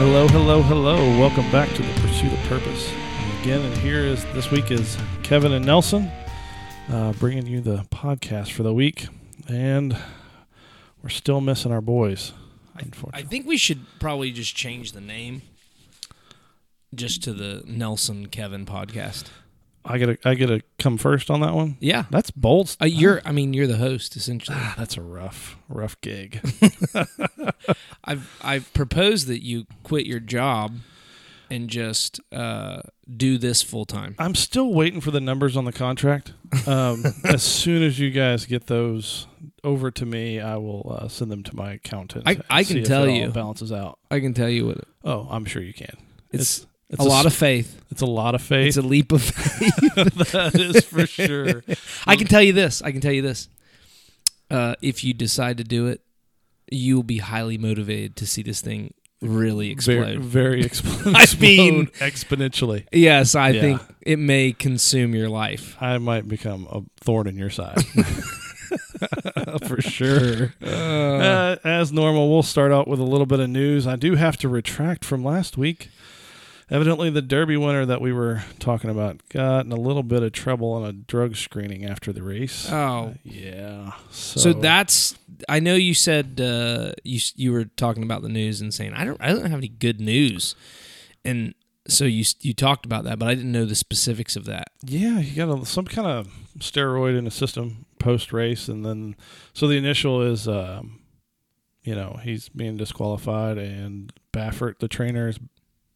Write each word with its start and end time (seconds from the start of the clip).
Hello, 0.00 0.26
hello, 0.28 0.62
hello. 0.62 0.96
Welcome 1.20 1.44
back 1.52 1.68
to 1.74 1.82
the 1.82 2.00
Pursuit 2.00 2.32
of 2.32 2.38
Purpose. 2.44 2.90
And 2.90 3.42
again, 3.42 3.60
and 3.60 3.76
here 3.76 3.98
is 4.00 4.24
this 4.32 4.50
week 4.50 4.70
is 4.70 4.96
Kevin 5.22 5.52
and 5.52 5.66
Nelson 5.66 6.10
uh, 6.88 7.12
bringing 7.12 7.46
you 7.46 7.60
the 7.60 7.84
podcast 7.90 8.52
for 8.52 8.62
the 8.62 8.72
week, 8.72 9.08
and 9.46 9.94
we're 11.02 11.10
still 11.10 11.42
missing 11.42 11.70
our 11.70 11.82
boys. 11.82 12.32
I 12.74 12.80
Unfortunately, 12.80 13.28
think 13.28 13.46
we 13.46 13.58
should 13.58 13.80
probably 13.98 14.32
just 14.32 14.56
change 14.56 14.92
the 14.92 15.02
name 15.02 15.42
just 16.94 17.22
to 17.24 17.34
the 17.34 17.62
Nelson 17.66 18.28
Kevin 18.28 18.64
podcast. 18.64 19.24
I, 19.84 19.98
gotta, 19.98 20.18
I 20.24 20.34
gotta 20.34 20.62
come 20.78 20.96
first 20.98 21.30
on 21.30 21.40
that 21.40 21.54
one. 21.54 21.76
Yeah. 21.80 22.04
That's 22.10 22.30
bold. 22.30 22.76
Uh, 22.80 22.84
you're 22.86 23.20
I 23.24 23.32
mean 23.32 23.54
you're 23.54 23.66
the 23.66 23.78
host 23.78 24.14
essentially. 24.16 24.56
Ah, 24.60 24.74
that's 24.76 24.96
a 24.96 25.02
rough, 25.02 25.56
rough 25.68 26.00
gig. 26.00 26.40
I've 28.04 28.38
I've 28.42 28.72
proposed 28.74 29.26
that 29.28 29.42
you 29.42 29.66
quit 29.82 30.06
your 30.06 30.20
job 30.20 30.76
and 31.50 31.68
just 31.68 32.20
uh, 32.32 32.80
do 33.16 33.36
this 33.36 33.62
full 33.62 33.84
time. 33.84 34.14
I'm 34.18 34.34
still 34.36 34.72
waiting 34.72 35.00
for 35.00 35.10
the 35.10 35.20
numbers 35.20 35.56
on 35.56 35.64
the 35.64 35.72
contract. 35.72 36.32
Um, 36.66 37.02
as 37.24 37.42
soon 37.42 37.82
as 37.82 37.98
you 37.98 38.10
guys 38.10 38.46
get 38.46 38.66
those 38.68 39.26
over 39.64 39.90
to 39.90 40.06
me, 40.06 40.38
I 40.40 40.56
will 40.56 40.96
uh, 41.00 41.08
send 41.08 41.30
them 41.30 41.42
to 41.44 41.56
my 41.56 41.72
accountant. 41.72 42.24
I- 42.26 42.40
I 42.48 42.64
can 42.64 42.84
tell 42.84 43.08
you. 43.08 43.28
balances 43.30 43.72
out. 43.72 43.98
I 44.10 44.20
can 44.20 44.32
tell 44.34 44.48
you 44.48 44.66
what 44.66 44.78
Oh, 45.02 45.26
I'm 45.30 45.44
sure 45.44 45.62
you 45.62 45.72
can. 45.74 45.96
it's, 46.30 46.58
it's 46.58 46.66
a 46.98 47.04
lot 47.04 47.26
of 47.26 47.32
faith. 47.34 47.80
It's 47.90 48.02
a 48.02 48.06
lot 48.06 48.34
of 48.34 48.42
faith. 48.42 48.68
It's 48.68 48.76
a 48.76 48.82
leap 48.82 49.12
of 49.12 49.22
faith. 49.22 49.76
that 50.32 50.52
is 50.54 50.84
for 50.84 51.06
sure. 51.06 51.62
I 52.06 52.16
can 52.16 52.26
tell 52.26 52.42
you 52.42 52.52
this. 52.52 52.82
I 52.82 52.92
can 52.92 53.00
tell 53.00 53.12
you 53.12 53.22
this. 53.22 53.48
Uh, 54.50 54.74
if 54.82 55.04
you 55.04 55.14
decide 55.14 55.58
to 55.58 55.64
do 55.64 55.86
it, 55.86 56.00
you 56.70 56.96
will 56.96 57.02
be 57.04 57.18
highly 57.18 57.58
motivated 57.58 58.16
to 58.16 58.26
see 58.26 58.42
this 58.42 58.60
thing 58.60 58.94
really 59.22 59.74
Very, 59.74 60.12
explode. 60.14 60.18
very 60.20 60.62
expl- 60.68 61.14
I 61.14 61.40
mean- 61.40 61.86
exponentially. 61.98 62.86
Yes, 62.92 63.34
I 63.34 63.50
Yeah. 63.50 63.60
think 63.60 63.82
it 64.02 64.18
may 64.18 64.52
consume 64.52 65.14
your 65.14 65.28
life. 65.28 65.76
I 65.80 65.98
might 65.98 66.26
become 66.28 66.66
a 66.70 66.82
thorn 67.04 67.26
in 67.26 67.36
your 67.36 67.50
side. 67.50 67.82
for 69.66 69.80
sure. 69.82 70.54
Uh, 70.62 71.56
as 71.64 71.92
normal, 71.92 72.30
we'll 72.30 72.42
start 72.42 72.72
out 72.72 72.86
with 72.88 73.00
a 73.00 73.04
little 73.04 73.26
bit 73.26 73.40
of 73.40 73.50
news. 73.50 73.86
I 73.86 73.96
do 73.96 74.14
have 74.14 74.36
to 74.38 74.48
retract 74.48 75.04
from 75.04 75.24
last 75.24 75.56
week. 75.58 75.90
Evidently, 76.70 77.10
the 77.10 77.22
Derby 77.22 77.56
winner 77.56 77.84
that 77.84 78.00
we 78.00 78.12
were 78.12 78.44
talking 78.60 78.90
about 78.90 79.20
got 79.28 79.64
in 79.64 79.72
a 79.72 79.76
little 79.76 80.04
bit 80.04 80.22
of 80.22 80.30
trouble 80.30 80.72
on 80.72 80.84
a 80.84 80.92
drug 80.92 81.34
screening 81.34 81.84
after 81.84 82.12
the 82.12 82.22
race. 82.22 82.70
Oh, 82.70 83.14
yeah. 83.24 83.92
So, 84.10 84.40
so 84.40 84.52
that's. 84.52 85.18
I 85.48 85.58
know 85.58 85.74
you 85.74 85.94
said 85.94 86.40
uh, 86.40 86.92
you 87.02 87.20
you 87.34 87.52
were 87.52 87.64
talking 87.64 88.04
about 88.04 88.22
the 88.22 88.28
news 88.28 88.60
and 88.60 88.72
saying 88.72 88.92
I 88.94 89.04
don't 89.04 89.20
I 89.20 89.32
don't 89.32 89.50
have 89.50 89.58
any 89.58 89.68
good 89.68 90.00
news, 90.00 90.54
and 91.24 91.54
so 91.88 92.04
you 92.04 92.24
you 92.40 92.54
talked 92.54 92.86
about 92.86 93.04
that, 93.04 93.18
but 93.18 93.28
I 93.28 93.34
didn't 93.34 93.52
know 93.52 93.64
the 93.64 93.74
specifics 93.74 94.36
of 94.36 94.44
that. 94.44 94.68
Yeah, 94.84 95.20
he 95.20 95.34
got 95.34 95.48
a, 95.48 95.66
some 95.66 95.86
kind 95.86 96.06
of 96.06 96.28
steroid 96.58 97.18
in 97.18 97.24
the 97.24 97.30
system 97.30 97.86
post 97.98 98.32
race, 98.32 98.68
and 98.68 98.84
then 98.84 99.16
so 99.52 99.66
the 99.66 99.76
initial 99.76 100.22
is, 100.22 100.46
um, 100.46 101.00
you 101.82 101.94
know, 101.94 102.20
he's 102.22 102.48
being 102.48 102.76
disqualified, 102.76 103.58
and 103.58 104.12
Baffert, 104.32 104.78
the 104.78 104.88
trainer, 104.88 105.28
is 105.28 105.38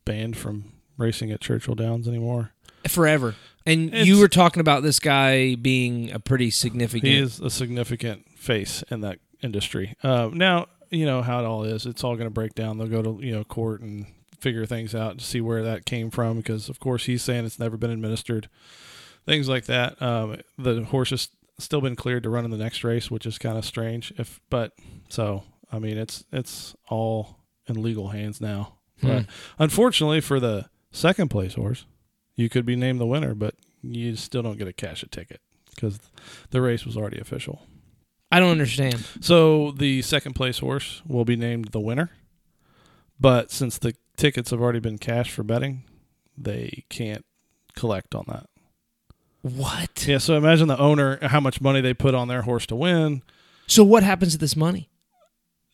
banned 0.04 0.36
from 0.36 0.72
racing 0.96 1.30
at 1.30 1.40
Churchill 1.40 1.74
Downs 1.74 2.06
anymore. 2.08 2.52
Forever. 2.88 3.34
And 3.66 3.88
It's- 3.88 4.06
you 4.06 4.18
were 4.18 4.28
talking 4.28 4.60
about 4.60 4.82
this 4.82 5.00
guy 5.00 5.54
being 5.54 6.10
a 6.12 6.18
pretty 6.18 6.50
significant. 6.50 7.10
He 7.10 7.18
is 7.18 7.40
a 7.40 7.48
significant 7.50 8.26
face 8.36 8.82
in 8.90 9.00
that 9.00 9.18
industry. 9.42 9.94
Uh, 10.02 10.30
now, 10.32 10.66
you 10.90 11.06
know 11.06 11.22
how 11.22 11.40
it 11.40 11.44
all 11.46 11.64
is. 11.64 11.86
It's 11.86 12.04
all 12.04 12.14
going 12.14 12.26
to 12.26 12.30
break 12.34 12.54
down. 12.54 12.78
They'll 12.78 12.86
go 12.88 13.02
to 13.02 13.18
you 13.24 13.32
know 13.32 13.44
court 13.44 13.80
and 13.80 14.06
figure 14.38 14.66
things 14.66 14.94
out 14.94 15.18
to 15.18 15.24
see 15.24 15.40
where 15.40 15.62
that 15.62 15.86
came 15.86 16.10
from, 16.10 16.36
because 16.36 16.68
of 16.68 16.78
course 16.78 17.06
he's 17.06 17.22
saying 17.22 17.46
it's 17.46 17.58
never 17.58 17.76
been 17.78 17.90
administered. 17.90 18.48
Things 19.26 19.48
like 19.48 19.64
that. 19.64 20.00
Um, 20.02 20.36
the 20.58 20.84
horse 20.84 21.10
has 21.10 21.28
still 21.58 21.80
been 21.80 21.96
cleared 21.96 22.22
to 22.24 22.30
run 22.30 22.44
in 22.44 22.50
the 22.50 22.58
next 22.58 22.84
race, 22.84 23.10
which 23.10 23.24
is 23.24 23.38
kind 23.38 23.56
of 23.56 23.64
strange. 23.64 24.12
If 24.18 24.40
but 24.50 24.72
so, 25.08 25.44
I 25.72 25.78
mean, 25.78 25.96
it's 25.96 26.24
it's 26.30 26.76
all 26.90 27.38
in 27.66 27.82
legal 27.82 28.08
hands 28.08 28.40
now. 28.40 28.74
But 29.04 29.22
hmm. 29.24 29.30
unfortunately 29.58 30.20
for 30.20 30.40
the 30.40 30.68
second 30.90 31.28
place 31.28 31.54
horse, 31.54 31.86
you 32.36 32.48
could 32.48 32.66
be 32.66 32.76
named 32.76 33.00
the 33.00 33.06
winner, 33.06 33.34
but 33.34 33.54
you 33.82 34.16
still 34.16 34.42
don't 34.42 34.58
get 34.58 34.68
a 34.68 34.72
cash 34.72 35.02
a 35.02 35.08
ticket 35.08 35.40
because 35.74 35.98
the 36.50 36.60
race 36.60 36.84
was 36.84 36.96
already 36.96 37.18
official. 37.18 37.62
I 38.32 38.40
don't 38.40 38.50
understand. 38.50 39.04
So 39.20 39.70
the 39.72 40.02
second 40.02 40.34
place 40.34 40.58
horse 40.58 41.02
will 41.06 41.24
be 41.24 41.36
named 41.36 41.68
the 41.68 41.80
winner, 41.80 42.10
but 43.20 43.50
since 43.50 43.78
the 43.78 43.94
tickets 44.16 44.50
have 44.50 44.60
already 44.60 44.80
been 44.80 44.98
cashed 44.98 45.30
for 45.30 45.42
betting, 45.42 45.84
they 46.36 46.84
can't 46.88 47.24
collect 47.76 48.14
on 48.14 48.24
that. 48.28 48.46
What? 49.42 50.06
Yeah, 50.06 50.18
so 50.18 50.36
imagine 50.36 50.68
the 50.68 50.78
owner 50.78 51.18
how 51.22 51.38
much 51.38 51.60
money 51.60 51.80
they 51.80 51.94
put 51.94 52.14
on 52.14 52.28
their 52.28 52.42
horse 52.42 52.66
to 52.66 52.76
win. 52.76 53.22
So 53.66 53.84
what 53.84 54.02
happens 54.02 54.32
to 54.32 54.38
this 54.38 54.56
money? 54.56 54.88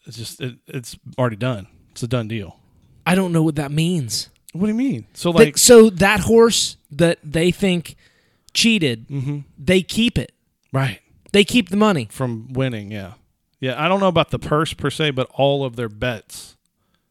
It's 0.06 0.16
just 0.16 0.40
it, 0.40 0.56
it's 0.66 0.98
already 1.16 1.36
done. 1.36 1.68
It's 1.92 2.02
a 2.02 2.08
done 2.08 2.28
deal. 2.28 2.59
I 3.10 3.14
don't 3.14 3.32
know 3.32 3.42
what 3.42 3.56
that 3.56 3.70
means. 3.72 4.28
What 4.52 4.62
do 4.66 4.72
you 4.72 4.74
mean? 4.78 5.06
So 5.14 5.32
That- 5.32 5.38
like, 5.38 5.58
so 5.58 5.90
that 5.90 6.20
horse 6.20 6.76
that 6.90 7.18
they 7.24 7.50
think 7.50 7.96
cheated, 8.54 9.06
hmm 9.08 9.38
they 9.58 9.82
keep 9.82 10.18
it. 10.18 10.32
right 10.72 11.00
They 11.32 11.44
keep 11.44 11.68
the 11.68 11.76
money. 11.76 12.08
from 12.10 12.52
winning, 12.52 12.90
yeah, 12.90 13.14
yeah. 13.60 13.80
I 13.82 13.88
don't 13.88 14.00
know 14.00 14.08
about 14.08 14.30
the 14.30 14.38
purse 14.38 14.72
per 14.74 14.90
se, 14.90 15.10
but 15.12 15.28
all 15.34 15.64
of 15.64 15.76
their 15.76 15.88
bets 15.88 16.56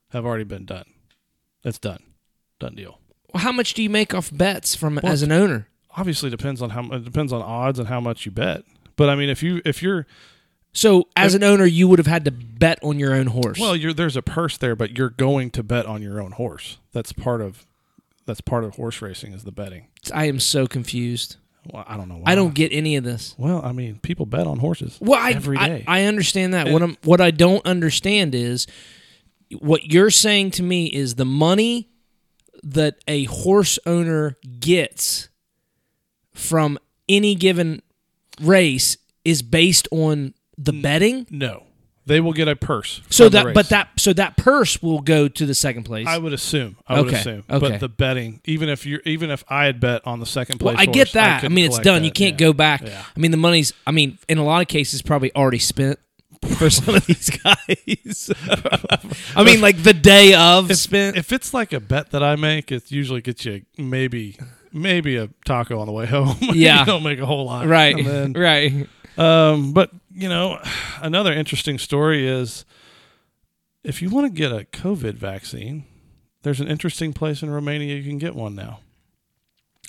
have 0.10 0.26
already 0.26 0.44
been 0.44 0.66
done. 0.66 0.86
It's 1.64 1.80
done, 1.80 2.04
done 2.60 2.76
deal. 2.76 3.00
How 3.36 3.52
much 3.52 3.74
do 3.74 3.84
you 3.84 3.90
make 3.90 4.14
off 4.14 4.30
bets 4.34 4.76
from 4.76 5.00
Well, 5.02 5.12
as 5.12 5.22
an 5.22 5.32
owner? 5.32 5.68
obviously 5.96 6.30
depends 6.30 6.62
on 6.62 6.72
how 6.72 6.84
it 6.92 7.04
depends 7.06 7.32
on 7.34 7.42
odds 7.42 7.80
and 7.80 7.88
how 7.88 8.00
much 8.02 8.26
you 8.26 8.32
bet. 8.32 8.64
But 8.96 9.10
I 9.10 9.16
mean, 9.16 9.30
if 9.30 9.42
you 9.44 9.62
if 9.66 9.82
you're 9.84 10.06
So 10.72 11.08
as 11.16 11.34
an 11.34 11.44
owner, 11.44 11.66
you 11.66 11.88
would 11.88 12.00
have 12.00 12.08
had 12.08 12.26
to 12.26 12.32
bet 12.32 12.80
on 12.84 13.00
your 13.00 13.14
own 13.14 13.28
horse. 13.28 13.60
well, 13.60 13.76
you're 13.76 13.94
there's 13.94 14.16
a 14.16 14.22
purse 14.22 14.58
there, 14.58 14.76
but 14.76 14.98
you're 14.98 15.10
going 15.10 15.50
to 15.52 15.64
bet 15.64 15.86
on 15.86 16.02
your 16.02 16.22
own 16.22 16.32
horse. 16.34 16.78
That's 16.94 17.12
part 17.12 17.42
of 17.42 17.66
that's 18.26 18.42
part 18.42 18.64
of 18.64 18.76
horse 18.76 19.02
racing 19.02 19.34
is 19.34 19.44
the 19.44 19.52
betting. 19.52 19.88
I 20.14 20.26
am 20.26 20.40
so 20.40 20.68
confused. 20.68 21.38
Well, 21.66 21.84
I 21.88 21.98
don't 21.98 22.08
know. 22.08 22.18
Why. 22.18 22.32
I 22.32 22.36
don't 22.36 22.54
get 22.54 22.72
any 22.72 22.96
of 22.96 23.04
this. 23.04 23.36
Well, 23.38 23.62
I 23.64 23.72
mean, 23.72 24.00
people 24.02 24.26
bet 24.26 24.48
on 24.48 24.60
horses. 24.60 24.98
Well, 25.02 25.20
I, 25.20 25.32
Every 25.32 25.58
I- 25.58 25.84
I, 25.88 26.04
understand 26.04 26.54
that. 26.54 26.68
And- 26.68 26.74
what 26.74 26.84
I'm 26.84 26.98
what 27.04 27.22
I 27.22 27.32
don't 27.32 27.66
understand 27.66 28.34
is 28.36 28.68
what 29.60 29.86
you're 29.92 30.12
saying 30.12 30.52
to 30.52 30.64
me 30.64 30.86
is 30.86 31.16
the 31.16 31.26
money 31.26 31.90
that 32.64 32.98
a 33.08 33.24
horse 33.26 33.80
owner 33.86 34.38
gets 34.60 35.30
from 36.34 36.78
any 37.08 37.36
given 37.36 37.82
race 38.42 38.98
is 39.26 39.42
based 39.42 39.88
on 39.92 40.34
the 40.62 40.74
betting. 40.74 41.26
No, 41.32 41.64
they 42.06 42.20
will 42.20 42.34
get 42.34 42.48
a 42.48 42.56
purse. 42.56 43.02
So 43.10 43.30
that 43.30 43.54
but 43.54 43.70
that 43.70 43.90
so 43.98 44.14
that 44.14 44.36
purse 44.38 44.82
will 44.82 45.00
go 45.02 45.28
to 45.28 45.46
the 45.46 45.54
second 45.56 45.84
place. 45.84 46.06
I 46.08 46.18
would 46.18 46.34
assume. 46.34 46.76
I 46.88 47.00
would 47.00 47.08
Okay, 47.10 47.20
assume. 47.20 47.44
okay. 47.50 47.60
But 47.70 47.80
the 47.80 47.88
betting, 47.90 48.42
even 48.46 48.68
if 48.70 48.86
you're, 48.86 49.02
even 49.06 49.30
if 49.32 49.44
I 49.50 49.66
had 49.66 49.80
bet 49.80 50.06
on 50.06 50.20
the 50.20 50.26
second 50.26 50.62
well, 50.62 50.76
place, 50.76 50.88
I 50.88 50.92
get 50.92 51.08
horse, 51.08 51.14
that. 51.14 51.38
I, 51.38 51.40
couldn't 51.42 51.56
mean, 51.56 51.66
it's 51.66 51.76
collect 51.76 51.86
done. 51.86 52.02
that. 52.02 52.06
You 52.06 52.12
can't 52.12 52.34
Yeah. 52.40 52.48
go 52.48 52.54
back. 52.54 52.82
Yeah. 52.82 53.04
I 53.16 53.20
mean, 53.20 53.32
the 53.32 53.38
money's. 53.38 53.74
I 53.88 53.92
mean, 53.92 54.18
in 54.28 54.38
a 54.38 54.44
lot 54.44 54.62
of 54.62 54.68
cases, 54.68 55.02
probably 55.02 55.34
already 55.36 55.60
spent 55.60 55.98
for 56.58 56.70
some 56.70 56.96
of 56.96 57.06
these 57.06 57.30
guys. 57.30 58.32
I 59.36 59.44
mean, 59.44 59.62
like 59.62 59.84
the 59.84 59.94
day 59.94 60.34
of 60.34 60.72
If, 60.72 60.78
spent. 60.78 61.18
if 61.18 61.32
it's 61.32 61.54
like 61.54 61.74
a 61.74 61.80
bet 61.80 62.12
that 62.12 62.24
I 62.24 62.36
make, 62.36 62.72
it 62.72 62.92
usually 62.92 63.22
gets 63.22 63.46
you 63.46 63.64
maybe 63.78 64.38
maybe 64.72 65.16
a 65.18 65.30
taco 65.46 65.80
on 65.80 65.88
the 65.88 65.92
way 65.94 66.06
home. 66.06 66.36
Yeah. 66.54 66.80
you 66.82 66.86
don't 66.86 67.04
make 67.04 67.20
a 67.20 67.26
whole 67.26 67.46
lot. 67.46 67.66
right, 67.68 67.96
And 67.98 68.08
then, 68.08 68.34
right. 68.34 68.88
um, 69.18 69.74
but 69.74 69.92
you 70.12 70.30
know, 70.30 70.60
another 71.02 71.34
interesting 71.34 71.78
story 71.78 72.28
is 72.28 72.66
if 73.84 74.02
you 74.02 74.10
want 74.10 74.28
to 74.28 74.34
get 74.34 74.52
a 74.52 74.66
COVID 74.66 75.16
vaccine, 75.16 75.86
there's 76.44 76.60
an 76.60 76.68
interesting 76.68 77.14
place 77.14 77.42
in 77.44 77.50
Romania 77.50 77.96
you 77.96 78.04
can 78.04 78.18
get 78.18 78.36
one 78.36 78.56
now. 78.56 78.80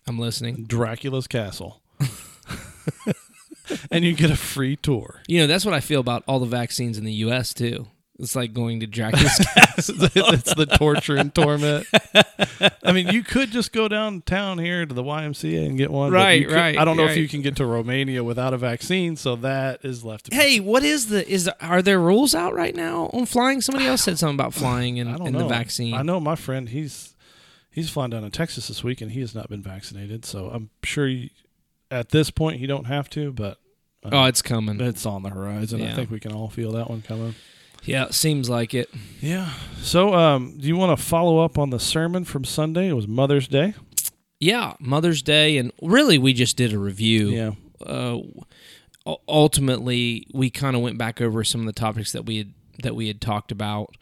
I'm 0.07 0.19
listening. 0.19 0.65
Dracula's 0.65 1.27
Castle. 1.27 1.83
and 3.91 4.05
you 4.05 4.15
get 4.15 4.31
a 4.31 4.37
free 4.37 4.77
tour. 4.77 5.23
You 5.29 5.41
know, 5.41 5.47
that's 5.47 5.65
what 5.65 5.75
I 5.75 5.81
feel 5.81 6.01
about 6.01 6.25
all 6.27 6.41
the 6.41 6.47
vaccines 6.47 6.99
in 6.99 7.05
the 7.05 7.13
U.S. 7.13 7.55
too. 7.55 7.87
It's 8.21 8.37
like 8.37 8.53
going 8.53 8.81
to 8.81 8.87
Dracula's 8.87 9.39
castle. 9.55 9.95
it's 10.15 10.55
the 10.55 10.67
torture 10.67 11.17
and 11.17 11.35
torment. 11.35 11.87
I 12.83 12.93
mean, 12.93 13.09
you 13.09 13.23
could 13.23 13.51
just 13.51 13.73
go 13.73 13.89
downtown 13.89 14.59
here 14.59 14.85
to 14.85 14.93
the 14.95 15.03
YMCA 15.03 15.67
and 15.67 15.79
get 15.79 15.91
one. 15.91 16.13
Right, 16.13 16.47
could- 16.47 16.55
right, 16.55 16.79
I 16.79 16.85
don't 16.85 16.97
know 16.97 17.07
if 17.07 17.17
you 17.17 17.29
can 17.29 17.41
get 17.43 17.57
to 17.57 17.65
Romania 17.67 18.23
without 18.23 18.53
a 18.53 18.59
vaccine, 18.59 19.17
so 19.17 19.37
that 19.37 19.85
is 19.85 20.05
left. 20.05 20.27
To 20.27 20.31
be 20.31 20.37
hey, 20.37 20.61
what 20.61 20.83
is 20.85 21.07
the 21.09 21.27
is 21.29 21.49
are 21.61 21.81
there 21.83 21.99
rules 21.99 22.35
out 22.35 22.55
right 22.55 22.75
now 22.77 23.11
on 23.13 23.27
flying? 23.27 23.61
Somebody 23.61 23.87
else 23.87 24.03
said 24.03 24.19
something 24.19 24.37
about 24.37 24.53
flying 24.61 25.01
and, 25.01 25.09
and 25.21 25.35
the 25.35 25.47
vaccine. 25.47 25.95
I 25.95 26.03
know 26.03 26.21
my 26.21 26.37
friend. 26.37 26.69
He's 26.69 27.15
he's 27.71 27.89
flying 27.89 28.11
down 28.11 28.23
to 28.23 28.31
Texas 28.31 28.69
this 28.69 28.85
week, 28.85 29.01
and 29.01 29.13
he 29.13 29.21
has 29.21 29.35
not 29.35 29.49
been 29.49 29.63
vaccinated. 29.63 30.25
So 30.25 30.51
I'm 30.53 30.71
sure 30.83 31.07
he, 31.09 31.33
at 31.91 32.11
this 32.11 32.31
point 32.31 32.59
he 32.61 32.67
don't 32.67 32.85
have 32.87 33.09
to, 33.11 33.33
but 33.33 33.59
uh, 34.05 34.11
Oh, 34.13 34.25
it's 34.25 34.43
coming. 34.43 34.81
it's 34.81 35.07
on 35.07 35.23
the 35.23 35.31
horizon. 35.31 35.81
I 35.83 35.95
think 35.95 36.11
we 36.11 36.21
can 36.21 36.33
all 36.33 36.49
feel 36.51 36.73
that 36.73 36.91
one 36.91 37.03
coming. 37.03 37.35
Yeah, 37.85 38.11
seems 38.11 38.51
like 38.51 38.75
it. 38.75 38.91
Yeah. 39.21 39.51
So, 39.81 40.15
um, 40.15 40.59
do 40.59 40.67
you 40.69 40.77
want 40.77 40.97
to 40.99 41.03
follow 41.05 41.39
up 41.39 41.59
on 41.59 41.71
the 41.71 41.81
sermon 41.81 42.25
from 42.25 42.45
Sunday? 42.45 42.89
It 42.89 42.93
was 42.93 43.09
Mother's 43.09 43.49
Day. 43.49 43.75
Yeah, 44.39 44.75
Mother's 44.81 45.23
Day, 45.23 45.59
and 45.59 45.73
really, 45.83 46.19
we 46.19 46.33
just 46.33 46.57
did 46.57 46.73
a 46.73 46.79
review. 46.79 47.29
Yeah. 47.29 47.53
Uh, 47.85 48.19
ultimately, 49.29 50.27
we 50.33 50.51
kind 50.51 50.77
of 50.77 50.83
went 50.83 50.99
back 50.99 51.21
over 51.21 51.45
some 51.45 51.61
of 51.61 51.67
the 51.67 51.73
topics 51.73 52.13
that 52.13 52.27
we 52.27 52.39
had 52.39 52.55
that 52.83 52.95
we 52.95 53.09
had 53.09 53.21
talked 53.21 53.53
about. 53.53 53.97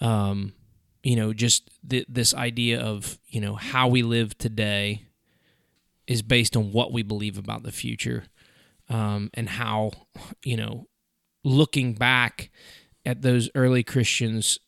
Um, 0.00 0.52
you 1.02 1.16
know, 1.16 1.32
just 1.32 1.70
th- 1.88 2.06
this 2.08 2.34
idea 2.34 2.80
of 2.80 3.18
you 3.28 3.40
know 3.40 3.54
how 3.54 3.88
we 3.88 4.02
live 4.02 4.36
today 4.38 5.02
is 6.06 6.22
based 6.22 6.56
on 6.56 6.72
what 6.72 6.92
we 6.92 7.02
believe 7.02 7.38
about 7.38 7.62
the 7.62 7.72
future, 7.72 8.24
um, 8.88 9.30
and 9.34 9.48
how 9.48 9.92
you 10.42 10.56
know, 10.56 10.88
looking 11.44 11.94
back 11.94 12.50
at 13.06 13.22
those 13.22 13.48
early 13.54 13.82
Christians 13.82 14.58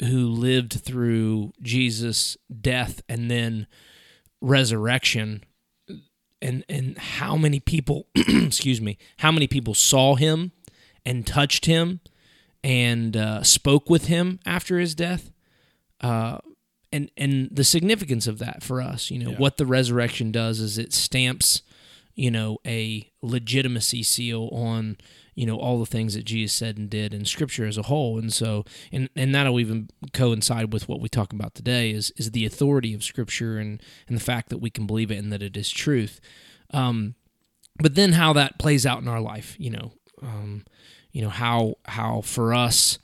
who 0.00 0.26
lived 0.26 0.72
through 0.72 1.52
Jesus' 1.62 2.36
death 2.60 3.02
and 3.08 3.30
then 3.30 3.66
resurrection 4.40 5.44
and 6.42 6.64
and 6.68 6.98
how 6.98 7.36
many 7.36 7.58
people 7.60 8.06
excuse 8.14 8.80
me 8.80 8.98
how 9.18 9.32
many 9.32 9.46
people 9.46 9.72
saw 9.74 10.14
him 10.14 10.52
and 11.06 11.26
touched 11.26 11.64
him 11.66 12.00
and 12.62 13.16
uh, 13.16 13.42
spoke 13.42 13.88
with 13.88 14.06
him 14.06 14.38
after 14.44 14.78
his 14.78 14.94
death 14.94 15.30
uh, 16.02 16.36
and 16.92 17.10
and 17.16 17.48
the 17.50 17.64
significance 17.64 18.26
of 18.26 18.38
that 18.38 18.62
for 18.62 18.82
us 18.82 19.10
you 19.10 19.18
know 19.18 19.30
Yeah. 19.30 19.38
what 19.38 19.56
the 19.56 19.66
resurrection 19.66 20.30
does 20.30 20.60
is 20.60 20.76
it 20.76 20.92
stamps 20.92 21.62
you 22.14 22.30
know 22.30 22.58
a 22.66 23.10
legitimacy 23.22 24.02
seal 24.02 24.50
on 24.52 24.98
you 25.36 25.46
know 25.46 25.56
all 25.56 25.78
the 25.78 25.86
things 25.86 26.14
that 26.14 26.24
Jesus 26.24 26.56
said 26.56 26.78
and 26.78 26.90
did 26.90 27.14
in 27.14 27.24
scripture 27.24 27.66
as 27.66 27.78
a 27.78 27.82
whole. 27.82 28.18
And 28.18 28.32
so 28.32 28.64
and 28.90 29.08
and 29.14 29.34
that'll 29.34 29.60
even 29.60 29.90
coincide 30.12 30.72
with 30.72 30.88
what 30.88 31.00
we 31.00 31.08
talk 31.08 31.32
about 31.32 31.54
today 31.54 31.90
is 31.90 32.12
is 32.16 32.32
the 32.32 32.46
authority 32.46 32.94
of 32.94 33.04
scripture 33.04 33.58
and 33.58 33.80
and 34.08 34.16
the 34.16 34.24
fact 34.24 34.48
that 34.48 34.58
we 34.58 34.70
can 34.70 34.86
believe 34.86 35.12
it 35.12 35.18
and 35.18 35.32
that 35.32 35.42
it 35.42 35.56
is 35.56 35.70
truth. 35.70 36.20
Um 36.72 37.14
but 37.78 37.94
then 37.94 38.12
how 38.12 38.32
that 38.32 38.58
plays 38.58 38.86
out 38.86 39.02
in 39.02 39.08
our 39.08 39.20
life 39.20 39.54
you 39.58 39.70
know 39.70 39.92
um 40.22 40.64
you 41.12 41.20
know 41.22 41.28
how 41.28 41.74
how 41.84 42.22
for 42.22 42.54
us 42.54 42.98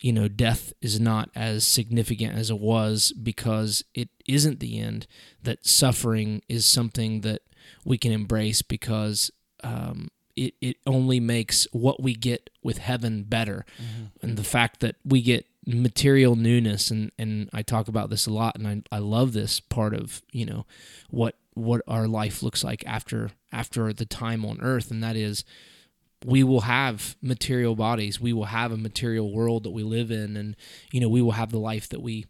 you 0.00 0.12
know 0.12 0.28
death 0.28 0.72
is 0.80 0.98
not 0.98 1.30
as 1.34 1.66
significant 1.66 2.34
as 2.34 2.50
it 2.50 2.58
was 2.58 3.12
because 3.22 3.84
it 3.94 4.08
isn't 4.26 4.60
the 4.60 4.78
end 4.78 5.06
that 5.42 5.66
suffering 5.66 6.40
is 6.48 6.66
something 6.66 7.20
that 7.20 7.42
we 7.84 7.98
can 7.98 8.12
embrace 8.12 8.62
because 8.62 9.30
um 9.62 10.08
it, 10.36 10.54
it 10.60 10.76
only 10.86 11.20
makes 11.20 11.66
what 11.72 12.02
we 12.02 12.14
get 12.14 12.50
with 12.62 12.78
heaven 12.78 13.22
better 13.22 13.64
mm-hmm. 13.80 14.04
and 14.22 14.36
the 14.36 14.44
fact 14.44 14.80
that 14.80 14.96
we 15.04 15.22
get 15.22 15.46
material 15.66 16.36
newness 16.36 16.90
and, 16.90 17.10
and 17.18 17.48
I 17.52 17.62
talk 17.62 17.88
about 17.88 18.10
this 18.10 18.26
a 18.26 18.32
lot 18.32 18.56
and 18.56 18.66
I, 18.66 18.82
I 18.96 18.98
love 18.98 19.32
this 19.32 19.60
part 19.60 19.94
of 19.94 20.22
you 20.30 20.44
know 20.44 20.66
what 21.10 21.36
what 21.54 21.82
our 21.86 22.06
life 22.06 22.42
looks 22.42 22.62
like 22.62 22.84
after 22.86 23.30
after 23.52 23.92
the 23.92 24.04
time 24.04 24.44
on 24.44 24.60
earth 24.60 24.90
and 24.90 25.02
that 25.02 25.16
is 25.16 25.44
we 26.24 26.42
will 26.42 26.62
have 26.62 27.16
material 27.22 27.76
bodies 27.76 28.20
we 28.20 28.32
will 28.32 28.46
have 28.46 28.72
a 28.72 28.76
material 28.76 29.32
world 29.32 29.62
that 29.64 29.70
we 29.70 29.82
live 29.82 30.10
in 30.10 30.36
and 30.36 30.56
you 30.92 31.00
know 31.00 31.08
we 31.08 31.22
will 31.22 31.32
have 31.32 31.50
the 31.50 31.58
life 31.58 31.88
that 31.88 32.02
we 32.02 32.26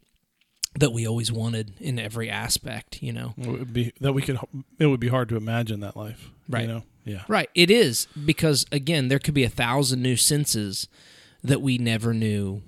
that 0.79 0.93
we 0.93 1.07
always 1.07 1.33
wanted 1.33 1.73
in 1.81 1.99
every 1.99 2.29
aspect 2.29 3.03
you 3.03 3.13
know 3.13 3.35
It 3.37 3.49
would 3.49 3.73
be 3.73 3.93
that 4.01 4.13
we 4.13 4.23
could. 4.23 4.39
It 4.79 4.87
would 4.87 5.01
be 5.01 5.09
hard 5.09 5.29
to 5.31 5.37
imagine 5.37 5.81
that 5.81 5.97
life. 5.97 6.31
Right. 6.49 6.63
You 6.63 6.69
know. 6.69 6.83
Yeah. 7.05 7.23
Right, 7.29 7.51
it 7.55 7.71
is 7.71 8.07
because 8.25 8.65
again, 8.73 9.09
there 9.09 9.19
could 9.19 9.35
be 9.35 9.45
a 9.45 9.49
thousand 9.51 10.03
new 10.03 10.17
senses 10.17 10.89
that 11.43 11.61
we 11.61 11.77
never 11.79 12.15
knew 12.15 12.63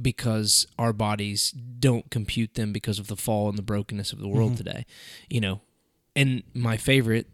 because 0.00 0.66
our 0.78 0.92
bodies 0.92 1.50
don't 1.50 2.10
compute 2.10 2.54
them 2.54 2.72
because 2.72 2.98
of 2.98 3.08
the 3.08 3.16
fall 3.16 3.48
and 3.48 3.58
the 3.58 3.62
brokenness 3.62 4.12
of 4.12 4.18
the 4.18 4.28
world 4.28 4.52
Mhm. 4.52 4.56
today. 4.58 4.86
You 5.28 5.40
know, 5.40 5.60
and 6.16 6.42
my 6.54 6.76
favorite 6.76 7.26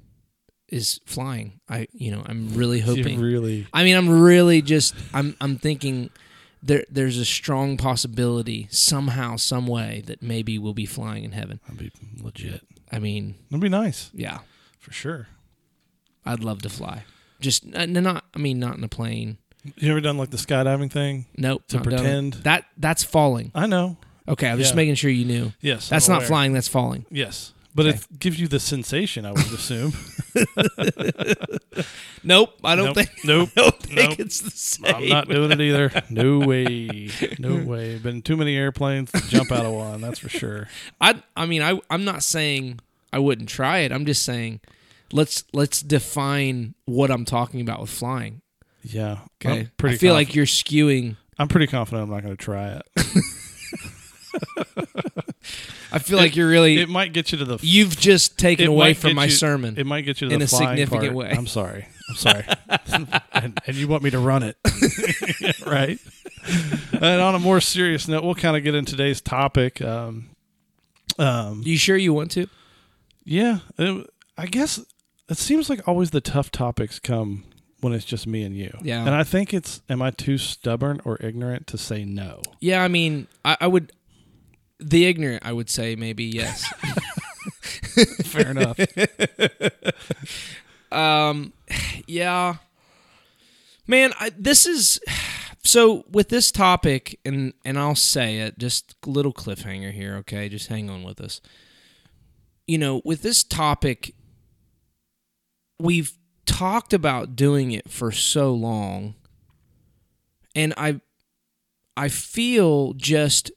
is 0.68 0.98
flying. 1.06 1.60
I, 1.68 1.86
you 1.92 2.10
know, 2.10 2.22
I'm 2.26 2.52
really 2.54 2.80
hoping. 2.90 3.20
really. 3.20 3.66
I 3.72 3.84
mean, 3.84 3.96
I'm 3.96 4.08
really 4.08 4.62
just 4.62 4.94
I'm 5.14 5.36
I'm 5.40 5.58
thinking 5.58 6.10
there 6.62 6.84
there's 6.90 7.18
a 7.18 7.24
strong 7.24 7.76
possibility 7.76 8.66
somehow 8.70 9.36
some 9.36 9.66
way 9.68 10.02
that 10.06 10.22
maybe 10.22 10.58
we'll 10.58 10.74
be 10.74 10.86
flying 10.86 11.22
in 11.22 11.32
heaven. 11.32 11.60
That'd 11.68 11.78
be 11.78 11.92
legit. 12.20 12.62
I 12.90 12.98
mean, 12.98 13.36
That'd 13.50 13.60
be 13.62 13.68
nice 13.68 14.10
yeah. 14.12 14.38
for 14.80 14.92
sure. 14.92 15.28
I'd 16.26 16.42
love 16.44 16.62
to 16.62 16.68
fly. 16.68 17.04
Just 17.40 17.64
uh, 17.74 17.86
not. 17.86 18.24
I 18.34 18.38
mean, 18.38 18.58
not 18.58 18.76
in 18.76 18.84
a 18.84 18.88
plane. 18.88 19.38
You 19.76 19.90
ever 19.90 20.00
done 20.00 20.16
like 20.16 20.30
the 20.30 20.36
skydiving 20.36 20.90
thing 20.90 21.26
Nope. 21.36 21.62
to 21.68 21.76
not 21.76 21.84
done 21.84 21.92
it. 21.92 21.96
pretend? 21.98 22.32
that 22.44 22.64
that's 22.76 23.02
falling. 23.04 23.50
I 23.54 23.66
know. 23.66 23.96
Okay, 24.28 24.48
I'm 24.48 24.58
just 24.58 24.74
making 24.74 24.94
sure 24.96 25.10
you 25.10 25.24
knew. 25.24 25.52
Yes. 25.60 25.88
That's 25.88 26.08
I'm 26.08 26.14
not 26.14 26.18
aware. 26.20 26.28
flying. 26.28 26.52
That's 26.52 26.68
falling. 26.68 27.04
Yes. 27.10 27.52
But 27.74 27.86
Okay. 27.86 27.98
it 27.98 28.18
gives 28.18 28.40
you 28.40 28.48
the 28.48 28.58
sensation, 28.58 29.26
I 29.26 29.32
would 29.32 29.40
assume. 29.52 29.92
Nope. 32.24 32.54
I 32.64 32.74
don't 32.74 32.86
Nope. 32.86 32.94
think. 32.96 33.10
Nope. 33.24 33.50
I 33.56 33.60
don't 33.60 33.82
think 33.82 34.10
Nope. 34.10 34.20
it's 34.20 34.40
the 34.40 34.50
same. 34.50 34.94
I'm 34.94 35.08
not 35.08 35.28
doing 35.28 35.52
it 35.52 35.60
either. 35.60 35.90
No 36.10 36.38
way. 36.40 37.10
No 37.38 37.56
way. 37.64 37.98
Been 37.98 38.22
too 38.22 38.36
many 38.36 38.56
airplanes 38.56 39.12
to 39.12 39.20
jump 39.28 39.52
out 39.52 39.64
of 39.64 39.72
one. 39.72 40.00
That's 40.00 40.18
for 40.18 40.28
sure. 40.28 40.68
I. 41.00 41.22
I 41.36 41.46
mean, 41.46 41.62
I. 41.62 41.78
I'm 41.90 42.04
not 42.04 42.22
saying 42.22 42.80
I 43.12 43.18
wouldn't 43.20 43.48
try 43.48 43.80
it. 43.80 43.92
I'm 43.92 44.06
just 44.06 44.22
saying, 44.24 44.60
let's 45.12 45.44
let's 45.52 45.80
define 45.82 46.74
what 46.84 47.10
I'm 47.10 47.24
talking 47.24 47.60
about 47.60 47.80
with 47.80 47.90
flying. 47.90 48.42
Yeah. 48.82 49.18
Okay. 49.44 49.60
I'm 49.60 49.70
pretty 49.76 49.96
I 49.96 49.98
feel 49.98 50.14
conf- 50.14 50.28
like 50.28 50.34
you're 50.34 50.46
skewing. 50.46 51.16
I'm 51.38 51.48
pretty 51.48 51.66
confident 51.66 52.04
I'm 52.04 52.10
not 52.10 52.22
going 52.22 52.36
to 52.36 52.42
try 52.42 52.68
it. 52.68 52.82
I 55.92 55.98
feel 55.98 56.18
like 56.18 56.36
you're 56.36 56.48
really. 56.48 56.78
It 56.78 56.88
might 56.88 57.12
get 57.12 57.32
you 57.32 57.38
to 57.38 57.44
the. 57.44 57.58
you've 57.62 57.96
just 57.98 58.38
taken 58.38 58.66
away 58.66 58.94
from 58.94 59.14
my 59.14 59.26
you- 59.26 59.30
sermon. 59.30 59.76
It 59.78 59.86
might 59.86 60.02
get 60.02 60.20
you 60.20 60.28
to 60.28 60.34
in 60.34 60.40
the 60.40 60.44
a 60.44 60.48
significant 60.48 61.02
part. 61.02 61.14
way. 61.14 61.30
I'm 61.30 61.46
sorry. 61.46 61.88
I'm 62.08 62.16
sorry. 62.16 62.44
and, 63.32 63.60
and 63.66 63.76
you 63.76 63.88
want 63.88 64.02
me 64.02 64.10
to 64.10 64.18
run 64.18 64.42
it, 64.42 64.56
right? 65.66 65.98
And 66.92 67.20
on 67.20 67.34
a 67.34 67.38
more 67.38 67.60
serious 67.60 68.08
note, 68.08 68.24
we'll 68.24 68.34
kind 68.34 68.56
of 68.56 68.62
get 68.62 68.74
in 68.74 68.84
today's 68.84 69.20
topic. 69.20 69.80
Um, 69.82 70.30
um, 71.18 71.62
you 71.64 71.76
sure 71.78 71.96
you 71.96 72.12
want 72.12 72.30
to? 72.32 72.46
yeah, 73.24 73.58
it, 73.78 74.08
I 74.36 74.46
guess 74.46 74.80
it 75.28 75.36
seems 75.36 75.68
like 75.70 75.86
always 75.86 76.10
the 76.10 76.20
tough 76.20 76.50
topics 76.50 76.98
come 76.98 77.44
when 77.80 77.92
it's 77.92 78.04
just 78.04 78.26
me 78.26 78.42
and 78.42 78.56
you. 78.56 78.76
Yeah. 78.82 79.00
And 79.04 79.14
I 79.14 79.24
think 79.24 79.52
it's, 79.52 79.82
am 79.88 80.02
I 80.02 80.10
too 80.10 80.38
stubborn 80.38 81.00
or 81.04 81.18
ignorant 81.20 81.66
to 81.68 81.78
say 81.78 82.04
no? 82.04 82.42
Yeah. 82.60 82.82
I 82.82 82.88
mean, 82.88 83.26
I, 83.44 83.56
I 83.60 83.66
would. 83.66 83.92
The 84.78 85.06
ignorant, 85.06 85.42
I 85.44 85.52
would 85.52 85.70
say 85.70 85.96
maybe 85.96 86.24
yes. 86.24 86.66
Fair 88.24 88.50
enough. 88.50 88.78
Um, 90.96 91.52
yeah, 92.06 92.56
man, 93.86 94.12
I, 94.18 94.30
this 94.36 94.66
is 94.66 95.00
so 95.64 96.04
with 96.10 96.28
this 96.28 96.50
topic, 96.50 97.18
and 97.24 97.52
and 97.64 97.78
I'll 97.78 97.94
say 97.94 98.38
it, 98.38 98.58
just 98.58 98.96
a 99.06 99.10
little 99.10 99.32
cliffhanger 99.32 99.92
here, 99.92 100.16
okay? 100.16 100.48
Just 100.48 100.68
hang 100.68 100.88
on 100.88 101.02
with 101.02 101.20
us. 101.20 101.40
You 102.66 102.78
know, 102.78 103.02
with 103.04 103.22
this 103.22 103.44
topic, 103.44 104.14
we've 105.78 106.12
talked 106.46 106.92
about 106.92 107.36
doing 107.36 107.72
it 107.72 107.90
for 107.90 108.10
so 108.12 108.52
long, 108.54 109.14
and 110.54 110.72
I, 110.76 111.00
I 111.96 112.08
feel 112.08 112.92
just, 112.94 113.50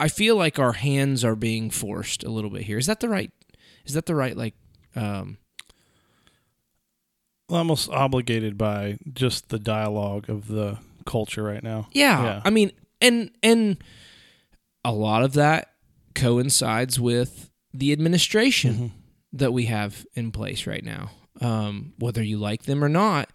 I 0.00 0.08
feel 0.08 0.36
like 0.36 0.58
our 0.58 0.72
hands 0.72 1.24
are 1.24 1.36
being 1.36 1.70
forced 1.70 2.24
a 2.24 2.30
little 2.30 2.50
bit 2.50 2.62
here. 2.62 2.78
Is 2.78 2.86
that 2.86 3.00
the 3.00 3.08
right? 3.08 3.30
Is 3.84 3.94
that 3.94 4.06
the 4.06 4.14
right 4.14 4.36
like? 4.36 4.54
Um, 4.96 5.38
Almost 7.48 7.90
obligated 7.90 8.56
by 8.56 8.96
just 9.12 9.50
the 9.50 9.58
dialogue 9.58 10.30
of 10.30 10.48
the 10.48 10.78
culture 11.04 11.42
right 11.42 11.62
now. 11.62 11.88
Yeah, 11.92 12.22
Yeah. 12.22 12.42
I 12.46 12.50
mean, 12.50 12.72
and 13.00 13.30
and 13.42 13.76
a 14.84 14.92
lot 14.92 15.22
of 15.22 15.34
that 15.34 15.72
coincides 16.14 16.98
with 16.98 17.50
the 17.74 17.92
administration 17.92 18.74
Mhm. 18.74 18.90
that 19.34 19.52
we 19.52 19.66
have 19.66 20.06
in 20.14 20.30
place 20.30 20.66
right 20.66 20.84
now. 20.84 21.10
Um, 21.42 21.92
whether 21.98 22.22
you 22.22 22.38
like 22.38 22.62
them 22.64 22.84
or 22.84 22.88
not, 22.88 23.28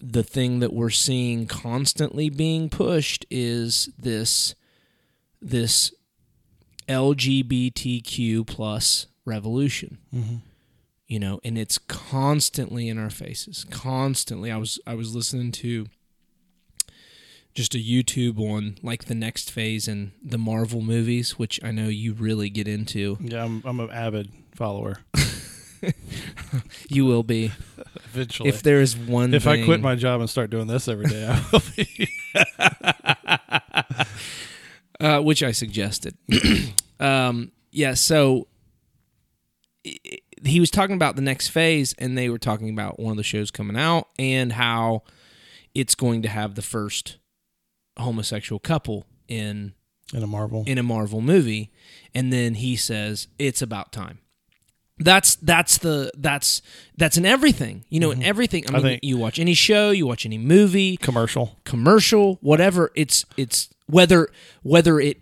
the 0.00 0.22
thing 0.22 0.60
that 0.60 0.72
we're 0.72 0.90
seeing 0.90 1.46
constantly 1.46 2.30
being 2.30 2.68
pushed 2.70 3.26
is 3.30 3.88
this 3.98 4.54
this 5.40 5.92
LGBTQ 6.88 8.46
plus 8.46 9.06
revolution 9.26 9.98
Mhm. 10.14 10.40
you 11.06 11.18
know 11.18 11.40
and 11.42 11.56
it's 11.56 11.78
constantly 11.78 12.88
in 12.90 12.98
our 12.98 13.08
faces 13.08 13.64
constantly 13.70 14.50
i 14.50 14.56
was 14.58 14.78
i 14.86 14.94
was 14.94 15.14
listening 15.14 15.50
to 15.50 15.86
just 17.54 17.74
a 17.74 17.78
youtube 17.78 18.38
on 18.38 18.76
like 18.82 19.06
the 19.06 19.14
next 19.14 19.50
phase 19.50 19.88
in 19.88 20.12
the 20.22 20.36
marvel 20.36 20.82
movies 20.82 21.38
which 21.38 21.58
i 21.64 21.70
know 21.70 21.88
you 21.88 22.12
really 22.12 22.50
get 22.50 22.68
into 22.68 23.16
Yeah, 23.20 23.44
I'm, 23.44 23.62
I'm 23.64 23.80
an 23.80 23.90
avid 23.90 24.30
follower. 24.54 24.98
you 26.88 27.04
will 27.04 27.22
be 27.22 27.52
Eventually, 28.12 28.48
if 28.48 28.62
there 28.62 28.80
is 28.80 28.96
one, 28.96 29.34
if 29.34 29.46
I 29.46 29.64
quit 29.64 29.80
my 29.80 29.94
job 29.94 30.20
and 30.20 30.30
start 30.30 30.50
doing 30.50 30.66
this 30.66 30.88
every 30.88 31.06
day, 31.06 31.26
I 31.26 31.44
will 31.52 31.62
be. 31.76 32.08
uh, 35.00 35.20
which 35.20 35.42
I 35.42 35.52
suggested. 35.52 36.16
um, 37.00 37.52
yeah, 37.70 37.94
so 37.94 38.46
he 40.44 40.60
was 40.60 40.70
talking 40.70 40.94
about 40.96 41.16
the 41.16 41.22
next 41.22 41.48
phase, 41.48 41.94
and 41.98 42.16
they 42.16 42.28
were 42.28 42.38
talking 42.38 42.70
about 42.70 42.98
one 43.00 43.10
of 43.12 43.16
the 43.16 43.22
shows 43.22 43.50
coming 43.50 43.76
out 43.76 44.08
and 44.18 44.52
how 44.52 45.02
it's 45.74 45.94
going 45.94 46.22
to 46.22 46.28
have 46.28 46.54
the 46.54 46.62
first 46.62 47.16
homosexual 47.98 48.58
couple 48.58 49.06
in 49.28 49.74
in 50.12 50.22
a 50.22 50.26
Marvel. 50.26 50.64
in 50.66 50.78
a 50.78 50.82
Marvel 50.82 51.20
movie, 51.20 51.70
and 52.14 52.32
then 52.32 52.54
he 52.54 52.76
says 52.76 53.28
it's 53.38 53.62
about 53.62 53.92
time. 53.92 54.18
That's 54.98 55.34
that's 55.36 55.78
the 55.78 56.12
that's 56.16 56.62
that's 56.96 57.16
in 57.16 57.26
everything, 57.26 57.84
you 57.88 57.98
know, 57.98 58.12
in 58.12 58.22
everything. 58.22 58.64
I 58.64 58.66
Mm-hmm. 58.68 58.76
I 58.76 58.80
think- 58.80 59.00
you 59.04 59.16
watch 59.16 59.38
any 59.40 59.54
show, 59.54 59.90
you 59.90 60.06
watch 60.06 60.24
any 60.24 60.38
movie, 60.38 60.96
commercial. 60.98 61.58
commercial, 61.64 62.38
whatever. 62.42 62.92
It's 62.94 63.24
it's 63.36 63.70
whether 63.86 64.28
whether 64.62 65.00
it 65.00 65.18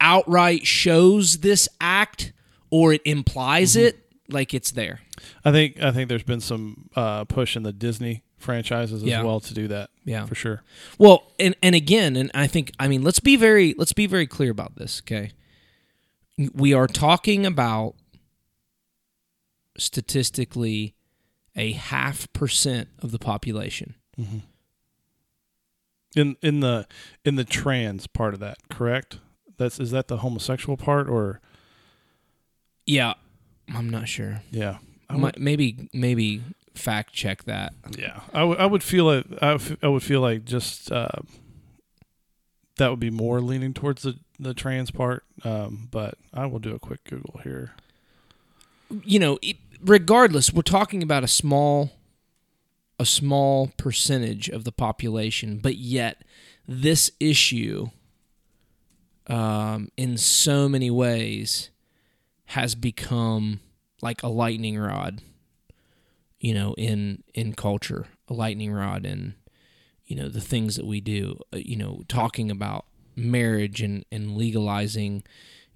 outright 0.00 0.66
shows 0.66 1.38
this 1.38 1.68
act 1.80 2.32
or 2.70 2.92
it 2.92 3.02
implies 3.04 3.72
Mm-hmm. 3.74 3.86
it, 3.86 3.98
like 4.28 4.54
it's 4.54 4.70
there. 4.70 5.00
I 5.44 5.50
think 5.50 5.82
I 5.82 5.90
think 5.90 6.08
there's 6.08 6.22
been 6.22 6.40
some 6.40 6.88
uh, 6.94 7.24
push 7.24 7.56
in 7.56 7.64
the 7.64 7.72
Disney 7.72 8.22
franchises 8.38 9.02
as 9.02 9.08
Yeah. 9.08 9.22
well 9.24 9.40
to 9.40 9.52
do 9.52 9.66
that. 9.68 9.90
Yeah. 10.04 10.24
for 10.26 10.36
sure. 10.36 10.62
Well, 10.98 11.32
and 11.38 11.56
and 11.64 11.74
again, 11.74 12.14
and 12.14 12.30
I 12.32 12.46
think 12.46 12.70
I 12.78 12.86
mean 12.86 13.02
let's 13.02 13.18
be 13.20 13.34
very 13.34 13.74
let's 13.76 13.92
be 13.92 14.06
very 14.06 14.28
clear 14.28 14.52
about 14.52 14.76
this, 14.76 15.02
okay? 15.04 15.32
We 16.54 16.72
are 16.72 16.86
talking 16.86 17.44
about 17.44 17.96
statistically 19.80 20.94
a 21.56 21.72
half 21.72 22.32
percent 22.32 22.88
of 23.00 23.10
the 23.10 23.18
population. 23.18 23.94
In 26.16 26.36
in 26.42 26.60
the 26.60 26.86
in 27.24 27.36
the 27.36 27.44
trans 27.44 28.06
part 28.06 28.34
of 28.34 28.40
that, 28.40 28.58
correct? 28.68 29.18
That's 29.56 29.78
is 29.78 29.90
that 29.92 30.08
the 30.08 30.18
homosexual 30.18 30.76
part 30.76 31.08
or 31.08 31.40
Yeah, 32.86 33.14
I'm 33.72 33.88
not 33.88 34.08
sure. 34.08 34.42
yeah. 34.50 34.78
I 35.08 35.16
would, 35.16 35.38
maybe 35.40 35.88
maybe 35.92 36.42
fact 36.74 37.12
check 37.12 37.44
that. 37.44 37.72
yeah, 37.98 38.20
I 38.32 38.66
would 38.66 38.82
feel 38.82 39.10
it. 39.10 39.26
I 39.42 39.52
would 39.54 39.82
would 39.82 40.02
feel 40.02 40.20
like 40.20 40.44
just 40.44 40.90
uh, 40.92 41.08
that 42.76 42.90
would 42.90 43.00
be 43.00 43.10
more 43.10 43.40
leaning 43.40 43.72
towards 43.74 44.02
the 44.02 44.18
the 44.38 44.54
trans 44.54 44.90
part. 44.90 45.24
Um, 45.44 45.88
but 45.90 46.14
I 46.34 46.46
will 46.46 46.58
do 46.60 46.74
a 46.74 46.78
quick 46.78 47.02
Google 47.04 47.40
here. 47.44 47.72
you 49.04 49.18
know, 49.18 49.38
it, 49.42 49.56
regardless, 49.82 50.52
we're 50.52 50.62
talking 50.62 51.02
about 51.02 51.24
a 51.24 51.28
small 51.28 51.92
a 52.98 53.06
small 53.06 53.72
percentage 53.78 54.50
of 54.50 54.64
the 54.64 54.72
population, 54.72 55.56
but 55.56 55.76
yet 55.76 56.22
this 56.68 57.10
issue 57.18 57.88
um, 59.26 59.88
in 59.96 60.18
so 60.18 60.68
many 60.68 60.90
ways 60.90 61.70
has 62.46 62.74
become 62.74 63.60
like 64.02 64.22
a 64.22 64.28
lightning 64.28 64.78
rod, 64.78 65.22
you 66.38 66.52
know, 66.52 66.74
in 66.76 67.22
in 67.32 67.54
culture, 67.54 68.06
a 68.28 68.34
lightning 68.34 68.72
rod 68.72 69.06
in 69.06 69.34
you 70.04 70.16
know 70.16 70.28
the 70.28 70.40
things 70.40 70.76
that 70.76 70.86
we 70.86 71.00
do, 71.00 71.38
uh, 71.54 71.56
you 71.56 71.76
know, 71.76 72.02
talking 72.06 72.50
about 72.50 72.84
marriage 73.16 73.80
and 73.80 74.04
and 74.12 74.36
legalizing, 74.36 75.22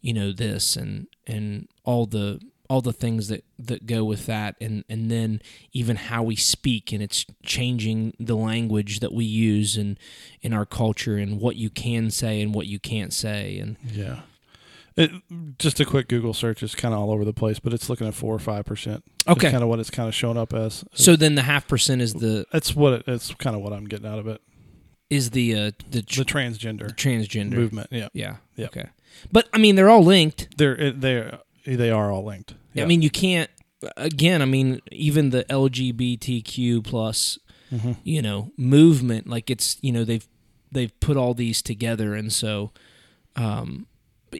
you 0.00 0.12
know, 0.12 0.32
this 0.32 0.76
and 0.76 1.06
and 1.26 1.68
all 1.84 2.04
the 2.04 2.40
all 2.74 2.80
the 2.82 2.92
things 2.92 3.28
that 3.28 3.44
that 3.58 3.86
go 3.86 4.02
with 4.04 4.26
that 4.26 4.56
and 4.60 4.84
and 4.88 5.10
then 5.10 5.40
even 5.72 5.94
how 5.96 6.22
we 6.22 6.34
speak 6.36 6.92
and 6.92 7.00
it's 7.02 7.24
changing 7.44 8.12
the 8.18 8.34
language 8.36 8.98
that 9.00 9.12
we 9.12 9.24
use 9.24 9.76
in 9.76 9.96
in 10.42 10.52
our 10.52 10.66
culture 10.66 11.16
and 11.16 11.40
what 11.40 11.54
you 11.56 11.70
can 11.70 12.10
say 12.10 12.40
and 12.42 12.52
what 12.54 12.66
you 12.66 12.78
can't 12.80 13.12
say 13.12 13.58
and 13.58 13.76
Yeah. 13.92 14.20
It, 14.96 15.10
just 15.58 15.80
a 15.80 15.84
quick 15.84 16.06
Google 16.08 16.32
search 16.34 16.62
is 16.62 16.76
kind 16.76 16.94
of 16.94 17.00
all 17.00 17.10
over 17.10 17.24
the 17.24 17.32
place, 17.32 17.58
but 17.58 17.72
it's 17.74 17.90
looking 17.90 18.06
at 18.06 18.14
four 18.14 18.32
or 18.32 18.38
five 18.38 18.64
percent. 18.64 19.02
Okay. 19.26 19.50
kind 19.50 19.62
of 19.64 19.68
what 19.68 19.80
it's 19.80 19.90
kind 19.90 20.08
of 20.08 20.14
showing 20.14 20.36
up 20.38 20.52
as. 20.54 20.84
so 20.94 21.16
then 21.16 21.34
the 21.34 21.42
half 21.42 21.66
percent 21.66 22.00
is 22.00 22.14
the 22.14 22.46
That's 22.52 22.76
what 22.76 22.92
it, 22.92 23.04
it's 23.08 23.34
kind 23.34 23.56
of 23.56 23.62
what 23.62 23.72
I'm 23.72 23.86
getting 23.86 24.06
out 24.06 24.18
of 24.20 24.26
it. 24.28 24.40
is 25.10 25.30
the 25.30 25.54
uh 25.54 25.70
the, 25.90 26.02
tr- 26.02 26.20
The 26.20 26.24
transgender 26.24 26.86
the 26.88 26.92
transgender 26.94 27.52
movement. 27.54 27.88
Yeah, 27.90 28.08
yeah 28.12 28.36
Yeah. 28.56 28.66
okay 28.66 28.88
but 29.32 29.48
i 29.52 29.58
mean 29.58 29.74
they're 29.76 29.90
all 29.90 30.02
linked 30.04 30.48
they're 30.58 30.90
they're 30.92 31.38
they 31.66 31.90
are 31.90 32.12
all 32.12 32.24
linked. 32.24 32.54
I 32.82 32.86
mean 32.86 33.02
you 33.02 33.10
can't 33.10 33.50
again 33.96 34.40
i 34.42 34.44
mean 34.44 34.80
even 34.92 35.30
the 35.30 35.44
lgbtq 35.44 36.82
plus 36.84 37.38
Mhm. 37.72 37.96
you 38.04 38.20
know 38.22 38.52
movement 38.56 39.26
like 39.26 39.50
it's 39.50 39.78
you 39.80 39.90
know 39.92 40.04
they've 40.04 40.26
they've 40.70 40.98
put 41.00 41.16
all 41.16 41.34
these 41.34 41.62
together 41.62 42.14
and 42.14 42.32
so 42.32 42.70
um 43.36 43.86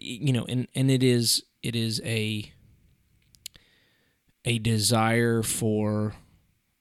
you 0.01 0.33
know 0.33 0.45
and 0.49 0.69
and 0.75 0.91
it 0.91 1.03
is 1.03 1.43
it 1.63 1.75
is 1.75 2.01
a 2.05 2.53
a 4.45 4.59
desire 4.59 5.43
for 5.43 6.15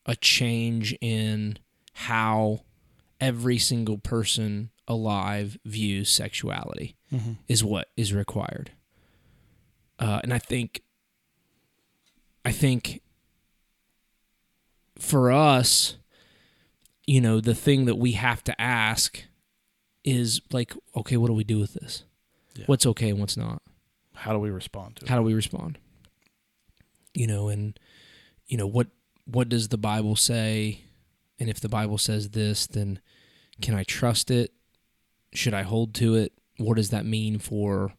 a 0.05 0.15
change 0.15 0.95
in 1.01 1.57
how 1.93 2.59
every 3.21 3.57
single 3.57 3.97
person 3.97 4.69
alive 4.87 5.57
views 5.65 6.09
sexuality 6.09 6.95
Mhm. 7.11 7.37
is 7.47 7.63
what 7.63 7.87
is 7.95 8.13
required 8.13 8.71
uh, 9.97 10.19
and 10.23 10.33
i 10.33 10.39
think 10.39 10.82
i 12.45 12.51
think 12.51 13.01
for 14.97 15.31
us 15.31 15.97
you 17.05 17.19
know 17.19 17.39
the 17.39 17.55
thing 17.55 17.85
that 17.85 17.95
we 17.95 18.13
have 18.13 18.43
to 18.43 18.59
ask 18.61 19.23
is 20.03 20.41
like 20.51 20.73
okay 20.95 21.17
what 21.17 21.27
do 21.27 21.33
we 21.33 21.43
do 21.43 21.59
with 21.59 21.73
this? 21.73 22.03
Yeah. 22.55 22.65
what's 22.67 22.85
okay 22.85 23.09
and 23.09 23.19
what's 23.19 23.37
not? 23.37 23.61
How 24.13 24.31
do 24.31 24.39
we 24.39 24.51
respond 24.51 24.97
to 24.97 25.05
it? 25.05 25.09
how 25.09 25.17
do 25.17 25.23
we 25.23 25.33
respond? 25.33 25.77
You 27.13 27.27
know 27.27 27.49
and 27.49 27.77
you 28.47 28.57
know 28.57 28.67
what 28.67 28.87
what 29.25 29.49
does 29.49 29.69
the 29.69 29.77
bible 29.77 30.15
say? 30.15 30.81
And 31.39 31.49
if 31.49 31.59
the 31.59 31.69
bible 31.69 31.97
says 31.97 32.29
this 32.29 32.67
then 32.67 32.99
can 33.61 33.75
i 33.75 33.83
trust 33.83 34.31
it? 34.31 34.51
Should 35.33 35.53
i 35.53 35.63
hold 35.63 35.93
to 35.95 36.15
it? 36.15 36.33
What 36.57 36.77
does 36.77 36.89
that 36.89 37.05
mean 37.05 37.39
for 37.39 37.93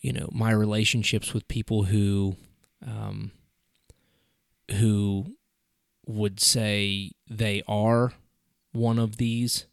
you 0.00 0.12
know 0.12 0.28
my 0.32 0.50
relationships 0.52 1.34
with 1.34 1.48
people 1.48 1.84
who 1.84 2.36
um 2.86 3.32
who 4.72 5.36
would 6.06 6.40
say 6.40 7.12
they 7.30 7.62
are 7.68 8.12
one 8.72 8.98
of 8.98 9.16
these 9.16 9.66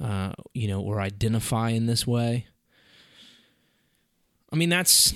uh 0.00 0.32
you 0.54 0.68
know 0.68 0.80
or 0.80 1.00
identify 1.00 1.70
in 1.70 1.86
this 1.86 2.06
way 2.06 2.46
I 4.52 4.56
mean 4.56 4.68
that's 4.68 5.14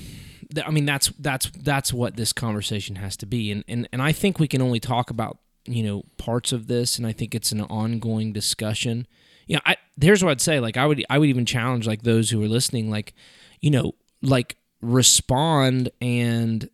th- 0.54 0.66
I 0.66 0.70
mean 0.70 0.84
that's 0.84 1.08
that's 1.18 1.50
that's 1.50 1.92
what 1.92 2.16
this 2.16 2.32
conversation 2.32 2.96
has 2.96 3.16
to 3.18 3.26
be 3.26 3.50
and 3.50 3.64
and 3.68 3.88
and 3.92 4.02
I 4.02 4.12
think 4.12 4.38
we 4.38 4.48
can 4.48 4.62
only 4.62 4.80
talk 4.80 5.10
about 5.10 5.38
you 5.66 5.82
know 5.82 6.04
parts 6.16 6.52
of 6.52 6.66
this 6.66 6.98
and 6.98 7.06
I 7.06 7.12
think 7.12 7.34
it's 7.34 7.52
an 7.52 7.62
ongoing 7.62 8.32
discussion. 8.32 9.06
You 9.46 9.56
know, 9.56 9.62
I 9.66 9.76
here's 10.00 10.22
what 10.22 10.30
I'd 10.30 10.40
say 10.40 10.60
like 10.60 10.76
I 10.76 10.86
would 10.86 11.04
I 11.10 11.18
would 11.18 11.28
even 11.28 11.46
challenge 11.46 11.86
like 11.86 12.02
those 12.02 12.30
who 12.30 12.42
are 12.42 12.48
listening 12.48 12.90
like 12.90 13.14
you 13.60 13.70
know 13.70 13.94
like 14.22 14.56
respond 14.80 15.90
and 16.00 16.68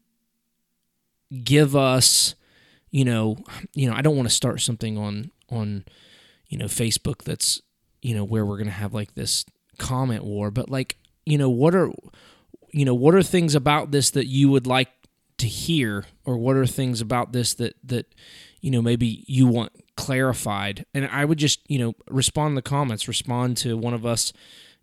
give 1.44 1.76
us 1.76 2.34
you 2.90 3.04
know 3.04 3.38
you 3.74 3.88
know 3.88 3.96
I 3.96 4.02
don't 4.02 4.16
want 4.16 4.28
to 4.28 4.34
start 4.34 4.60
something 4.60 4.98
on 4.98 5.30
on 5.48 5.84
you 6.48 6.58
know 6.58 6.66
Facebook 6.66 7.22
that's 7.22 7.60
you 8.02 8.14
know 8.14 8.24
where 8.24 8.44
we're 8.44 8.56
to 8.66 8.72
have 8.72 8.94
like 8.94 9.14
this 9.14 9.44
comment 9.78 10.24
war 10.24 10.50
but 10.50 10.68
like 10.68 10.96
you 11.24 11.38
know 11.38 11.48
what 11.48 11.74
are 11.74 11.90
you 12.72 12.84
know 12.84 12.94
what 12.94 13.14
are 13.14 13.22
things 13.22 13.54
about 13.54 13.90
this 13.90 14.10
that 14.10 14.26
you 14.26 14.50
would 14.50 14.66
like 14.66 14.90
to 15.40 15.46
hear? 15.46 16.04
Or 16.24 16.36
what 16.36 16.56
are 16.56 16.66
things 16.66 17.00
about 17.00 17.32
this 17.32 17.54
that 17.54 17.74
that 17.84 18.14
you 18.60 18.70
know 18.70 18.82
maybe 18.82 19.24
you 19.26 19.46
want 19.46 19.72
clarified? 19.96 20.86
And 20.94 21.06
i 21.06 21.24
would 21.24 21.38
just 21.38 21.60
you 21.68 21.78
know 21.78 21.94
respond 22.08 22.50
in 22.50 22.54
the 22.54 22.62
comments 22.62 23.08
respond 23.08 23.56
to 23.58 23.76
one 23.76 23.94
of 23.94 24.06
us 24.06 24.32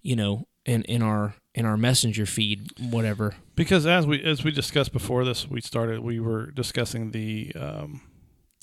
you 0.01 0.15
know 0.15 0.47
in 0.65 0.83
in 0.83 1.01
our 1.01 1.35
in 1.57 1.65
our 1.65 1.75
messenger 1.75 2.27
feed 2.27 2.71
whatever 2.79 3.33
Because 3.55 3.87
as 3.87 4.05
we 4.05 4.23
as 4.23 4.43
we 4.43 4.51
discussed 4.51 4.93
before 4.93 5.25
this, 5.25 5.49
we 5.49 5.59
started. 5.59 6.01
We 6.01 6.19
were 6.19 6.51
discussing 6.51 7.09
the 7.11 7.51
um, 7.59 8.01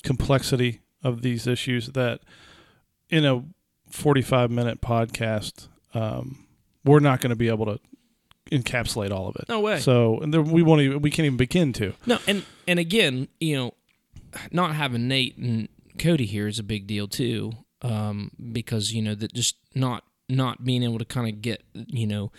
complexity 0.03 0.79
of 1.03 1.21
these 1.21 1.45
issues. 1.45 1.89
That 1.89 2.21
in 3.09 3.25
a 3.25 3.43
forty-five 3.89 4.49
minute 4.49 4.79
podcast, 4.79 5.67
um, 5.93 6.47
we're 6.85 7.01
not 7.01 7.19
going 7.19 7.31
to 7.31 7.35
be 7.35 7.49
able 7.49 7.65
to 7.65 7.79
encapsulate 8.49 9.11
all 9.11 9.27
of 9.27 9.35
it. 9.35 9.49
no 9.49 9.59
way 9.59 9.79
So, 9.79 10.19
and 10.19 10.33
there, 10.33 10.41
we 10.41 10.63
won't 10.63 10.81
even 10.81 11.01
we 11.01 11.11
can't 11.11 11.25
even 11.25 11.37
begin 11.37 11.73
to. 11.73 11.93
No, 12.05 12.19
and 12.25 12.45
and 12.65 12.79
again, 12.79 13.27
you 13.41 13.57
know, 13.57 13.73
not 14.51 14.73
having 14.73 15.09
Nate 15.09 15.37
and 15.37 15.67
Cody 15.99 16.25
here 16.25 16.47
is 16.47 16.59
a 16.59 16.63
big 16.63 16.87
deal 16.87 17.09
too, 17.09 17.51
um, 17.81 18.31
because 18.53 18.93
you 18.93 19.01
know 19.01 19.15
that 19.15 19.33
just 19.33 19.57
not 19.73 20.05
not 20.29 20.63
being 20.63 20.81
able 20.81 20.99
to 20.99 21.05
kind 21.05 21.27
of 21.27 21.41
get 21.41 21.61
you 21.73 22.07
know 22.07 22.31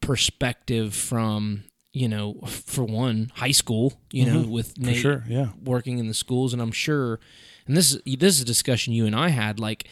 perspective 0.00 0.94
from 0.94 1.64
you 1.92 2.08
know 2.08 2.34
for 2.46 2.84
one 2.84 3.30
high 3.36 3.50
school, 3.52 4.00
you 4.12 4.26
know, 4.26 4.42
Mhm. 4.42 4.48
with 4.50 4.78
Nate 4.78 4.96
sure, 4.98 5.24
yeah. 5.28 5.50
working 5.62 5.98
in 5.98 6.08
the 6.08 6.14
schools, 6.14 6.52
and 6.52 6.60
I'm 6.60 6.72
sure 6.72 7.20
and 7.66 7.76
this 7.76 7.92
is 7.94 8.02
this 8.18 8.34
is 8.36 8.42
a 8.42 8.44
discussion 8.44 8.92
you 8.92 9.06
and 9.06 9.14
I 9.16 9.30
had. 9.30 9.58
Like, 9.58 9.88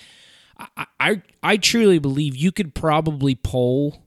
I 0.58 0.86
I, 1.00 1.22
I 1.42 1.56
truly 1.56 1.98
believe 1.98 2.36
you 2.36 2.52
could 2.52 2.74
probably 2.74 3.34
poll, 3.34 4.02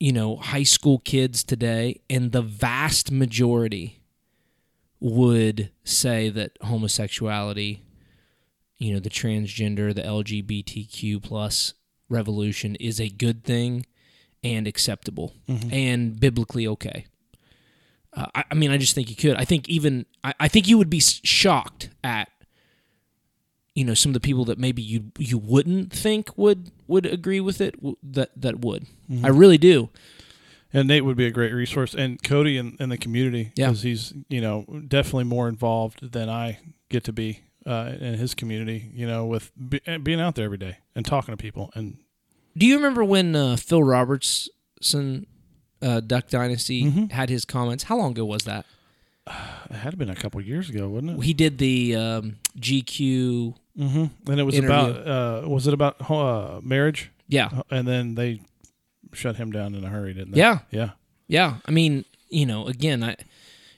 you 0.00 0.12
know, 0.12 0.36
high 0.36 0.62
school 0.62 0.98
kids 1.00 1.42
today, 1.42 2.00
and 2.08 2.32
the 2.32 2.42
vast 2.42 3.10
majority 3.10 4.00
would 5.00 5.70
say 5.84 6.28
that 6.28 6.52
homosexuality, 6.62 7.82
you 8.78 8.92
know, 8.92 9.00
the 9.00 9.10
transgender, 9.10 9.94
the 9.94 10.02
LGBTQ 10.02 11.20
plus 11.22 11.74
revolution 12.08 12.74
is 12.76 13.00
a 13.00 13.08
good 13.08 13.44
thing 13.44 13.86
and 14.44 14.66
acceptable 14.66 15.34
and 15.48 16.18
biblically 16.20 16.66
okay. 16.66 17.06
Uh, 18.14 18.26
I, 18.34 18.44
I 18.50 18.54
mean, 18.54 18.70
I 18.70 18.78
just 18.78 18.94
think 18.94 19.10
you 19.10 19.16
could. 19.16 19.36
I 19.36 19.44
think 19.44 19.68
even 19.68 20.06
I, 20.24 20.32
I 20.40 20.48
think 20.48 20.66
you 20.68 20.78
would 20.78 20.88
be 20.90 21.00
shocked 21.00 21.90
at 22.02 22.28
you 23.74 23.84
know 23.84 23.94
some 23.94 24.10
of 24.10 24.14
the 24.14 24.20
people 24.20 24.44
that 24.46 24.58
maybe 24.58 24.82
you 24.82 25.12
you 25.18 25.38
wouldn't 25.38 25.92
think 25.92 26.36
would 26.36 26.70
would 26.86 27.06
agree 27.06 27.40
with 27.40 27.60
it 27.60 27.74
that 28.02 28.30
that 28.36 28.60
would. 28.60 28.86
I 29.22 29.28
really 29.28 29.58
do. 29.58 29.90
And 30.72 30.86
Nate 30.88 31.04
would 31.04 31.16
be 31.16 31.26
a 31.26 31.30
great 31.30 31.52
resource, 31.52 31.94
and 31.94 32.22
Cody 32.22 32.58
in, 32.58 32.76
in 32.78 32.88
the 32.90 32.98
community 32.98 33.52
Yeah. 33.56 33.68
because 33.68 33.82
he's 33.82 34.12
you 34.28 34.40
know 34.40 34.64
definitely 34.86 35.24
more 35.24 35.48
involved 35.48 36.12
than 36.12 36.28
I 36.28 36.58
get 36.88 37.04
to 37.04 37.12
be 37.12 37.40
uh, 37.68 37.94
in 38.00 38.14
his 38.14 38.34
community. 38.34 38.90
You 38.94 39.06
know, 39.06 39.26
with 39.26 39.50
be, 39.56 39.80
being 40.02 40.20
out 40.20 40.34
there 40.34 40.44
every 40.46 40.58
day 40.58 40.78
and 40.94 41.04
talking 41.06 41.32
to 41.32 41.36
people, 41.36 41.70
and 41.74 41.98
Do 42.56 42.66
you 42.66 42.76
remember 42.76 43.04
when 43.04 43.36
uh, 43.36 43.56
Phil 43.56 43.82
Robertson, 43.82 45.26
uh, 45.82 46.00
Duck 46.00 46.28
Dynasty, 46.28 46.84
Mhm. 46.84 47.12
had 47.12 47.28
his 47.30 47.44
comments? 47.44 47.84
How 47.84 47.96
long 47.96 48.12
ago 48.12 48.24
was 48.24 48.42
that? 48.44 48.66
it 49.70 49.76
had 49.76 49.98
been 49.98 50.10
a 50.10 50.16
couple 50.16 50.40
years 50.40 50.68
ago, 50.70 50.88
wasn't 50.88 51.10
it? 51.18 51.24
He 51.24 51.34
did 51.34 51.58
the 51.58 51.94
um, 51.96 52.36
GQ. 52.58 53.54
Mm-hmm. 53.78 54.30
And 54.30 54.40
it 54.40 54.42
was 54.42 54.56
Interview. 54.56 54.74
about 54.74 55.06
uh, 55.44 55.48
was 55.48 55.66
it 55.68 55.74
about 55.74 56.10
uh, 56.10 56.60
marriage? 56.62 57.10
Yeah, 57.28 57.60
And 57.70 57.86
then 57.86 58.14
they 58.14 58.40
shut 59.12 59.36
him 59.36 59.52
down 59.52 59.74
in 59.74 59.84
a 59.84 59.88
hurry, 59.88 60.14
didn't 60.14 60.32
they? 60.32 60.40
yeah, 60.40 60.60
Yeah. 60.70 60.90
yeah. 61.28 61.58
I 61.66 61.70
mean, 61.70 62.06
you 62.30 62.46
know, 62.46 62.66
again, 62.66 63.04
I, 63.04 63.16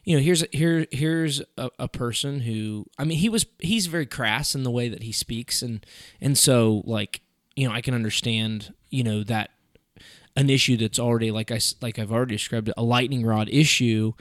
you 0.05 0.17
know, 0.17 0.23
here's 0.23 0.45
here 0.53 0.87
here's 0.91 1.43
a, 1.59 1.71
a 1.79 1.89
person 1.89 2.41
who, 2.41 2.87
I 2.99 3.05
mean, 3.05 3.19
he 3.19 3.29
was 3.29 3.47
he's 3.61 3.87
very 3.87 4.07
crass 4.07 4.55
in 4.55 4.63
the 4.63 4.71
way 4.71 4.89
that 4.89 5.03
he 5.03 5.13
speaks, 5.13 5.63
and 5.63 5.85
and 6.21 6.37
so 6.39 6.83
like, 6.87 7.21
you 7.57 7.69
know, 7.69 7.75
I 7.75 7.81
can 7.81 7.95
understand, 7.95 8.73
you 8.91 9.05
know, 9.05 9.23
that 9.25 9.51
an 10.37 10.49
issue 10.49 10.77
that's 10.77 10.99
already 10.99 11.31
like 11.31 11.51
I 11.51 11.61
like 11.83 11.99
I've 11.99 12.13
already 12.13 12.35
described 12.37 12.69
it, 12.69 12.75
a 12.77 12.83
lightning 12.83 13.25
rod 13.27 13.49
issue 13.51 14.13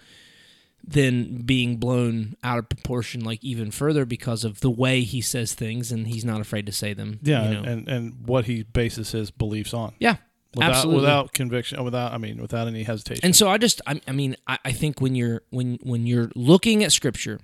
then 0.82 1.42
being 1.44 1.76
blown 1.78 2.36
out 2.44 2.58
of 2.58 2.70
proportion 2.70 3.22
like 3.24 3.44
even 3.44 3.70
further 3.70 4.06
because 4.06 4.44
of 4.46 4.62
the 4.62 4.70
way 4.72 5.02
he 5.02 5.20
says 5.20 5.54
things 5.54 5.92
and 5.92 6.08
he's 6.08 6.24
not 6.24 6.40
afraid 6.40 6.66
to 6.66 6.72
say 6.72 6.94
them 6.94 7.20
Yeah, 7.22 7.48
you 7.50 7.54
know? 7.54 7.64
and 7.64 7.88
and 7.90 8.26
what 8.26 8.46
he 8.46 8.64
bases 8.64 9.12
his 9.12 9.30
beliefs 9.30 9.74
on. 9.74 9.94
yeah 10.00 10.16
Without, 10.56 10.72
absolutely. 10.72 11.02
without 11.02 11.34
conviction, 11.34 11.84
without 11.84 12.12
I 12.12 12.18
mean, 12.18 12.42
without 12.42 12.68
any 12.68 12.82
hesitation. 12.84 13.24
and 13.24 13.36
so 13.36 13.48
i 13.50 13.60
just 13.60 13.82
i, 13.86 14.02
I 14.08 14.12
mean 14.12 14.36
I, 14.48 14.58
I 14.66 14.72
think 14.72 15.00
when 15.00 15.14
you're 15.14 15.44
when 15.52 15.78
when 15.84 16.08
you're 16.08 16.32
looking 16.36 16.84
at 16.84 16.92
scripture 16.92 17.40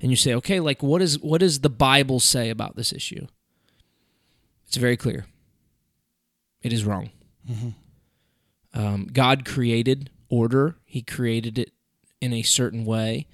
and 0.00 0.10
you 0.10 0.16
say 0.16 0.32
okay 0.34 0.60
like 0.60 0.82
what 0.84 1.02
is 1.02 1.18
what 1.18 1.40
does 1.40 1.60
the 1.60 1.70
bible 1.70 2.20
say 2.20 2.48
about 2.48 2.76
this 2.76 2.92
issue? 2.92 3.26
It's 4.68 4.76
very 4.76 4.96
clear. 4.96 5.26
It 6.62 6.72
is 6.72 6.84
wrong. 6.84 7.10
Um, 8.72 9.08
god 9.12 9.44
created 9.44 10.10
order. 10.28 10.76
He 10.84 11.02
created 11.02 11.58
it 11.58 11.72
in 12.20 12.32
a 12.32 12.42
certain 12.42 12.84
way 12.84 13.26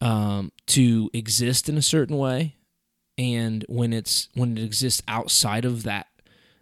um, 0.00 0.52
to 0.66 1.10
exist 1.14 1.68
in 1.68 1.78
a 1.78 1.82
certain 1.82 2.18
way. 2.18 2.56
And 3.16 3.64
when 3.68 3.92
it's 3.92 4.28
when 4.34 4.56
it 4.58 4.62
exists 4.62 5.02
outside 5.08 5.64
of 5.64 5.82
that 5.84 6.06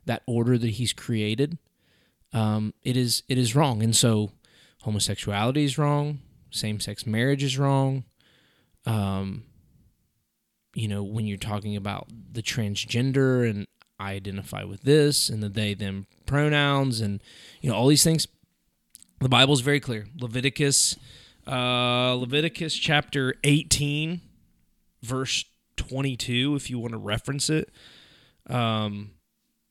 that 0.07 0.23
order 0.27 0.57
that 0.57 0.71
he's 0.71 0.93
created 0.93 1.59
um, 2.33 2.75
it 2.83 2.97
is 2.97 3.23
it 3.29 3.39
is 3.39 3.55
wrong. 3.55 3.83
And 3.83 3.95
so 3.95 4.33
homosexuality 4.83 5.65
is 5.65 5.78
wrong. 5.78 6.21
Same-sex 6.50 7.07
marriage 7.07 7.43
is 7.43 7.59
wrong. 7.59 8.04
Um, 8.85 9.45
you 10.75 10.89
know 10.89 11.02
when 11.02 11.26
you're 11.26 11.39
talking 11.39 11.75
about 11.75 12.07
the 12.33 12.43
transgender 12.43 13.49
and 13.49 13.67
i 13.99 14.13
identify 14.13 14.63
with 14.63 14.83
this 14.83 15.30
and 15.30 15.43
the 15.43 15.49
they 15.49 15.73
them 15.73 16.07
pronouns 16.26 17.00
and 17.00 17.23
you 17.63 17.71
know 17.71 17.75
all 17.75 17.89
these 17.89 18.04
things 18.04 18.28
the 19.19 19.30
Bible 19.30 19.54
is 19.54 19.61
very 19.61 19.80
clear. 19.80 20.07
Leviticus 20.21 20.97
uh, 21.47 22.13
leviticus 22.15 22.75
chapter 22.75 23.35
18 23.45 24.21
verse 25.02 25.47
22 25.76 26.54
if 26.54 26.69
you 26.69 26.78
want 26.78 26.93
to 26.93 26.99
reference 26.99 27.49
it. 27.49 27.71
Um, 28.49 29.16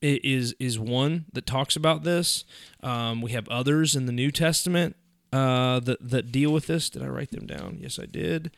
is 0.06 0.56
is 0.60 0.78
one 0.78 1.26
that 1.34 1.46
talks 1.46 1.76
about 1.76 2.04
this. 2.04 2.44
Um, 2.82 3.22
we 3.22 3.32
have 3.32 3.48
others 3.50 3.96
in 3.96 4.06
the 4.06 4.12
new 4.12 4.32
testament 4.32 4.96
uh, 5.34 5.80
that 5.82 6.10
that 6.10 6.32
deal 6.32 6.52
with 6.52 6.68
this. 6.68 6.90
Did 6.90 7.04
i 7.04 7.08
write 7.08 7.32
them 7.32 7.46
down? 7.46 7.78
Yes 7.80 8.00
i 8.00 8.06
did. 8.06 8.52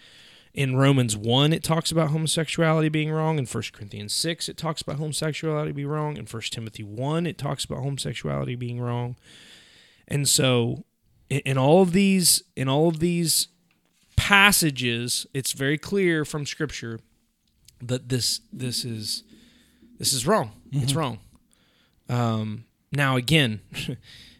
In 0.54 0.76
romans 0.76 1.16
1 1.16 1.54
it 1.54 1.64
talks 1.64 1.92
about 1.92 2.10
homosexuality 2.10 2.90
being 2.90 3.12
wrong. 3.12 3.38
In 3.38 3.46
1 3.46 3.64
corinthians 3.74 4.14
6 4.14 4.50
it 4.50 4.58
talks 4.58 4.82
about 4.82 4.98
homosexuality 4.98 5.72
being 5.72 5.88
wrong. 5.88 6.18
In 6.18 6.26
1 6.26 6.42
timothy 6.50 6.84
1 6.84 7.26
it 7.26 7.38
talks 7.38 7.64
about 7.66 7.80
homosexuality 7.80 8.56
being 8.56 8.82
wrong. 8.82 9.16
And 10.08 10.28
so 10.28 10.84
in, 11.30 11.40
in 11.40 11.58
all 11.58 11.82
of 11.82 11.94
these 11.94 12.44
in 12.56 12.68
all 12.68 12.88
of 12.88 13.00
these 13.00 13.50
passages 14.16 15.28
it's 15.34 15.52
very 15.52 15.78
clear 15.78 16.26
from 16.26 16.46
scripture 16.46 17.00
that 17.80 18.10
this 18.10 18.42
this 18.52 18.84
is 18.84 19.24
this 20.00 20.12
is 20.14 20.28
wrong. 20.28 20.52
It's 20.72 20.94
wrong 20.94 21.20
um 22.10 22.66
now 22.92 23.16
again 23.16 23.60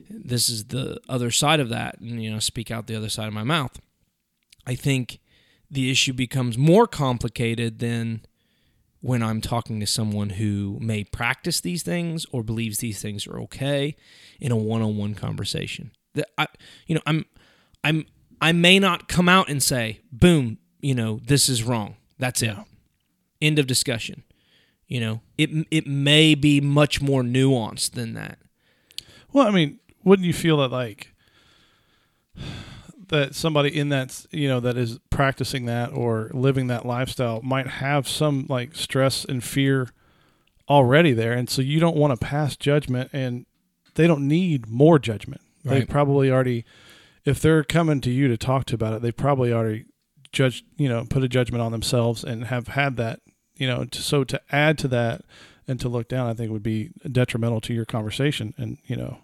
this 0.10 0.50
is 0.50 0.66
the 0.66 1.00
other 1.10 1.32
side 1.32 1.60
of 1.60 1.70
that 1.70 2.00
and 2.00 2.24
you 2.24 2.32
know 2.32 2.40
speak 2.40 2.72
out 2.72 2.88
the 2.88 2.96
other 2.96 3.10
side 3.10 3.28
of 3.28 3.34
my 3.34 3.44
mouth. 3.44 3.80
I 4.66 4.76
think 4.76 5.20
the 5.70 5.92
issue 5.92 6.14
becomes 6.14 6.58
more 6.58 6.88
complicated 6.88 7.80
than 7.80 8.22
when 9.02 9.22
i'm 9.22 9.42
talking 9.42 9.80
to 9.80 9.86
someone 9.86 10.32
who 10.32 10.78
may 10.82 11.04
practice 11.04 11.62
these 11.62 11.84
things 11.84 12.26
or 12.32 12.44
believes 12.44 12.80
these 12.80 13.02
things 13.02 13.28
are 13.28 13.40
okay 13.40 13.96
in 14.40 14.52
a 14.52 14.56
one-on-one 14.56 15.14
conversation. 15.16 15.92
That 16.14 16.28
i 16.38 16.48
you 16.88 16.96
know 16.96 17.02
i'm 17.06 17.26
i'm 17.84 18.06
i 18.42 18.52
may 18.52 18.80
not 18.80 19.08
come 19.08 19.30
out 19.30 19.50
and 19.50 19.62
say 19.62 20.02
boom 20.12 20.58
you 20.82 20.96
know 20.96 21.20
this 21.26 21.50
is 21.50 21.64
wrong. 21.64 21.96
That's 22.20 22.42
it. 22.42 22.56
End 23.42 23.60
of 23.60 23.68
discussion 23.68 24.24
you 24.88 25.00
know? 25.00 25.22
It 25.38 25.50
it 25.72 25.88
may 25.88 26.36
be 26.36 26.62
much 26.62 27.02
more 27.02 27.22
nuanced 27.22 27.92
than 27.92 28.14
that. 28.14 28.40
Well, 29.32 29.48
I 29.48 29.52
mean, 29.52 29.80
wouldn't 30.04 30.26
you 30.26 30.34
feel 30.34 30.58
that 30.58 30.72
like 30.72 31.14
that 33.10 33.36
somebody 33.36 33.76
in 33.78 33.90
that 33.90 34.26
you 34.32 34.48
know 34.48 34.60
that 34.60 34.78
is 34.78 35.00
practicing 35.10 35.66
that 35.66 35.94
or 35.94 36.30
living 36.34 36.68
that 36.68 36.86
lifestyle 36.86 37.42
might 37.42 37.68
have 37.68 38.08
some 38.08 38.46
like 38.50 38.76
stress 38.76 39.26
and 39.26 39.44
fear 39.44 39.90
already 40.70 41.14
there, 41.14 41.34
and 41.34 41.50
so 41.50 41.62
you 41.62 41.80
don't 41.80 41.96
want 41.96 42.18
to 42.18 42.26
pass 42.26 42.56
judgment, 42.56 43.10
and 43.14 43.46
they 43.96 44.08
don't 44.08 44.28
need 44.28 44.68
more 44.68 45.00
judgment. 45.00 45.42
They 45.64 45.84
probably 45.84 46.32
already, 46.32 46.64
if 47.26 47.42
they're 47.42 47.64
coming 47.64 48.00
to 48.02 48.10
you 48.10 48.30
to 48.30 48.38
talk 48.38 48.66
to 48.68 48.76
about 48.76 48.94
it, 48.94 49.02
they 49.02 49.12
probably 49.12 49.52
already 49.52 49.86
judged, 50.32 50.64
you 50.78 50.88
know, 50.88 51.04
put 51.10 51.24
a 51.24 51.28
judgment 51.28 51.62
on 51.62 51.74
themselves 51.74 52.24
and 52.24 52.46
have 52.46 52.70
had 52.70 52.96
that, 52.98 53.20
you 53.58 53.68
know. 53.68 53.86
To, 53.86 54.02
so 54.02 54.24
to 54.24 54.42
add 54.52 54.78
to 54.80 54.88
that 54.90 55.22
and 55.68 55.80
to 55.80 55.90
look 55.90 56.08
down, 56.08 56.28
I 56.28 56.34
think 56.34 56.52
would 56.52 56.64
be 56.64 56.92
detrimental 57.10 57.62
to 57.62 57.74
your 57.74 57.86
conversation, 57.86 58.54
and 58.58 58.78
you 58.86 58.96
know 58.96 59.20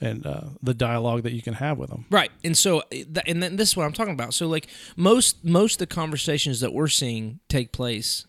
and 0.00 0.26
uh, 0.26 0.42
the 0.62 0.74
dialogue 0.74 1.22
that 1.22 1.32
you 1.32 1.42
can 1.42 1.54
have 1.54 1.78
with 1.78 1.90
them. 1.90 2.04
Right, 2.10 2.30
and 2.44 2.56
so, 2.56 2.80
uh, 2.80 3.20
and 3.26 3.42
then 3.42 3.56
this 3.56 3.70
is 3.70 3.76
what 3.76 3.84
I'm 3.84 3.92
talking 3.92 4.12
about. 4.12 4.34
So, 4.34 4.46
like 4.46 4.68
most 4.96 5.44
most 5.44 5.74
of 5.74 5.88
the 5.88 5.94
conversations 5.94 6.60
that 6.60 6.72
we're 6.72 6.88
seeing 6.88 7.40
take 7.48 7.72
place 7.72 8.26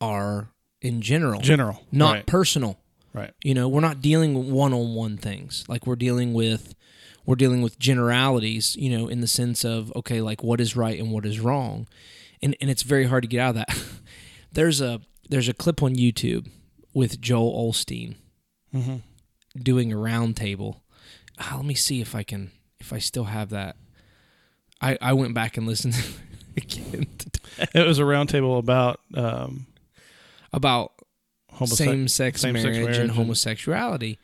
are 0.00 0.50
in 0.82 1.00
general, 1.00 1.40
General, 1.40 1.82
not 1.90 2.12
right, 2.12 2.26
personal. 2.26 2.78
right. 3.14 3.32
You 3.42 3.54
know, 3.54 3.68
we're 3.68 3.80
not 3.80 4.02
dealing 4.02 4.34
with 4.34 4.46
one 4.48 4.74
on 4.74 4.94
one 4.94 5.16
things. 5.16 5.64
Like 5.68 5.86
we're 5.86 5.96
dealing 5.96 6.34
with 6.34 6.74
we're 7.24 7.36
dealing 7.36 7.62
with 7.62 7.78
generalities. 7.78 8.76
You 8.76 8.96
know, 8.96 9.08
in 9.08 9.20
the 9.20 9.26
sense 9.26 9.64
of 9.64 9.92
okay, 9.96 10.20
like 10.20 10.42
what 10.42 10.60
is 10.60 10.76
right 10.76 10.98
and 10.98 11.10
what 11.10 11.24
is 11.24 11.40
wrong, 11.40 11.88
and 12.44 12.56
and 12.60 12.70
it's 12.70 12.82
very 12.84 13.06
hard 13.06 13.22
to 13.24 13.28
get 13.28 13.40
out 13.40 13.50
of 13.50 13.54
that. 13.56 13.82
there's 14.52 14.80
a 14.80 15.00
there's 15.28 15.48
a 15.48 15.54
clip 15.54 15.82
on 15.82 15.96
YouTube 15.96 16.48
with 16.92 17.20
Joel 17.20 17.70
Osteen 17.72 18.14
Mm-hmm. 18.74 18.96
doing 19.60 19.92
a 19.92 19.96
roundtable. 19.96 20.80
Ah, 21.38 21.54
let 21.56 21.64
me 21.64 21.74
see 21.74 22.00
if 22.00 22.14
I 22.14 22.22
can 22.22 22.50
if 22.80 22.92
I 22.92 22.98
still 22.98 23.24
have 23.24 23.50
that. 23.50 23.76
I 24.80 24.98
I 25.00 25.12
went 25.14 25.34
back 25.34 25.56
and 25.56 25.66
listened 25.66 25.94
again 26.56 27.06
today 27.18 27.66
It 27.74 27.86
was 27.86 27.98
a 27.98 28.02
roundtable 28.02 28.58
about 28.58 29.00
um, 29.14 29.66
about 30.52 30.92
homose- 31.54 31.76
same 31.76 32.08
sex 32.08 32.42
marriage, 32.44 32.62
marriage 32.64 32.96
and 32.96 33.10
and- 33.10 33.10
homosexuality. 33.12 34.18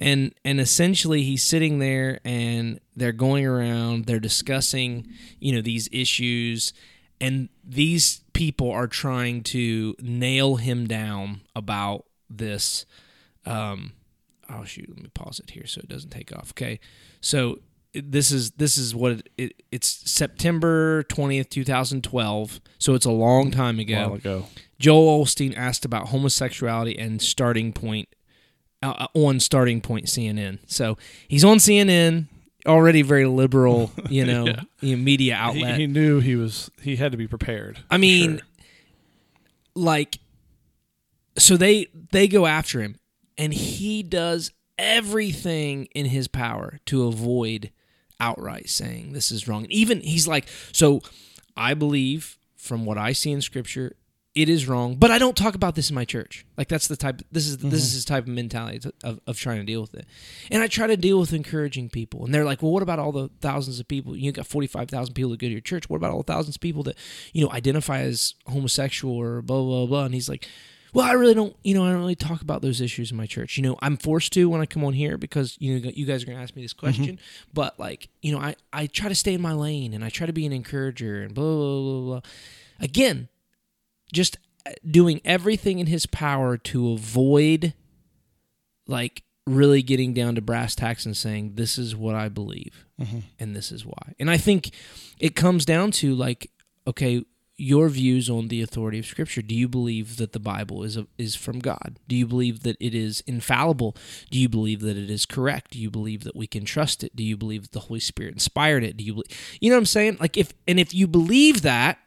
and 0.00 0.34
and 0.44 0.58
essentially 0.60 1.22
he's 1.22 1.44
sitting 1.44 1.78
there 1.78 2.18
and 2.24 2.80
they're 2.96 3.12
going 3.12 3.44
around 3.46 4.04
they're 4.06 4.18
discussing 4.20 5.06
you 5.38 5.52
know 5.54 5.60
these 5.62 5.86
issues 5.92 6.72
and 7.20 7.48
these 7.64 8.20
people 8.32 8.70
are 8.70 8.86
trying 8.86 9.42
to 9.42 9.94
nail 10.00 10.56
him 10.56 10.86
down 10.86 11.40
about 11.54 12.04
this 12.28 12.84
um 13.44 13.92
oh 14.50 14.64
shoot 14.64 14.88
let 14.88 15.02
me 15.02 15.10
pause 15.14 15.40
it 15.40 15.50
here 15.50 15.66
so 15.66 15.80
it 15.80 15.88
doesn't 15.88 16.10
take 16.10 16.34
off 16.36 16.52
okay 16.52 16.78
so 17.20 17.58
this 17.94 18.30
is 18.30 18.50
this 18.52 18.76
is 18.76 18.94
what 18.94 19.12
it, 19.12 19.28
it 19.38 19.62
it's 19.72 20.10
september 20.10 21.02
20th 21.04 21.48
2012 21.48 22.60
so 22.78 22.94
it's 22.94 23.06
a 23.06 23.10
long 23.10 23.50
time 23.50 23.78
ago 23.78 24.08
while 24.08 24.14
ago. 24.14 24.46
Joel 24.78 25.24
Osteen 25.24 25.56
asked 25.56 25.84
about 25.84 26.08
homosexuality 26.08 26.98
and 26.98 27.22
starting 27.22 27.72
point 27.72 28.08
uh, 28.82 29.06
on 29.14 29.40
starting 29.40 29.80
point 29.80 30.06
CNN. 30.06 30.58
So 30.66 30.98
he's 31.28 31.44
on 31.44 31.58
CNN, 31.58 32.26
already 32.66 33.02
very 33.02 33.26
liberal, 33.26 33.90
you 34.10 34.24
know, 34.24 34.46
Yeah. 34.80 34.96
media 34.96 35.34
outlet. 35.36 35.78
he 35.78 35.86
knew 35.86 36.20
he 36.20 36.36
was 36.36 36.70
he 36.82 36.96
had 36.96 37.12
to 37.12 37.18
be 37.18 37.26
prepared. 37.26 37.78
I 37.90 37.96
mean, 37.98 38.38
sure. 38.38 38.46
like, 39.74 40.18
so 41.38 41.56
they 41.56 41.86
they 42.12 42.28
go 42.28 42.46
after 42.46 42.80
him, 42.80 42.96
and 43.38 43.52
he 43.52 44.02
does 44.02 44.52
everything 44.78 45.86
in 45.94 46.06
his 46.06 46.28
power 46.28 46.80
to 46.86 47.06
avoid 47.06 47.70
outright 48.20 48.68
saying 48.68 49.12
this 49.12 49.30
is 49.30 49.46
wrong. 49.48 49.66
Even 49.70 50.00
he's 50.00 50.26
like, 50.28 50.46
so 50.72 51.00
I 51.56 51.74
believe 51.74 52.38
from 52.56 52.84
what 52.84 52.98
I 52.98 53.12
see 53.12 53.30
in 53.32 53.40
Scripture, 53.42 53.94
it 54.36 54.50
is 54.50 54.68
wrong, 54.68 54.96
but 54.96 55.10
I 55.10 55.18
don't 55.18 55.36
talk 55.36 55.54
about 55.54 55.74
this 55.74 55.88
in 55.88 55.94
my 55.94 56.04
church. 56.04 56.44
Like 56.58 56.68
that's 56.68 56.88
the 56.88 56.96
type. 56.96 57.22
This 57.32 57.46
is 57.46 57.56
this 57.56 57.64
mm-hmm. 57.64 57.74
is 57.74 57.92
his 57.94 58.04
type 58.04 58.24
of 58.24 58.28
mentality 58.28 58.88
of 59.02 59.18
of 59.26 59.38
trying 59.38 59.60
to 59.60 59.64
deal 59.64 59.80
with 59.80 59.94
it. 59.94 60.06
And 60.50 60.62
I 60.62 60.66
try 60.66 60.86
to 60.86 60.96
deal 60.96 61.18
with 61.18 61.32
encouraging 61.32 61.88
people, 61.88 62.24
and 62.24 62.34
they're 62.34 62.44
like, 62.44 62.62
well, 62.62 62.70
what 62.70 62.82
about 62.82 62.98
all 62.98 63.12
the 63.12 63.30
thousands 63.40 63.80
of 63.80 63.88
people? 63.88 64.14
You 64.14 64.30
got 64.32 64.46
forty 64.46 64.66
five 64.66 64.90
thousand 64.90 65.14
people 65.14 65.30
that 65.30 65.40
go 65.40 65.46
to 65.46 65.52
your 65.52 65.62
church. 65.62 65.88
What 65.88 65.96
about 65.96 66.10
all 66.10 66.18
the 66.18 66.30
thousands 66.30 66.56
of 66.56 66.60
people 66.60 66.82
that 66.82 66.98
you 67.32 67.42
know 67.42 67.50
identify 67.50 68.00
as 68.00 68.34
homosexual 68.46 69.16
or 69.16 69.40
blah 69.40 69.62
blah 69.62 69.86
blah? 69.86 70.04
And 70.04 70.14
he's 70.14 70.28
like. 70.28 70.46
Well, 70.94 71.04
I 71.04 71.12
really 71.12 71.34
don't, 71.34 71.54
you 71.62 71.74
know, 71.74 71.84
I 71.84 71.90
don't 71.90 71.98
really 71.98 72.14
talk 72.14 72.40
about 72.40 72.62
those 72.62 72.80
issues 72.80 73.10
in 73.10 73.18
my 73.18 73.26
church. 73.26 73.58
You 73.58 73.62
know, 73.62 73.76
I'm 73.82 73.98
forced 73.98 74.32
to 74.32 74.48
when 74.48 74.62
I 74.62 74.66
come 74.66 74.82
on 74.82 74.94
here 74.94 75.18
because 75.18 75.54
you 75.60 75.78
know 75.78 75.90
you 75.94 76.06
guys 76.06 76.22
are 76.22 76.26
going 76.26 76.38
to 76.38 76.42
ask 76.42 76.56
me 76.56 76.62
this 76.62 76.72
mm-hmm. 76.72 76.86
question. 76.86 77.18
But 77.52 77.78
like, 77.78 78.08
you 78.22 78.32
know, 78.32 78.38
I 78.38 78.54
I 78.72 78.86
try 78.86 79.10
to 79.10 79.14
stay 79.14 79.34
in 79.34 79.42
my 79.42 79.52
lane 79.52 79.92
and 79.92 80.02
I 80.02 80.08
try 80.08 80.26
to 80.26 80.32
be 80.32 80.46
an 80.46 80.52
encourager 80.54 81.22
and 81.22 81.34
blah 81.34 81.44
blah 81.44 81.80
blah 81.82 82.00
blah. 82.00 82.20
Again, 82.80 83.28
just 84.12 84.38
uh, 84.66 84.72
doing 84.88 85.20
everything 85.24 85.78
in 85.78 85.86
his 85.86 86.06
power 86.06 86.56
to 86.56 86.92
avoid 86.92 87.74
like 88.86 89.22
really 89.46 89.82
getting 89.82 90.12
down 90.12 90.34
to 90.34 90.40
brass 90.40 90.74
tacks 90.74 91.06
and 91.06 91.16
saying 91.16 91.52
this 91.54 91.78
is 91.78 91.94
what 91.94 92.14
I 92.14 92.28
believe 92.28 92.84
mm-hmm. 93.00 93.20
and 93.38 93.54
this 93.54 93.70
is 93.70 93.86
why. 93.86 94.14
And 94.18 94.30
I 94.30 94.36
think 94.36 94.70
it 95.18 95.36
comes 95.36 95.64
down 95.64 95.90
to 95.92 96.14
like 96.14 96.50
okay, 96.86 97.24
your 97.56 97.88
views 97.88 98.28
on 98.28 98.48
the 98.48 98.62
authority 98.62 98.98
of 98.98 99.06
scripture. 99.06 99.42
Do 99.42 99.54
you 99.54 99.68
believe 99.68 100.16
that 100.16 100.32
the 100.32 100.38
Bible 100.38 100.82
is 100.82 100.96
a, 100.96 101.06
is 101.16 101.34
from 101.34 101.58
God? 101.58 101.98
Do 102.06 102.14
you 102.14 102.26
believe 102.26 102.62
that 102.62 102.76
it 102.80 102.94
is 102.94 103.22
infallible? 103.26 103.96
Do 104.30 104.38
you 104.38 104.48
believe 104.48 104.80
that 104.80 104.96
it 104.96 105.10
is 105.10 105.24
correct? 105.24 105.72
Do 105.72 105.78
you 105.78 105.90
believe 105.90 106.24
that 106.24 106.36
we 106.36 106.46
can 106.46 106.64
trust 106.64 107.02
it? 107.02 107.16
Do 107.16 107.24
you 107.24 107.36
believe 107.36 107.62
that 107.62 107.72
the 107.72 107.80
Holy 107.80 108.00
Spirit 108.00 108.34
inspired 108.34 108.84
it? 108.84 108.96
Do 108.96 109.04
you 109.04 109.14
believe 109.14 109.58
You 109.60 109.70
know 109.70 109.76
what 109.76 109.80
I'm 109.80 109.86
saying? 109.86 110.18
Like 110.20 110.36
if 110.36 110.52
and 110.68 110.78
if 110.78 110.92
you 110.94 111.06
believe 111.06 111.62
that 111.62 111.98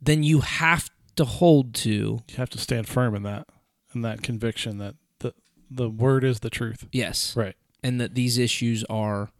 then 0.00 0.22
you 0.22 0.40
have 0.40 0.88
to 1.16 1.24
hold 1.24 1.74
to 1.74 1.90
you 2.28 2.36
have 2.36 2.50
to 2.50 2.58
stand 2.58 2.86
firm 2.88 3.14
in 3.14 3.22
that 3.24 3.46
in 3.94 4.02
that 4.02 4.22
conviction 4.22 4.78
that 4.78 4.94
the 5.18 5.34
the 5.70 5.88
word 5.90 6.24
is 6.24 6.40
the 6.40 6.50
truth. 6.50 6.86
yes 6.92 7.34
Right. 7.36 7.56
and 7.82 8.00
that 8.00 8.14
these 8.14 8.38
issues 8.38 8.84
are 8.90 9.30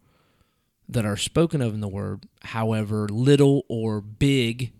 that 0.87 1.05
are 1.05 1.17
spoken 1.17 1.61
of 1.61 1.73
in 1.73 1.79
the 1.81 1.87
word 1.87 2.25
however 2.41 3.07
little 3.09 3.63
or 3.69 4.01
big 4.01 4.73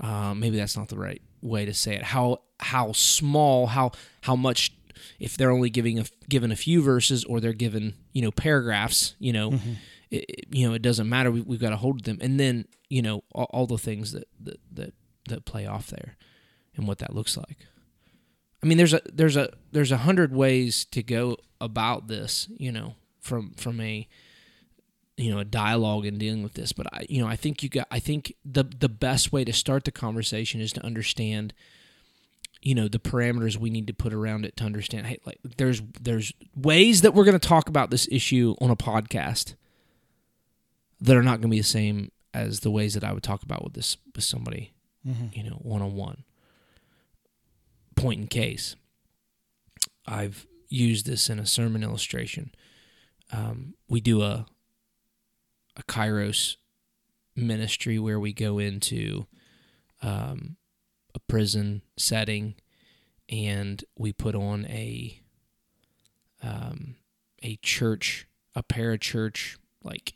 uh, 0.00 0.34
maybe 0.34 0.56
that's 0.56 0.76
not 0.76 0.88
the 0.88 0.96
right 0.98 1.20
way 1.42 1.64
to 1.64 1.74
say 1.74 1.94
it 1.94 2.02
how 2.02 2.38
how 2.60 2.92
small 2.92 3.66
how 3.68 3.90
how 4.22 4.34
much 4.36 4.72
if 5.18 5.36
they're 5.36 5.50
only 5.50 5.68
giving 5.70 5.98
a 5.98 6.04
given 6.28 6.50
a 6.52 6.56
few 6.56 6.82
verses 6.82 7.24
or 7.24 7.40
they're 7.40 7.52
given 7.52 7.94
you 8.12 8.22
know 8.22 8.30
paragraphs 8.30 9.14
you 9.18 9.32
know 9.32 9.52
it, 9.52 9.60
it- 10.12 10.46
you 10.50 10.68
know 10.68 10.74
it 10.74 10.82
doesn't 10.82 11.08
matter 11.08 11.30
we, 11.30 11.40
we've 11.40 11.60
got 11.60 11.70
to 11.70 11.76
hold 11.76 12.04
them 12.04 12.18
and 12.20 12.38
then 12.38 12.66
you 12.88 13.02
know 13.02 13.22
all, 13.32 13.46
all 13.50 13.66
the 13.66 13.78
things 13.78 14.12
that, 14.12 14.28
that 14.40 14.60
that 14.72 14.94
that 15.28 15.44
play 15.44 15.66
off 15.66 15.86
there 15.88 16.16
and 16.76 16.86
what 16.86 16.98
that 16.98 17.14
looks 17.14 17.36
like 17.36 17.58
I 18.64 18.68
mean, 18.68 18.78
there's 18.78 18.94
a 18.94 19.00
there's 19.12 19.36
a 19.36 19.48
there's 19.72 19.90
a 19.90 19.96
hundred 19.96 20.32
ways 20.32 20.84
to 20.92 21.02
go 21.02 21.36
about 21.60 22.06
this, 22.06 22.46
you 22.58 22.70
know, 22.70 22.94
from 23.20 23.54
from 23.54 23.80
a 23.80 24.06
you 25.16 25.32
know 25.32 25.40
a 25.40 25.44
dialogue 25.44 26.06
in 26.06 26.16
dealing 26.16 26.44
with 26.44 26.54
this. 26.54 26.72
But 26.72 26.86
I 26.94 27.04
you 27.08 27.20
know 27.20 27.26
I 27.26 27.34
think 27.34 27.64
you 27.64 27.68
got 27.68 27.88
I 27.90 27.98
think 27.98 28.32
the 28.44 28.62
the 28.62 28.88
best 28.88 29.32
way 29.32 29.44
to 29.44 29.52
start 29.52 29.82
the 29.84 29.90
conversation 29.90 30.60
is 30.60 30.72
to 30.74 30.84
understand, 30.86 31.52
you 32.60 32.76
know, 32.76 32.86
the 32.86 33.00
parameters 33.00 33.56
we 33.56 33.68
need 33.68 33.88
to 33.88 33.92
put 33.94 34.12
around 34.12 34.44
it 34.44 34.56
to 34.58 34.64
understand. 34.64 35.06
Hey, 35.08 35.18
like 35.26 35.40
there's 35.56 35.82
there's 36.00 36.32
ways 36.54 37.00
that 37.00 37.14
we're 37.14 37.24
going 37.24 37.38
to 37.40 37.48
talk 37.48 37.68
about 37.68 37.90
this 37.90 38.06
issue 38.12 38.54
on 38.60 38.70
a 38.70 38.76
podcast 38.76 39.54
that 41.02 41.16
are 41.16 41.22
not 41.22 41.40
going 41.40 41.50
to 41.50 41.56
be 41.56 41.58
the 41.58 41.64
same 41.64 42.10
as 42.32 42.60
the 42.60 42.70
ways 42.70 42.94
that 42.94 43.04
I 43.04 43.12
would 43.12 43.22
talk 43.22 43.42
about 43.42 43.62
with 43.64 43.74
this 43.74 43.96
with 44.14 44.24
somebody 44.24 44.72
you 45.32 45.42
know, 45.42 45.56
one 45.56 45.82
on 45.82 45.94
one. 45.94 46.24
Point 47.96 48.20
in 48.20 48.26
case, 48.28 48.76
I've 50.06 50.46
used 50.68 51.06
this 51.06 51.28
in 51.28 51.38
a 51.38 51.46
sermon 51.46 51.82
illustration. 51.82 52.52
Um, 53.32 53.74
we 53.88 54.00
do 54.00 54.22
a 54.22 54.46
a 55.76 55.82
Kairos 55.84 56.56
ministry 57.34 57.98
where 57.98 58.20
we 58.20 58.32
go 58.32 58.58
into 58.58 59.26
um, 60.02 60.56
a 61.14 61.18
prison 61.18 61.82
setting 61.96 62.54
and 63.28 63.82
we 63.98 64.12
put 64.12 64.34
on 64.34 64.66
a 64.66 65.20
um, 66.42 66.96
a 67.42 67.56
church, 67.56 68.26
a 68.54 68.62
parachurch 68.62 69.56
like 69.82 70.14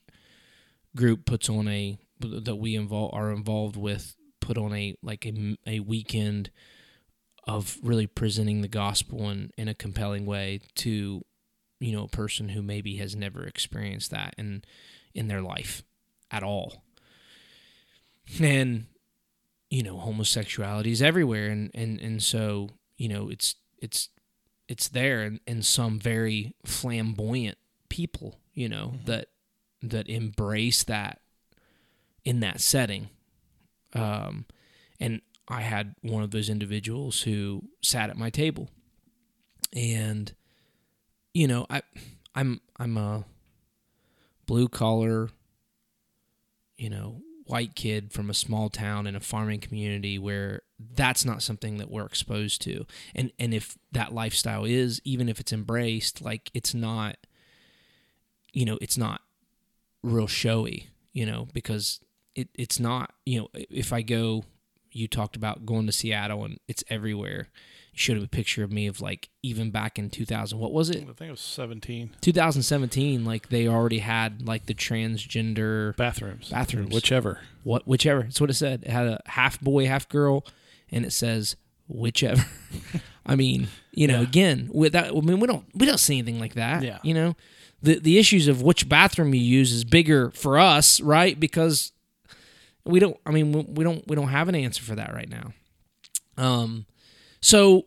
group 0.97 1.25
puts 1.25 1.49
on 1.49 1.69
a 1.69 1.99
that 2.21 2.57
we 2.57 2.75
involve 2.75 3.13
are 3.15 3.31
involved 3.31 3.77
with 3.77 4.17
put 4.41 4.57
on 4.57 4.73
a 4.75 4.97
like 5.03 5.27
a, 5.27 5.57
a 5.67 5.81
weekend 5.81 6.51
of 7.47 7.79
really 7.83 8.07
presenting 8.07 8.63
the 8.63 8.69
gospel 8.69 9.31
in, 9.31 9.51
in 9.57 9.69
a 9.69 9.75
compelling 9.75 10.27
way 10.27 10.61
to 10.75 11.23
you 11.79 11.93
know 11.93 12.05
a 12.05 12.09
person 12.09 12.51
who 12.51 12.63
maybe 12.63 12.97
has 12.97 13.15
never 13.15 13.45
experienced 13.45 14.11
that 14.11 14.35
in 14.39 14.63
in 15.15 15.29
their 15.29 15.43
life 15.43 15.83
at 16.31 16.43
all. 16.43 16.83
And 18.41 18.87
you 19.71 19.83
know 19.83 19.99
homosexuality 19.99 20.93
is 20.93 21.03
everywhere 21.03 21.49
and 21.49 21.71
and 21.75 22.01
and 22.01 22.23
so 22.23 22.71
you 22.97 23.09
know 23.09 23.29
it's 23.29 23.57
it's 23.79 24.09
it's 24.69 24.89
there 24.89 25.23
and, 25.23 25.41
and 25.47 25.65
some 25.65 25.99
very 25.99 26.55
flamboyant 26.65 27.59
people 27.89 28.41
you 28.53 28.69
know 28.69 28.93
mm-hmm. 28.95 29.05
that 29.07 29.29
that 29.83 30.09
embrace 30.09 30.83
that 30.85 31.21
in 32.25 32.41
that 32.41 32.61
setting. 32.61 33.09
Um, 33.95 34.47
and 34.99 35.23
I 35.49 35.61
had 35.63 35.95
one 36.03 36.23
of 36.23 36.33
those 36.33 36.51
individuals 36.51 37.23
who 37.23 37.63
sat 37.83 38.11
at 38.11 38.17
my 38.17 38.31
table, 38.31 38.69
and 39.73 40.33
you 41.33 41.47
know, 41.47 41.67
I, 41.71 41.83
I'm 42.35 42.61
I'm 42.79 42.97
a 42.97 43.25
blue 44.47 44.69
collar, 44.69 45.31
you 46.77 46.91
know, 46.91 47.21
white 47.45 47.77
kid 47.77 48.13
from 48.13 48.29
a 48.29 48.35
small 48.35 48.69
town 48.69 49.07
in 49.07 49.15
a 49.15 49.21
farming 49.21 49.61
community 49.61 50.19
where 50.19 50.63
that's 50.95 51.25
not 51.25 51.43
something 51.43 51.79
that 51.79 51.91
we're 51.91 52.07
exposed 52.07 52.61
to, 52.63 52.85
and 53.15 53.31
and 53.39 53.55
if 53.55 53.79
that 53.93 54.13
lifestyle 54.13 54.65
is, 54.65 55.01
even 55.05 55.29
if 55.29 55.39
it's 55.39 55.53
embraced, 55.53 56.23
like 56.23 56.51
it's 56.55 56.75
not, 56.75 57.17
you 58.53 58.65
know, 58.65 58.79
it's 58.81 58.99
not 58.99 59.21
real 60.03 60.27
showy, 60.27 60.89
you 61.13 61.27
know, 61.27 61.49
because 61.53 62.01
it, 62.35 62.49
it's 62.55 62.79
not 62.79 63.13
you 63.25 63.41
know 63.41 63.49
if 63.55 63.93
i 63.95 64.03
go 64.03 64.45
you 64.93 65.09
talked 65.09 65.37
about 65.37 65.65
going 65.67 65.87
to 65.87 65.93
seattle 65.93 66.45
and 66.45 66.59
it's 66.69 66.85
everywhere 66.91 67.49
you 67.93 67.99
showed 67.99 68.23
a 68.23 68.29
picture 68.29 68.63
of 68.63 68.71
me 68.71 68.87
of 68.87 69.01
like 69.01 69.31
even 69.43 69.71
back 69.71 69.99
in 69.99 70.11
2000 70.11 70.59
what 70.59 70.73
was 70.73 70.91
it? 70.91 70.97
I 70.99 71.05
think 71.13 71.21
it 71.23 71.31
was 71.31 71.41
17 71.41 72.11
2017 72.21 73.25
like 73.25 73.49
they 73.49 73.67
already 73.69 73.99
had 74.01 74.47
like 74.47 74.67
the 74.67 74.75
transgender 74.75 75.97
bathrooms. 75.97 76.51
Bathrooms. 76.51 76.95
Whichever. 76.95 77.41
what 77.65 77.87
whichever 77.87 78.23
that's 78.23 78.41
what 78.41 78.51
it 78.51 78.55
said 78.55 78.83
it 78.85 78.91
had 78.91 79.07
a 79.07 79.21
half 79.27 79.61
boy 79.61 79.87
half 79.87 80.09
girl 80.09 80.45
and 80.91 81.05
it 81.05 81.13
says 81.13 81.57
whichever 81.89 82.45
i 83.27 83.35
mean 83.37 83.69
you 83.93 84.07
know 84.07 84.21
Yeah. 84.21 84.29
again 84.29 84.71
with 84.73 84.93
that 84.93 85.07
i 85.09 85.21
mean 85.21 85.41
we 85.41 85.47
don't 85.47 85.65
we 85.75 85.87
don't 85.87 85.99
see 85.99 86.19
anything 86.19 86.39
like 86.41 86.55
that 86.55 86.83
Yeah. 86.83 86.99
you 87.03 87.15
know 87.15 87.35
the 87.87 87.99
the 88.01 88.19
issues 88.19 88.49
of 88.49 88.63
which 88.63 88.89
bathroom 88.89 89.35
you 89.35 89.41
use 89.41 89.73
is 89.73 89.85
bigger 89.85 90.31
for 90.33 90.59
us 90.59 91.01
right 91.01 91.39
because 91.41 91.93
we 92.85 92.99
don't 93.01 93.17
i 93.27 93.31
mean 93.31 93.53
we- 93.75 93.85
don't 93.85 94.07
we 94.07 94.15
don't 94.17 94.29
have 94.29 94.49
an 94.49 94.55
answer 94.55 94.83
for 94.83 94.95
that 94.97 95.13
right 95.15 95.29
now 95.31 95.53
um 96.37 96.87
so 97.41 97.87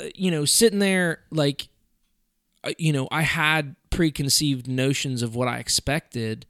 uh, 0.00 0.06
you 0.14 0.30
know, 0.30 0.46
sitting 0.46 0.78
there 0.78 1.20
like, 1.30 1.68
uh, 2.64 2.72
you 2.78 2.90
know, 2.90 3.06
I 3.10 3.20
had 3.20 3.76
preconceived 3.90 4.66
notions 4.66 5.20
of 5.22 5.36
what 5.36 5.46
I 5.46 5.58
expected, 5.58 6.46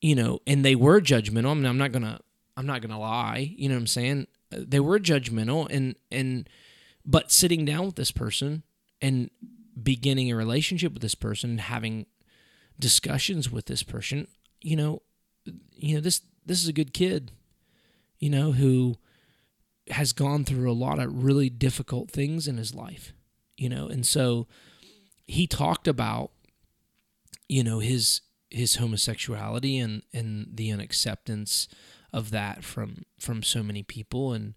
you 0.00 0.16
know, 0.16 0.40
and 0.44 0.64
they 0.64 0.74
were 0.74 1.00
judgmental. 1.00 1.52
I 1.52 1.54
mean, 1.54 1.66
I'm 1.66 1.78
not 1.78 1.92
gonna, 1.92 2.18
I'm 2.56 2.66
not 2.66 2.82
gonna 2.82 2.98
lie. 2.98 3.54
You 3.56 3.68
know 3.68 3.76
what 3.76 3.82
I'm 3.82 3.86
saying? 3.86 4.26
Uh, 4.52 4.58
They 4.66 4.80
were 4.80 4.98
judgmental, 4.98 5.68
and 5.70 5.94
and, 6.10 6.48
but 7.06 7.30
sitting 7.30 7.64
down 7.64 7.86
with 7.86 7.94
this 7.94 8.10
person 8.10 8.64
and 9.00 9.30
beginning 9.80 10.30
a 10.30 10.36
relationship 10.36 10.92
with 10.92 11.02
this 11.02 11.14
person, 11.14 11.58
having 11.58 12.06
discussions 12.78 13.50
with 13.50 13.66
this 13.66 13.82
person, 13.82 14.26
you 14.60 14.76
know, 14.76 15.02
you 15.72 15.94
know 15.94 16.00
this 16.00 16.22
this 16.46 16.62
is 16.62 16.68
a 16.68 16.72
good 16.72 16.92
kid, 16.92 17.32
you 18.18 18.30
know, 18.30 18.52
who 18.52 18.96
has 19.90 20.12
gone 20.12 20.44
through 20.44 20.70
a 20.70 20.72
lot 20.72 20.98
of 20.98 21.24
really 21.24 21.50
difficult 21.50 22.10
things 22.10 22.48
in 22.48 22.56
his 22.56 22.74
life, 22.74 23.12
you 23.56 23.68
know, 23.68 23.88
and 23.88 24.06
so 24.06 24.46
he 25.26 25.46
talked 25.46 25.88
about, 25.88 26.30
you 27.48 27.62
know, 27.64 27.78
his 27.78 28.22
his 28.50 28.76
homosexuality 28.76 29.78
and 29.78 30.02
and 30.12 30.48
the 30.54 30.70
unacceptance 30.70 31.68
of 32.12 32.30
that 32.30 32.62
from 32.64 33.04
from 33.18 33.42
so 33.42 33.62
many 33.62 33.82
people. 33.82 34.32
And 34.32 34.54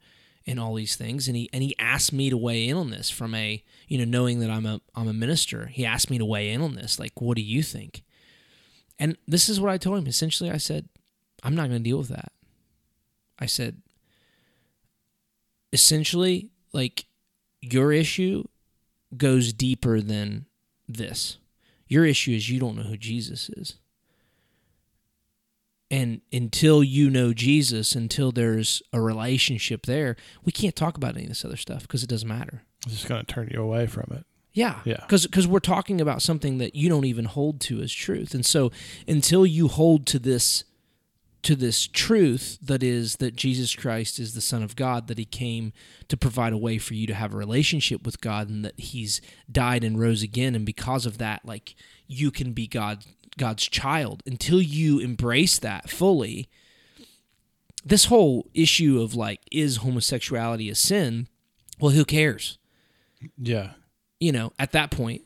and 0.47 0.59
all 0.59 0.73
these 0.73 0.95
things 0.95 1.27
and 1.27 1.35
he 1.35 1.49
and 1.51 1.61
he 1.61 1.75
asked 1.77 2.13
me 2.13 2.29
to 2.29 2.37
weigh 2.37 2.67
in 2.67 2.77
on 2.77 2.89
this 2.89 3.09
from 3.09 3.35
a 3.35 3.61
you 3.87 3.97
know 3.97 4.05
knowing 4.05 4.39
that 4.39 4.49
I'm 4.49 4.65
a 4.65 4.81
I'm 4.95 5.07
a 5.07 5.13
minister. 5.13 5.67
He 5.67 5.85
asked 5.85 6.09
me 6.09 6.17
to 6.17 6.25
weigh 6.25 6.51
in 6.51 6.61
on 6.61 6.75
this 6.75 6.99
like 6.99 7.19
what 7.19 7.35
do 7.35 7.43
you 7.43 7.61
think? 7.61 8.03
And 8.97 9.17
this 9.27 9.49
is 9.49 9.59
what 9.59 9.71
I 9.71 9.77
told 9.77 9.99
him. 9.99 10.07
Essentially 10.07 10.49
I 10.49 10.57
said 10.57 10.87
I'm 11.43 11.55
not 11.55 11.67
going 11.67 11.83
to 11.83 11.89
deal 11.89 11.97
with 11.99 12.09
that. 12.09 12.31
I 13.37 13.45
said 13.45 13.81
essentially 15.73 16.49
like 16.71 17.05
your 17.61 17.91
issue 17.91 18.45
goes 19.15 19.53
deeper 19.53 19.99
than 19.99 20.45
this. 20.87 21.37
Your 21.87 22.05
issue 22.05 22.31
is 22.31 22.49
you 22.49 22.59
don't 22.59 22.75
know 22.75 22.83
who 22.83 22.97
Jesus 22.97 23.49
is 23.49 23.75
and 25.89 26.21
until 26.33 26.83
you 26.83 27.09
know 27.09 27.33
Jesus, 27.33 27.95
until 27.95 28.31
there's 28.31 28.81
a 28.91 28.99
relationship 28.99 29.85
there, 29.85 30.15
we 30.43 30.51
can't 30.51 30.75
talk 30.75 30.97
about 30.97 31.15
any 31.15 31.23
of 31.23 31.29
this 31.29 31.45
other 31.45 31.57
stuff 31.57 31.83
because 31.83 32.03
it 32.03 32.09
doesn't 32.09 32.27
matter. 32.27 32.63
It's 32.85 32.95
just 32.95 33.07
going 33.07 33.23
to 33.23 33.33
turn 33.33 33.49
you 33.53 33.61
away 33.61 33.87
from 33.87 34.11
it. 34.11 34.25
Yeah. 34.53 34.79
Yeah. 34.85 35.01
Because 35.07 35.47
we're 35.47 35.59
talking 35.59 36.01
about 36.01 36.21
something 36.21 36.57
that 36.57 36.75
you 36.75 36.89
don't 36.89 37.05
even 37.05 37.25
hold 37.25 37.61
to 37.61 37.79
as 37.81 37.93
truth. 37.93 38.33
And 38.33 38.45
so 38.45 38.71
until 39.07 39.45
you 39.45 39.67
hold 39.67 40.07
to 40.07 40.19
this 40.19 40.63
to 41.43 41.55
this 41.55 41.87
truth 41.87 42.57
that 42.61 42.83
is 42.83 43.17
that 43.17 43.35
Jesus 43.35 43.75
Christ 43.75 44.19
is 44.19 44.33
the 44.33 44.41
Son 44.41 44.63
of 44.63 44.75
God, 44.75 45.07
that 45.07 45.17
He 45.17 45.25
came 45.25 45.71
to 46.07 46.17
provide 46.17 46.53
a 46.53 46.57
way 46.57 46.77
for 46.77 46.93
you 46.93 47.07
to 47.07 47.13
have 47.13 47.33
a 47.33 47.37
relationship 47.37 48.05
with 48.05 48.21
God, 48.21 48.49
and 48.49 48.65
that 48.65 48.79
He's 48.79 49.21
died 49.51 49.83
and 49.83 49.99
rose 49.99 50.23
again, 50.23 50.55
and 50.55 50.65
because 50.65 51.05
of 51.05 51.17
that, 51.19 51.45
like 51.45 51.75
you 52.07 52.31
can 52.31 52.53
be 52.53 52.67
God 52.67 53.05
God's 53.37 53.63
child. 53.67 54.23
Until 54.25 54.61
you 54.61 54.99
embrace 54.99 55.59
that 55.59 55.89
fully, 55.89 56.49
this 57.85 58.05
whole 58.05 58.49
issue 58.53 59.01
of 59.01 59.15
like 59.15 59.41
is 59.51 59.77
homosexuality 59.77 60.69
a 60.69 60.75
sin? 60.75 61.27
Well, 61.79 61.91
who 61.91 62.05
cares? 62.05 62.57
Yeah. 63.37 63.71
you 64.19 64.31
know, 64.31 64.53
at 64.59 64.71
that 64.73 64.91
point, 64.91 65.23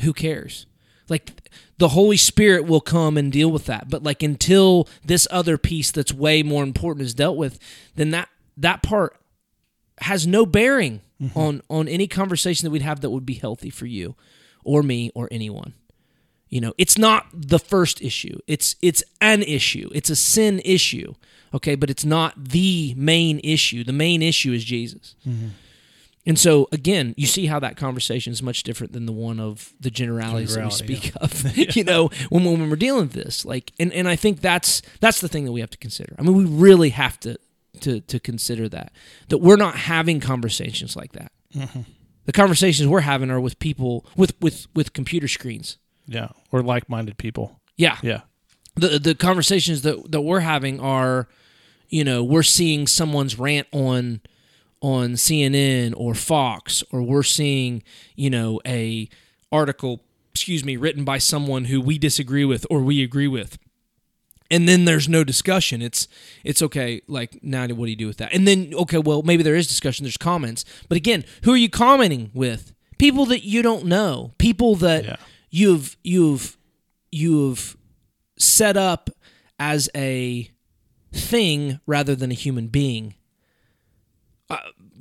who 0.00 0.12
cares? 0.12 0.66
Like 1.08 1.50
the 1.78 1.88
Holy 1.88 2.16
Spirit 2.16 2.66
will 2.66 2.80
come 2.80 3.16
and 3.16 3.32
deal 3.32 3.50
with 3.50 3.66
that. 3.66 3.88
But 3.88 4.02
like 4.02 4.22
until 4.22 4.88
this 5.04 5.26
other 5.30 5.58
piece 5.58 5.90
that's 5.90 6.12
way 6.12 6.42
more 6.42 6.62
important 6.62 7.06
is 7.06 7.14
dealt 7.14 7.36
with, 7.36 7.58
then 7.94 8.10
that 8.10 8.28
that 8.56 8.82
part 8.82 9.16
has 9.98 10.26
no 10.26 10.46
bearing 10.46 11.00
mm-hmm. 11.20 11.38
on 11.38 11.62
on 11.68 11.88
any 11.88 12.06
conversation 12.06 12.66
that 12.66 12.70
we'd 12.70 12.82
have 12.82 13.00
that 13.00 13.10
would 13.10 13.26
be 13.26 13.34
healthy 13.34 13.70
for 13.70 13.86
you 13.86 14.14
or 14.64 14.82
me 14.82 15.10
or 15.14 15.28
anyone. 15.30 15.74
You 16.48 16.60
know, 16.60 16.74
it's 16.76 16.98
not 16.98 17.26
the 17.32 17.58
first 17.58 18.02
issue. 18.02 18.38
It's 18.46 18.76
it's 18.82 19.02
an 19.20 19.42
issue. 19.42 19.88
It's 19.94 20.10
a 20.10 20.16
sin 20.16 20.60
issue. 20.64 21.14
Okay, 21.54 21.74
but 21.74 21.90
it's 21.90 22.04
not 22.04 22.34
the 22.50 22.94
main 22.96 23.40
issue. 23.42 23.84
The 23.84 23.92
main 23.92 24.22
issue 24.22 24.52
is 24.52 24.64
Jesus. 24.64 25.14
Mm-hmm. 25.26 25.48
And 26.24 26.38
so 26.38 26.68
again, 26.70 27.14
you 27.16 27.26
see 27.26 27.46
how 27.46 27.58
that 27.58 27.76
conversation 27.76 28.32
is 28.32 28.42
much 28.42 28.62
different 28.62 28.92
than 28.92 29.06
the 29.06 29.12
one 29.12 29.40
of 29.40 29.72
the 29.80 29.90
generalities 29.90 30.54
that 30.54 30.64
we 30.64 30.70
Generality, 30.70 31.10
speak 31.10 31.12
of. 31.20 31.56
you 31.76 31.84
know, 31.84 32.10
when, 32.30 32.44
when 32.44 32.70
we're 32.70 32.76
dealing 32.76 33.02
with 33.02 33.12
this, 33.12 33.44
like, 33.44 33.72
and, 33.80 33.92
and 33.92 34.08
I 34.08 34.14
think 34.16 34.40
that's 34.40 34.82
that's 35.00 35.20
the 35.20 35.28
thing 35.28 35.44
that 35.46 35.52
we 35.52 35.60
have 35.60 35.70
to 35.70 35.78
consider. 35.78 36.14
I 36.18 36.22
mean, 36.22 36.34
we 36.36 36.44
really 36.44 36.90
have 36.90 37.18
to 37.20 37.38
to 37.80 38.00
to 38.02 38.20
consider 38.20 38.68
that 38.68 38.92
that 39.28 39.38
we're 39.38 39.56
not 39.56 39.74
having 39.74 40.20
conversations 40.20 40.94
like 40.94 41.12
that. 41.12 41.32
Mm-hmm. 41.54 41.80
The 42.24 42.32
conversations 42.32 42.88
we're 42.88 43.00
having 43.00 43.30
are 43.30 43.40
with 43.40 43.58
people 43.58 44.06
with 44.16 44.34
with 44.40 44.68
with 44.74 44.92
computer 44.92 45.26
screens. 45.26 45.78
Yeah. 46.06 46.28
Or 46.52 46.62
like 46.62 46.88
minded 46.88 47.16
people. 47.18 47.60
Yeah, 47.76 47.96
Yeah. 48.02 48.20
the 48.76 48.98
the 49.00 49.14
conversations 49.16 49.82
that 49.82 50.12
that 50.12 50.20
we're 50.20 50.40
having 50.40 50.78
are, 50.78 51.26
you 51.88 52.04
know, 52.04 52.22
we're 52.22 52.42
seeing 52.44 52.86
someone's 52.86 53.38
rant 53.38 53.66
on 53.72 54.20
on 54.82 55.12
CNN 55.12 55.94
or 55.96 56.14
Fox, 56.14 56.82
or 56.92 57.02
we're 57.02 57.22
seeing, 57.22 57.82
you 58.16 58.28
know, 58.28 58.60
a 58.66 59.08
article, 59.50 60.00
excuse 60.34 60.64
me, 60.64 60.76
written 60.76 61.04
by 61.04 61.16
someone 61.18 61.66
who 61.66 61.80
we 61.80 61.96
disagree 61.98 62.44
with 62.44 62.66
or 62.68 62.82
we 62.82 63.02
agree 63.02 63.28
with. 63.28 63.58
And 64.50 64.68
then 64.68 64.84
there's 64.84 65.08
no 65.08 65.24
discussion. 65.24 65.80
It's 65.80 66.08
it's 66.44 66.60
okay. 66.60 67.00
Like 67.08 67.42
now, 67.42 67.66
what 67.68 67.86
do 67.86 67.90
you 67.90 67.96
do 67.96 68.06
with 68.08 68.18
that? 68.18 68.34
And 68.34 68.46
then 68.46 68.74
okay, 68.74 68.98
well 68.98 69.22
maybe 69.22 69.42
there 69.42 69.54
is 69.54 69.66
discussion. 69.66 70.04
There's 70.04 70.18
comments, 70.18 70.66
but 70.90 70.96
again, 70.96 71.24
who 71.44 71.52
are 71.54 71.56
you 71.56 71.70
commenting 71.70 72.30
with? 72.34 72.74
People 72.98 73.24
that 73.26 73.44
you 73.46 73.62
don't 73.62 73.86
know. 73.86 74.34
People 74.36 74.74
that 74.76 75.04
Yeah. 75.04 75.16
you've 75.50 75.96
you've 76.04 76.58
you've 77.10 77.76
set 78.38 78.76
up 78.76 79.08
as 79.58 79.88
a 79.94 80.50
thing 81.12 81.80
rather 81.86 82.14
than 82.14 82.30
a 82.30 82.34
human 82.34 82.66
being. 82.68 83.14
Uh, 84.52 84.58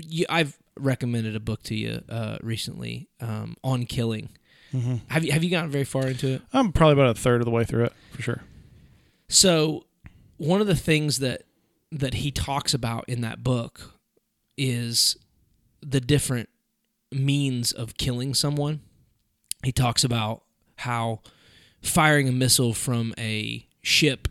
you, 0.08 0.26
I've 0.30 0.58
recommended 0.80 1.36
a 1.36 1.40
book 1.40 1.62
to 1.64 1.76
you 1.76 2.02
uh, 2.10 2.38
recently 2.42 3.10
um, 3.20 3.58
on 3.64 3.86
killing. 3.86 4.30
Have 5.10 5.26
you 5.26 5.34
have 5.34 5.44
you 5.44 5.50
gotten 5.50 5.70
very 5.70 5.84
far 5.84 6.08
into 6.08 6.36
it? 6.36 6.42
I'm 6.54 6.72
probably 6.72 6.94
about 6.94 7.18
a 7.18 7.20
third 7.20 7.42
of 7.42 7.46
the 7.46 7.52
way 7.52 7.66
through 7.66 7.84
it 7.86 7.94
for 8.12 8.22
sure. 8.22 8.42
So, 9.28 9.86
one 10.38 10.62
of 10.62 10.68
the 10.68 10.76
things 10.76 11.20
that 11.20 11.44
that 11.92 12.14
he 12.14 12.32
talks 12.32 12.74
about 12.74 13.04
in 13.10 13.20
that 13.20 13.44
book 13.44 13.92
is 14.58 15.18
the 15.82 16.00
different 16.00 16.48
means 17.12 17.74
of 17.74 17.98
killing 17.98 18.34
someone. 18.34 18.80
He 19.64 19.74
talks 19.74 20.06
about 20.06 20.44
how 20.78 21.20
firing 21.82 22.30
a 22.30 22.32
missile 22.32 22.74
from 22.74 23.14
a 23.18 23.68
ship, 23.82 24.30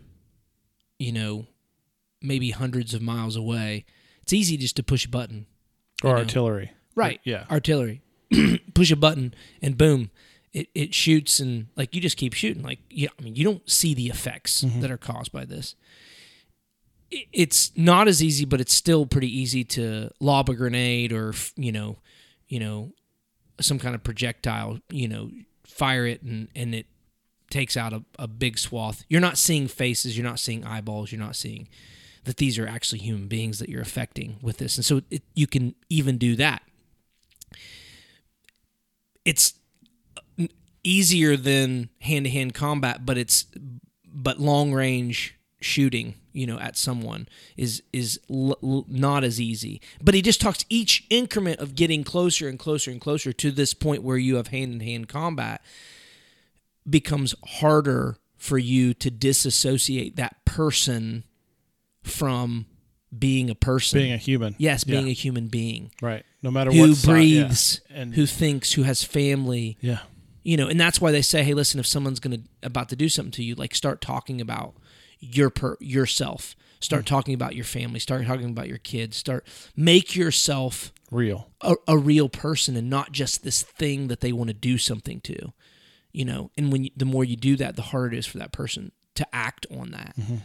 you 0.97 1.11
know, 1.11 1.45
maybe 2.19 2.49
hundreds 2.49 2.95
of 2.95 3.01
miles 3.03 3.35
away, 3.35 3.85
it's 4.31 4.39
easy 4.39 4.55
just 4.55 4.77
to 4.77 4.83
push 4.83 5.05
a 5.05 5.09
button. 5.09 5.45
Or 6.03 6.13
know. 6.13 6.19
artillery. 6.19 6.71
Right. 6.95 7.19
Yeah. 7.25 7.45
Artillery. 7.51 8.01
Push 8.73 8.91
a 8.91 8.95
button 8.95 9.33
and 9.61 9.77
boom, 9.77 10.09
it, 10.53 10.69
it 10.73 10.93
shoots 10.93 11.41
and 11.41 11.67
like 11.75 11.93
you 11.93 12.01
just 12.01 12.15
keep 12.15 12.33
shooting. 12.33 12.63
Like 12.63 12.79
yeah, 12.89 13.09
I 13.19 13.23
mean 13.23 13.35
you 13.35 13.43
don't 13.43 13.69
see 13.69 13.93
the 13.93 14.07
effects 14.07 14.63
mm-hmm. 14.63 14.79
that 14.79 14.89
are 14.89 14.97
caused 14.97 15.33
by 15.33 15.43
this. 15.43 15.75
It, 17.09 17.27
it's 17.33 17.71
not 17.75 18.07
as 18.07 18.23
easy, 18.23 18.45
but 18.45 18.61
it's 18.61 18.73
still 18.73 19.05
pretty 19.05 19.27
easy 19.27 19.65
to 19.65 20.09
lob 20.21 20.49
a 20.49 20.53
grenade 20.53 21.11
or 21.11 21.33
you 21.57 21.73
know, 21.73 21.97
you 22.47 22.61
know, 22.61 22.93
some 23.59 23.79
kind 23.79 23.95
of 23.95 24.03
projectile. 24.03 24.79
You 24.89 25.09
know, 25.09 25.29
fire 25.65 26.07
it 26.07 26.21
and 26.21 26.47
and 26.55 26.73
it 26.73 26.85
takes 27.49 27.75
out 27.75 27.91
a, 27.91 28.03
a 28.17 28.29
big 28.29 28.57
swath. 28.57 29.03
You're 29.09 29.19
not 29.19 29.37
seeing 29.37 29.67
faces. 29.67 30.17
You're 30.17 30.25
not 30.27 30.39
seeing 30.39 30.63
eyeballs. 30.63 31.11
You're 31.11 31.19
not 31.19 31.35
seeing 31.35 31.67
that 32.23 32.37
these 32.37 32.59
are 32.59 32.67
actually 32.67 32.99
human 32.99 33.27
beings 33.27 33.59
that 33.59 33.69
you're 33.69 33.81
affecting 33.81 34.37
with 34.41 34.57
this. 34.57 34.77
And 34.77 34.85
so 34.85 35.01
it, 35.09 35.23
you 35.33 35.47
can 35.47 35.75
even 35.89 36.17
do 36.17 36.35
that. 36.35 36.61
It's 39.25 39.53
easier 40.83 41.37
than 41.37 41.89
hand 42.01 42.25
to 42.25 42.31
hand 42.31 42.53
combat, 42.53 43.05
but 43.05 43.17
it's 43.17 43.45
but 44.13 44.39
long 44.39 44.73
range 44.73 45.35
shooting, 45.61 46.15
you 46.33 46.45
know, 46.47 46.59
at 46.59 46.75
someone 46.75 47.27
is 47.55 47.83
is 47.93 48.19
l- 48.29 48.57
l- 48.63 48.85
not 48.87 49.23
as 49.23 49.39
easy. 49.39 49.81
But 50.01 50.15
he 50.15 50.21
just 50.21 50.41
talks 50.41 50.65
each 50.69 51.05
increment 51.09 51.59
of 51.59 51.75
getting 51.75 52.03
closer 52.03 52.47
and 52.47 52.57
closer 52.57 52.91
and 52.91 52.99
closer 52.99 53.31
to 53.33 53.51
this 53.51 53.73
point 53.73 54.03
where 54.03 54.17
you 54.17 54.35
have 54.35 54.47
hand 54.47 54.73
in 54.73 54.79
hand 54.79 55.07
combat 55.07 55.61
becomes 56.89 57.35
harder 57.45 58.17
for 58.37 58.57
you 58.57 58.93
to 58.95 59.11
disassociate 59.11 60.15
that 60.15 60.43
person 60.45 61.23
from 62.03 62.65
being 63.17 63.49
a 63.49 63.55
person. 63.55 63.99
Being 63.99 64.13
a 64.13 64.17
human. 64.17 64.55
yes, 64.57 64.83
being 64.83 65.05
Yeah. 65.05 65.11
a 65.11 65.15
human 65.15 65.47
being 65.47 65.91
Right. 66.01 66.25
No 66.41 66.51
matter 66.51 66.71
who 66.71 66.89
what 66.89 66.97
side- 66.97 67.07
yeah. 67.07 67.13
breathes, 67.13 67.81
And 67.89 68.15
who 68.15 68.25
thinks, 68.25 68.73
who 68.73 68.83
has 68.83 69.03
family, 69.03 69.77
yeah. 69.81 69.99
you 70.43 70.57
know, 70.57 70.67
and 70.67 70.79
that's 70.79 70.99
why 71.01 71.11
they 71.11 71.21
say, 71.21 71.43
hey, 71.43 71.53
listen, 71.53 71.79
if 71.79 71.85
someone's 71.85 72.19
gonna 72.19 72.39
about 72.63 72.89
to 72.89 72.95
do 72.95 73.09
something 73.09 73.31
to 73.33 73.43
you, 73.43 73.55
like 73.55 73.75
start 73.75 74.01
talking 74.01 74.39
about 74.41 74.75
your 75.19 75.49
per 75.49 75.77
yourself. 75.79 76.55
Start 76.79 77.03
hmm. 77.03 77.13
talking 77.13 77.33
about 77.35 77.55
your 77.55 77.65
family. 77.65 77.99
Start 77.99 78.25
talking 78.25 78.49
about 78.49 78.67
your 78.67 78.79
kids. 78.79 79.17
Start 79.17 79.45
make 79.75 80.15
yourself 80.15 80.91
real. 81.11 81.51
a, 81.61 81.75
a 81.87 81.97
real 81.97 82.29
person 82.29 82.75
and 82.75 82.89
not 82.89 83.11
just 83.11 83.43
this 83.43 83.61
thing 83.61 84.07
that 84.07 84.21
they 84.21 84.31
want 84.31 84.47
to 84.47 84.53
do 84.53 84.77
something 84.77 85.19
to 85.21 85.53
you 86.11 86.25
know 86.25 86.49
and 86.57 86.71
when 86.71 86.85
you, 86.85 86.89
the 86.95 87.05
more 87.05 87.23
you 87.23 87.35
do 87.35 87.55
that 87.55 87.75
the 87.75 87.81
harder 87.81 88.15
it 88.15 88.19
is 88.19 88.25
for 88.25 88.37
that 88.37 88.51
person 88.51 88.91
to 89.15 89.25
act 89.35 89.65
on 89.71 89.91
that 89.91 90.13
mm-hmm. 90.19 90.37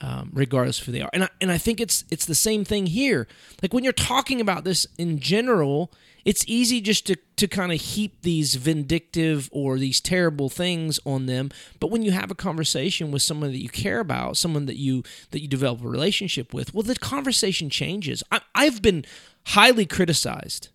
Um, 0.00 0.30
regardless 0.32 0.80
of 0.80 0.86
who 0.86 0.92
they 0.92 1.02
are. 1.02 1.10
And 1.12 1.24
I, 1.24 1.28
and 1.40 1.50
I 1.50 1.58
think 1.58 1.80
it's 1.80 2.04
it's 2.10 2.26
the 2.26 2.34
same 2.34 2.64
thing 2.64 2.86
here. 2.86 3.26
Like 3.62 3.72
when 3.72 3.84
you're 3.84 3.92
talking 3.92 4.40
about 4.40 4.64
this 4.64 4.86
in 4.98 5.18
general 5.18 5.92
it's 6.26 6.44
easy 6.48 6.80
just 6.80 7.06
to 7.06 7.16
to 7.36 7.46
kind 7.46 7.72
of 7.72 7.80
heap 7.80 8.22
these 8.22 8.56
vindictive 8.56 9.48
or 9.52 9.78
these 9.78 10.00
terrible 10.00 10.48
things 10.48 10.98
on 11.06 11.26
them. 11.26 11.50
But 11.78 11.92
when 11.92 12.02
you 12.02 12.10
have 12.10 12.32
a 12.32 12.34
conversation 12.34 13.12
with 13.12 13.22
someone 13.22 13.52
that 13.52 13.62
you 13.62 13.68
care 13.68 14.00
about 14.00 14.36
someone 14.36 14.66
that 14.66 14.76
you 14.76 15.04
that 15.30 15.40
you 15.40 15.46
develop 15.46 15.82
a 15.82 15.88
relationship 15.88 16.52
with 16.52 16.74
well 16.74 16.82
the 16.82 16.96
conversation 16.96 17.70
changes. 17.70 18.22
I, 18.32 18.40
i've 18.54 18.82
been 18.82 19.04
highly 19.46 19.86
criticized 19.86 20.70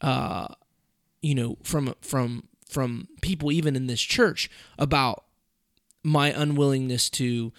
uh 0.00 0.48
you 1.22 1.34
know 1.34 1.58
from 1.62 1.94
from 2.00 2.48
from 2.68 3.06
people 3.20 3.52
even 3.52 3.76
in 3.76 3.86
this 3.86 4.02
church 4.02 4.50
about 4.78 5.24
my 6.02 6.32
unwillingness 6.32 7.08
to 7.10 7.52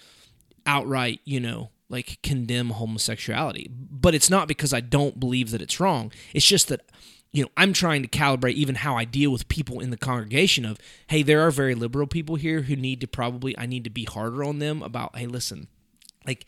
outright, 0.68 1.20
you 1.24 1.40
know, 1.40 1.70
like 1.88 2.18
condemn 2.22 2.70
homosexuality. 2.70 3.68
But 3.70 4.14
it's 4.14 4.30
not 4.30 4.46
because 4.46 4.72
I 4.72 4.80
don't 4.80 5.18
believe 5.18 5.50
that 5.50 5.62
it's 5.62 5.80
wrong. 5.80 6.12
It's 6.32 6.46
just 6.46 6.68
that 6.68 6.82
you 7.30 7.42
know, 7.42 7.50
I'm 7.56 7.72
trying 7.72 8.02
to 8.02 8.08
calibrate 8.08 8.54
even 8.54 8.76
how 8.76 8.96
I 8.96 9.04
deal 9.04 9.30
with 9.30 9.48
people 9.48 9.80
in 9.80 9.90
the 9.90 9.98
congregation 9.98 10.64
of, 10.64 10.78
hey, 11.08 11.22
there 11.22 11.46
are 11.46 11.50
very 11.50 11.74
liberal 11.74 12.06
people 12.06 12.36
here 12.36 12.62
who 12.62 12.74
need 12.74 13.02
to 13.02 13.06
probably 13.06 13.56
I 13.58 13.66
need 13.66 13.84
to 13.84 13.90
be 13.90 14.04
harder 14.04 14.42
on 14.44 14.60
them 14.60 14.82
about, 14.82 15.16
hey, 15.16 15.26
listen, 15.26 15.68
like 16.26 16.46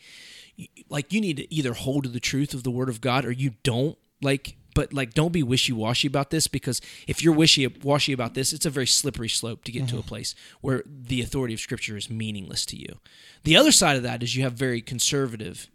like 0.89 1.13
you 1.13 1.21
need 1.21 1.37
to 1.37 1.53
either 1.53 1.73
hold 1.73 2.03
to 2.03 2.09
the 2.09 2.19
truth 2.19 2.53
of 2.53 2.63
the 2.63 2.71
word 2.71 2.89
of 2.89 3.01
God 3.01 3.25
or 3.25 3.31
you 3.31 3.51
don't. 3.63 3.97
Like 4.21 4.55
but 4.73 4.93
like 4.93 5.13
don't 5.13 5.31
be 5.31 5.43
wishy-washy 5.43 6.07
about 6.07 6.29
this 6.29 6.47
because 6.47 6.81
if 7.07 7.23
you're 7.23 7.33
wishy-washy 7.33 8.13
about 8.13 8.33
this 8.33 8.53
it's 8.53 8.65
a 8.65 8.69
very 8.69 8.87
slippery 8.87 9.29
slope 9.29 9.63
to 9.63 9.71
get 9.71 9.87
to 9.87 9.95
a 9.95 9.99
mm-hmm. 9.99 10.07
place 10.07 10.35
where 10.61 10.83
the 10.85 11.21
authority 11.21 11.53
of 11.53 11.59
scripture 11.59 11.97
is 11.97 12.09
meaningless 12.09 12.65
to 12.65 12.77
you. 12.77 12.99
The 13.43 13.57
other 13.57 13.71
side 13.71 13.97
of 13.97 14.03
that 14.03 14.23
is 14.23 14.35
you 14.35 14.43
have 14.43 14.53
very 14.53 14.81
conservative 14.81 15.69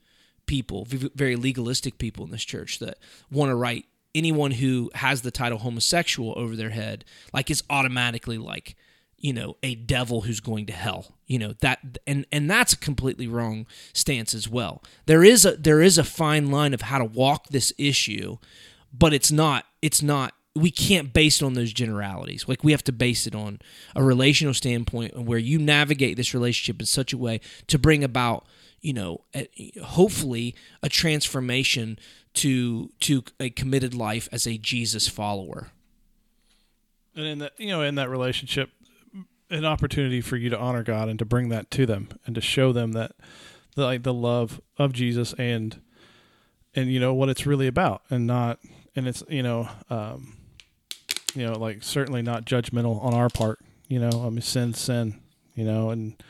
people 0.47 0.87
very 0.89 1.37
legalistic 1.37 1.99
people 1.99 2.25
in 2.25 2.31
this 2.31 2.45
church 2.45 2.79
that 2.79 2.99
want 3.31 3.51
to 3.51 3.55
write 3.55 3.85
anyone 4.15 4.53
who 4.53 4.91
has 4.95 5.23
the 5.23 5.31
title 5.31 5.59
homosexual 5.59 6.33
over 6.37 6.55
their 6.55 6.71
head 6.71 7.05
like 7.33 7.51
is 7.51 7.65
automatically 7.69 8.39
like 8.39 8.77
you 9.19 9.33
know 9.33 9.57
a 9.63 9.75
devil 9.75 10.23
who's 10.23 10.41
going 10.41 10.65
to 10.67 10.73
hell 10.73 11.17
you 11.27 11.39
know 11.39 11.55
that 11.61 11.99
and 12.07 12.25
and 12.31 12.51
that's 12.51 12.73
a 12.73 12.79
completely 12.79 13.27
wrong 13.27 13.67
stance 13.93 14.33
as 14.35 14.49
well. 14.49 14.83
There 15.07 15.25
is 15.25 15.45
a 15.45 15.57
there 15.57 15.83
is 15.83 15.99
a 15.99 16.05
fine 16.05 16.51
line 16.51 16.73
of 16.73 16.83
how 16.83 16.99
to 16.99 17.05
walk 17.05 17.49
this 17.49 17.73
issue 17.79 18.39
but 18.97 19.13
it's 19.13 19.33
not 19.33 19.65
it's 19.83 20.03
not 20.03 20.33
we 20.55 20.71
can't 20.71 21.13
base 21.13 21.43
it 21.43 21.45
on 21.45 21.53
those 21.53 21.73
generalities. 21.73 22.47
Like 22.49 22.65
we 22.65 22.73
have 22.73 22.85
to 22.85 22.93
base 22.93 23.27
it 23.27 23.35
on 23.35 23.59
a 23.95 24.03
relational 24.03 24.55
standpoint 24.55 25.19
where 25.19 25.39
you 25.39 25.59
navigate 25.59 26.17
this 26.17 26.33
relationship 26.33 26.81
in 26.81 26.87
such 26.87 27.13
a 27.13 27.19
way 27.19 27.41
to 27.67 27.79
bring 27.79 28.03
about 28.03 28.47
you 28.81 28.93
know 28.93 29.25
hopefully 29.83 30.55
a 30.83 30.89
transformation 30.89 31.99
to 32.35 32.91
to 33.01 33.25
a 33.41 33.51
committed 33.51 33.95
life 33.95 34.29
as 34.33 34.47
a 34.47 34.59
jesus 34.59 35.09
follower. 35.09 35.73
And 37.17 37.27
in 37.27 37.39
that, 37.39 37.53
you 37.59 37.69
know, 37.69 37.81
in 37.83 37.95
that 37.95 38.11
relationship, 38.11 38.71
an 39.49 39.65
opportunity 39.65 40.21
for 40.21 40.37
you 40.37 40.51
to 40.51 40.59
honor 40.59 40.83
God 40.83 41.09
and 41.09 41.19
to 41.19 41.25
bring 41.25 41.49
that 41.49 41.71
to 41.73 41.87
them 41.87 42.09
and 42.27 42.35
to 42.35 42.41
show 42.41 42.73
them 42.73 42.93
that, 42.93 43.13
the, 43.75 43.85
like 43.85 44.03
the 44.03 44.13
love 44.13 44.61
of 44.77 44.93
Jesus 44.93 45.33
and, 45.39 45.81
and 46.75 46.93
you 46.93 47.01
know 47.01 47.15
what 47.15 47.31
it's 47.31 47.47
really 47.47 47.67
about, 47.67 48.03
and 48.11 48.27
not, 48.27 48.59
and 48.97 49.07
it's 49.07 49.23
you 49.29 49.43
know, 49.43 49.69
um, 49.91 50.37
you 51.35 51.47
know, 51.47 51.53
like 51.59 51.83
certainly 51.83 52.23
not 52.23 52.45
judgmental 52.45 53.03
on 53.05 53.15
our 53.15 53.29
part. 53.29 53.59
You 53.89 54.01
know, 54.01 54.25
I 54.27 54.31
mean, 54.31 54.41
sin, 54.41 54.75
sin. 54.75 55.21
You 55.55 55.65
know, 55.65 55.91
and 55.91 56.21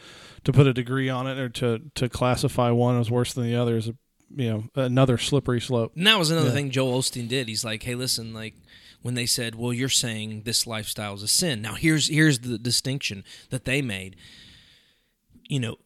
to 0.45 0.53
put 0.53 0.67
a 0.67 0.73
degree 0.75 1.09
on 1.09 1.27
it 1.27 1.39
or 1.39 1.49
to 1.49 1.81
to 1.95 2.09
classify 2.09 2.71
one 2.71 3.01
as 3.01 3.11
worse 3.11 3.33
than 3.33 3.45
the 3.45 3.57
other 3.57 3.77
is 3.77 3.89
a, 3.89 3.95
you 4.37 4.51
know, 4.51 4.65
another 4.77 5.19
slippery 5.19 5.61
slope. 5.61 5.93
And 5.97 6.07
that 6.07 6.19
was 6.19 6.31
another 6.31 6.49
Yeah. 6.49 6.55
thing 6.55 6.71
Joel 6.71 7.01
Osteen 7.01 7.29
did. 7.29 7.49
He's 7.49 7.65
like, 7.65 7.83
"Hey, 7.83 7.95
listen, 7.95 8.33
like 8.35 8.55
when 9.03 9.15
they 9.15 9.27
said, 9.27 9.55
"Well, 9.57 9.73
you're 9.73 9.89
saying 9.89 10.43
this 10.43 10.67
lifestyle 10.67 11.15
is 11.15 11.23
a 11.23 11.29
sin." 11.29 11.61
Now, 11.63 11.75
here's 11.75 12.09
here's 12.09 12.41
the 12.41 12.59
distinction 12.59 13.25
that 13.51 13.65
they 13.65 13.83
made. 13.83 14.15
You 15.49 15.61
know, 15.61 15.77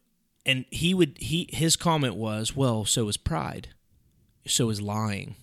and 0.45 0.65
he 0.71 0.93
would 0.93 1.17
he 1.19 1.47
his 1.51 1.75
comment 1.75 2.15
was, 2.15 2.55
"Well, 2.55 2.85
so 2.85 3.07
is 3.07 3.17
pride, 3.17 3.69
so 4.47 4.69
is 4.69 4.81
lying. 4.81 5.35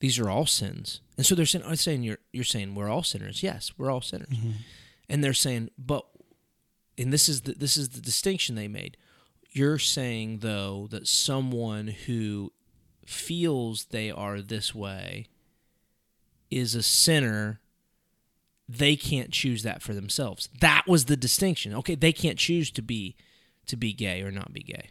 These 0.00 0.18
are 0.18 0.30
all 0.30 0.46
sins." 0.46 1.00
And 1.16 1.26
so 1.26 1.34
they're 1.34 1.46
saying, 1.46 1.64
"I'm 1.66 1.76
saying 1.76 2.02
you're 2.02 2.18
you're 2.32 2.44
saying 2.44 2.74
we're 2.74 2.88
all 2.88 3.02
sinners. 3.02 3.42
Yes, 3.42 3.72
we're 3.76 3.90
all 3.90 4.00
sinners." 4.00 4.28
Mm-hmm. 4.28 4.50
And 5.08 5.24
they're 5.24 5.34
saying, 5.34 5.70
"But," 5.78 6.04
and 6.96 7.12
this 7.12 7.28
is 7.28 7.42
the 7.42 7.54
this 7.54 7.76
is 7.76 7.90
the 7.90 8.00
distinction 8.00 8.54
they 8.54 8.68
made. 8.68 8.96
You're 9.50 9.78
saying 9.78 10.38
though 10.38 10.86
that 10.90 11.08
someone 11.08 11.88
who 11.88 12.52
feels 13.08 13.86
they 13.86 14.10
are 14.10 14.42
this 14.42 14.74
way 14.74 15.26
is 16.50 16.74
a 16.74 16.82
sinner 16.82 17.60
they 18.68 18.96
can't 18.96 19.30
choose 19.30 19.62
that 19.62 19.80
for 19.80 19.94
themselves 19.94 20.50
that 20.60 20.84
was 20.86 21.06
the 21.06 21.16
distinction 21.16 21.74
okay 21.74 21.94
they 21.94 22.12
can't 22.12 22.38
choose 22.38 22.70
to 22.70 22.82
be 22.82 23.16
to 23.66 23.76
be 23.76 23.94
gay 23.94 24.20
or 24.22 24.30
not 24.30 24.52
be 24.52 24.60
gay 24.60 24.90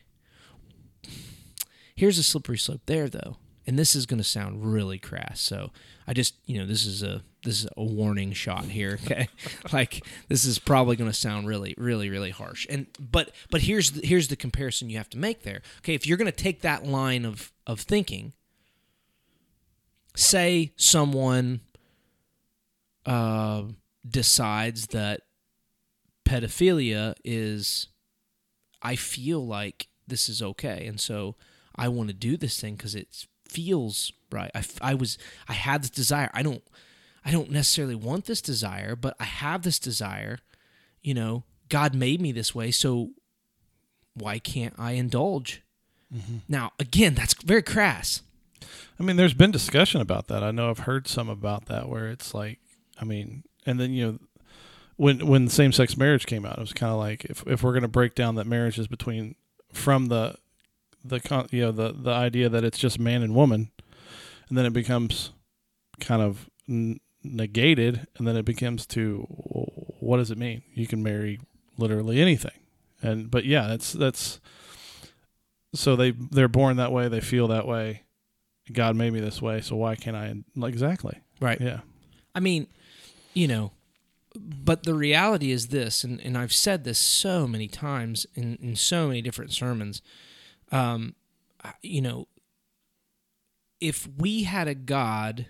here's 1.96 2.18
a 2.18 2.24
slippery 2.24 2.58
slope 2.58 2.82
there 2.88 3.08
though 3.08 3.38
and 3.68 3.78
this 3.78 3.96
is 3.96 4.06
going 4.06 4.18
to 4.18 4.24
sound 4.24 4.74
really 4.74 4.98
crass 4.98 5.40
so 5.40 5.72
i 6.08 6.14
just 6.14 6.36
you 6.46 6.58
know 6.58 6.66
this 6.66 6.86
is 6.86 7.04
a 7.04 7.22
this 7.44 7.64
is 7.64 7.70
a 7.78 7.84
warning 7.84 8.34
shot 8.34 8.66
here 8.66 9.00
okay? 9.06 9.30
Like 9.72 10.06
this 10.28 10.44
is 10.44 10.60
probably 10.60 10.98
going 10.98 11.10
to 11.10 11.16
sound 11.16 11.48
really 11.48 11.74
really 11.78 12.10
really 12.10 12.32
harsh. 12.32 12.68
And 12.70 12.88
but 13.00 13.32
but 13.50 13.62
here's 13.62 13.92
the, 13.92 14.06
here's 14.06 14.28
the 14.28 14.36
comparison 14.36 14.90
you 14.90 14.98
have 14.98 15.10
to 15.12 15.18
make 15.18 15.44
there. 15.44 15.62
Okay 15.80 15.94
if 15.94 16.06
you're 16.06 16.18
going 16.18 16.32
to 16.32 16.44
take 16.44 16.62
that 16.62 16.86
line 16.86 17.24
of 17.24 17.54
of 17.66 17.80
thinking 17.80 18.34
say 20.16 20.74
someone 20.76 21.62
uh, 23.06 23.64
decides 24.06 24.88
that 24.88 25.22
pedophilia 26.26 27.14
is 27.24 27.88
i 28.82 28.96
feel 28.98 29.46
like 29.46 29.88
this 30.08 30.28
is 30.28 30.42
okay 30.42 30.86
and 30.86 31.00
so 31.00 31.36
i 31.76 31.88
want 31.88 32.10
to 32.10 32.14
do 32.14 32.36
this 32.36 32.60
thing 32.60 32.76
because 32.76 32.96
it 32.96 33.26
feels 33.52 34.12
right. 34.32 34.52
I, 34.54 34.64
I 34.82 34.94
was 34.94 35.18
i 35.48 35.54
had 35.54 35.82
this 35.84 35.90
desire. 35.90 36.30
I 36.34 36.44
don't 36.44 36.64
i 37.26 37.32
don't 37.32 37.52
necessarily 37.52 37.96
want 37.96 38.26
this 38.26 38.42
desire 38.42 38.96
but 38.96 39.16
i 39.20 39.26
have 39.26 39.64
this 39.64 39.80
desire. 39.80 40.40
You 41.02 41.14
know 41.14 41.44
god 41.70 41.94
made 41.94 42.22
me 42.22 42.32
this 42.32 42.56
way 42.56 42.72
so 42.72 43.12
why 44.14 44.40
can't 44.40 44.74
i 44.78 44.94
indulge? 44.94 45.62
Mm-hmm. 46.14 46.38
Now 46.48 46.72
again 46.80 47.14
that's 47.14 47.34
very 47.44 47.64
crass. 47.64 48.22
I 49.00 49.04
mean, 49.04 49.16
there's 49.16 49.34
been 49.34 49.52
discussion 49.52 50.02
about 50.02 50.28
that. 50.28 50.44
I 50.44 50.52
know 50.52 50.70
I've 50.70 50.80
heard 50.80 51.08
some 51.08 51.30
about 51.30 51.66
that 51.66 51.88
where 51.88 52.10
it's 52.10 52.34
like, 52.34 52.60
I 53.00 53.06
mean, 53.06 53.44
and 53.66 53.80
then 53.80 53.92
you 53.92 54.06
know, 54.06 54.20
when 54.96 55.28
when 55.28 55.48
same 55.50 55.72
sex 55.72 55.96
marriage 55.98 56.26
came 56.26 56.46
out, 56.46 56.58
it 56.58 56.62
was 56.62 56.74
kind 56.74 56.92
of 56.92 56.98
like 56.98 57.26
if 57.26 57.44
if 57.46 57.62
we're 57.62 57.74
going 57.74 57.84
to 57.84 57.88
break 57.88 58.16
down 58.16 58.36
that 58.36 58.48
marriage 58.48 58.80
is 58.80 58.88
between 58.88 59.36
from 59.72 60.08
the 60.08 60.36
the 61.08 61.20
con, 61.20 61.48
you 61.52 61.62
know 61.62 61.72
the 61.72 61.94
the 61.94 62.12
idea 62.12 62.50
that 62.50 62.64
it's 62.64 62.78
just 62.78 63.00
man 63.00 63.22
and 63.22 63.36
woman, 63.36 63.72
and 64.50 64.58
then 64.58 64.66
it 64.66 64.74
becomes 64.74 65.32
kind 66.00 66.22
of 66.22 66.50
n- 66.70 67.00
negated, 67.24 68.08
and 68.18 68.28
then 68.28 68.36
it 68.36 68.46
becomes 68.46 68.86
to 68.88 69.22
what 70.00 70.18
does 70.18 70.32
it 70.32 70.38
mean? 70.38 70.64
You 70.74 70.88
can 70.88 71.04
marry 71.04 71.40
literally 71.78 72.22
anything, 72.22 72.60
and 73.02 73.30
but 73.30 73.46
yeah, 73.46 73.68
that's 73.68 73.94
that's 73.94 74.40
so 75.74 75.96
they 75.96 76.12
they're 76.12 76.48
born 76.48 76.78
that 76.78 76.92
way, 76.92 77.08
they 77.08 77.22
feel 77.22 77.48
that 77.48 77.68
way. 77.68 78.04
God 78.72 78.96
made 78.96 79.14
me 79.14 79.20
this 79.20 79.42
way, 79.42 79.62
so 79.62 79.76
why 79.76 79.96
can't 79.96 80.16
I? 80.16 80.34
Exactly. 80.68 81.20
right 81.40 81.60
Yeah. 81.62 81.82
I 82.36 82.40
mean, 82.40 82.68
you 83.34 83.48
know, 83.48 83.72
but 84.36 84.84
the 84.84 84.94
reality 84.94 85.52
is 85.52 85.68
this, 85.68 86.04
and, 86.04 86.20
and 86.22 86.38
I've 86.38 86.54
said 86.54 86.84
this 86.84 87.00
so 87.00 87.48
many 87.48 87.68
times 87.68 88.26
in, 88.36 88.58
in 88.62 88.76
so 88.76 89.08
many 89.08 89.22
different 89.22 89.52
sermons. 89.54 90.02
Um, 90.72 91.16
you 91.82 92.02
know, 92.02 92.28
if 93.80 94.08
we 94.18 94.44
had 94.44 94.68
a 94.68 94.76
God 94.76 95.48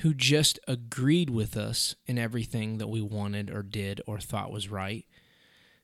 who 0.00 0.14
just 0.14 0.58
agreed 0.66 1.30
with 1.30 1.56
us 1.56 1.94
in 2.06 2.18
everything 2.18 2.78
that 2.78 2.88
we 2.88 3.00
wanted 3.02 3.50
or 3.50 3.62
did 3.62 4.00
or 4.06 4.18
thought 4.18 4.52
was 4.52 4.68
right, 4.70 5.04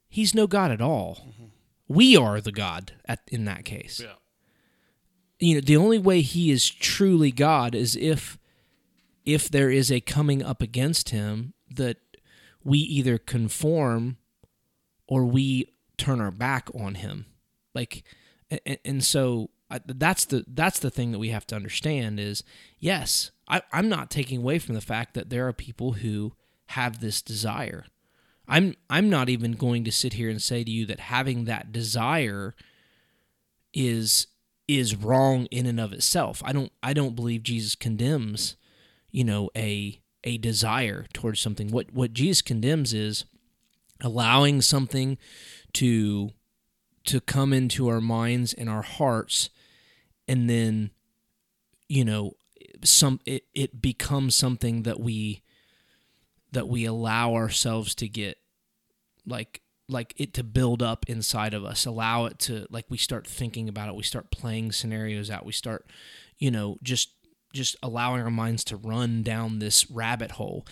he's 0.09 0.35
no 0.35 0.47
God 0.47 0.71
at 0.71 0.81
all. 0.81 1.35
We 1.89 2.17
are 2.17 2.41
the 2.41 2.53
God 2.53 2.93
at, 3.07 3.21
in 3.29 3.45
that 3.45 3.65
case 3.65 4.01
Yeah. 4.03 4.15
you 5.39 5.55
know 5.57 5.61
the 5.61 5.77
only 5.77 5.99
way 5.99 6.21
he 6.23 6.51
is 6.51 6.69
truly 6.69 7.31
god 7.31 7.75
is 7.75 7.95
if 7.97 8.39
if 9.25 9.49
there 9.51 9.71
is 9.71 9.93
a 9.93 10.01
coming 10.01 10.43
up 10.43 10.63
against 10.63 11.11
him 11.11 11.53
that 11.71 11.99
we 12.65 12.79
either 12.79 13.19
conform 13.19 14.17
or 15.07 15.25
we 15.27 15.73
turn 15.99 16.21
our 16.21 16.31
back 16.33 16.69
on 16.75 16.95
him 16.97 17.27
like 17.77 18.03
and, 18.51 18.79
and 18.85 19.05
so 19.05 19.51
I, 19.71 19.81
that's 19.85 20.25
the 20.25 20.45
that's 20.49 20.81
the 20.81 20.91
thing 20.91 21.13
that 21.13 21.19
we 21.19 21.29
have 21.29 21.47
to 21.49 21.57
understand 21.57 22.19
is 22.19 22.43
yes, 22.79 23.31
I, 23.49 23.63
I'm 23.73 23.89
not 23.89 24.11
taking 24.11 24.39
away 24.39 24.59
from 24.59 24.75
the 24.75 24.81
fact 24.81 25.15
that 25.15 25.31
there 25.31 25.47
are 25.47 25.53
people 25.53 25.93
who 25.93 26.33
have 26.67 27.01
this 27.01 27.23
desire. 27.23 27.85
I'm 28.49 28.75
I'm 28.89 29.11
not 29.11 29.29
even 29.29 29.53
going 29.53 29.85
to 29.85 29.93
sit 29.93 30.15
here 30.15 30.31
and 30.31 30.41
say 30.41 30.65
to 30.65 30.71
you 30.71 30.87
that 30.87 31.01
having 31.01 31.45
that 31.45 31.73
desire 31.73 32.55
is 33.75 34.29
is 34.69 34.97
wrong 34.97 35.47
in 35.47 35.67
and 35.67 35.81
of 35.81 35.93
itself. 35.93 36.43
I 36.45 36.53
don't 36.53 36.73
I 36.83 36.93
don't 36.93 37.17
believe 37.17 37.43
Jesus 37.43 37.75
condemns, 37.75 38.57
you 39.11 39.25
know, 39.25 39.51
a 39.57 40.01
a 40.23 40.39
desire 40.39 41.07
towards 41.13 41.41
something. 41.41 41.71
What 41.71 41.93
what 41.93 42.13
Jesus 42.13 42.43
condemns 42.43 42.95
is 42.95 43.25
allowing 44.01 44.63
something 44.63 45.19
to 45.75 46.31
to 47.07 47.21
come 47.21 47.53
into 47.53 47.89
our 47.89 48.01
minds 48.01 48.53
and 48.53 48.69
our 48.69 48.83
hearts 48.83 49.51
and 50.29 50.49
then 50.49 50.91
you 51.89 52.05
know 52.05 52.37
some 52.83 53.21
it, 53.25 53.45
it 53.55 53.81
becomes 53.81 54.35
something 54.35 54.83
that 54.83 55.01
we 55.01 55.43
that 56.53 56.69
we 56.69 56.85
allow 56.85 57.35
ourselves 57.35 57.95
to 57.95 58.09
get 58.09 58.39
like 59.27 59.63
like 59.89 60.15
it 60.17 60.35
to 60.35 60.43
build 60.43 60.83
up 60.83 61.05
inside 61.09 61.55
of 61.55 61.65
us 61.65 61.87
allow 61.87 62.25
it 62.25 62.39
to 62.39 62.67
like 62.71 62.87
we 62.89 62.99
start 62.99 63.27
thinking 63.27 63.69
about 63.69 63.89
it 63.89 63.95
we 63.95 64.03
start 64.03 64.31
playing 64.31 64.73
scenarios 64.73 65.31
out 65.31 65.47
we 65.47 65.53
start 65.53 65.87
you 66.39 66.51
know 66.51 66.77
just 66.83 67.11
just 67.57 67.75
allowing 67.83 68.23
our 68.23 68.31
minds 68.31 68.63
to 68.63 68.77
run 68.77 69.23
down 69.23 69.59
this 69.59 69.91
rabbit 69.91 70.33
hole. 70.33 70.67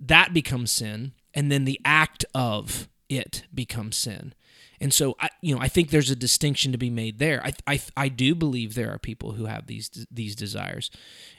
That 0.00 0.32
becomes 0.32 0.70
sin 0.70 1.12
and 1.34 1.50
then 1.52 1.64
the 1.64 1.80
act 1.84 2.24
of 2.34 2.88
it 3.08 3.44
becomes 3.52 3.98
sin 3.98 4.32
and 4.80 4.92
so 4.92 5.16
I, 5.20 5.30
you 5.40 5.54
know, 5.54 5.60
I 5.60 5.68
think 5.68 5.90
there's 5.90 6.10
a 6.10 6.16
distinction 6.16 6.72
to 6.72 6.78
be 6.78 6.90
made 6.90 7.18
there. 7.18 7.42
I, 7.44 7.52
I, 7.66 7.80
I 7.96 8.08
do 8.08 8.34
believe 8.34 8.74
there 8.74 8.92
are 8.92 8.98
people 8.98 9.32
who 9.32 9.46
have 9.46 9.66
these 9.66 10.06
these 10.10 10.34
desires, 10.34 10.90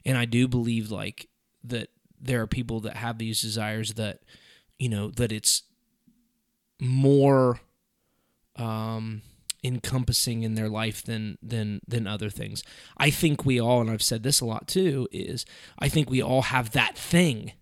and 0.06 0.18
I 0.18 0.26
do 0.26 0.48
believe 0.48 0.92
like 0.92 1.28
that 1.64 1.90
there 2.20 2.42
are 2.42 2.48
people 2.48 2.80
that 2.82 2.98
have 2.98 3.18
these 3.18 3.42
desires 3.42 3.94
that, 3.96 4.20
you 4.78 4.90
know, 4.90 5.10
that 5.12 5.32
it's 5.32 5.64
more 6.80 7.60
um, 8.56 9.22
encompassing 9.64 10.44
in 10.44 10.56
their 10.56 10.70
life 10.70 11.04
than 11.04 11.38
than 11.42 11.82
than 11.88 12.08
other 12.08 12.30
things. 12.30 12.64
I 12.98 13.10
think 13.10 13.46
we 13.46 13.60
all, 13.60 13.82
and 13.82 13.90
I've 13.90 14.02
said 14.02 14.24
this 14.24 14.42
a 14.42 14.46
lot 14.46 14.68
too, 14.68 15.08
is 15.12 15.46
I 15.80 15.90
think 15.90 16.10
we 16.10 16.22
all 16.22 16.44
have 16.44 16.72
that 16.72 16.98
thing 16.98 17.54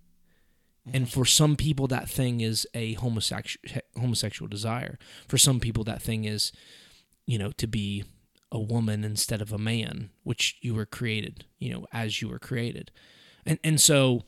and 0.91 1.05
mm-hmm. 1.05 1.19
for 1.19 1.25
some 1.25 1.55
people, 1.55 1.87
that 1.87 2.09
thing 2.09 2.41
is 2.41 2.67
a 2.73 2.93
homosexual 2.93 3.81
homosexual 3.95 4.49
desire. 4.49 4.97
For 5.27 5.37
some 5.37 5.59
people, 5.59 5.83
that 5.85 6.01
thing 6.01 6.25
is, 6.25 6.51
you 7.25 7.37
know, 7.37 7.51
to 7.51 7.67
be 7.67 8.03
a 8.51 8.59
woman 8.59 9.03
instead 9.03 9.41
of 9.41 9.53
a 9.53 9.57
man, 9.57 10.09
which 10.23 10.57
you 10.61 10.75
were 10.75 10.85
created, 10.85 11.45
you 11.57 11.71
know, 11.71 11.87
as 11.93 12.21
you 12.21 12.27
were 12.27 12.39
created. 12.39 12.91
And 13.45 13.59
and 13.63 13.79
so 13.79 14.23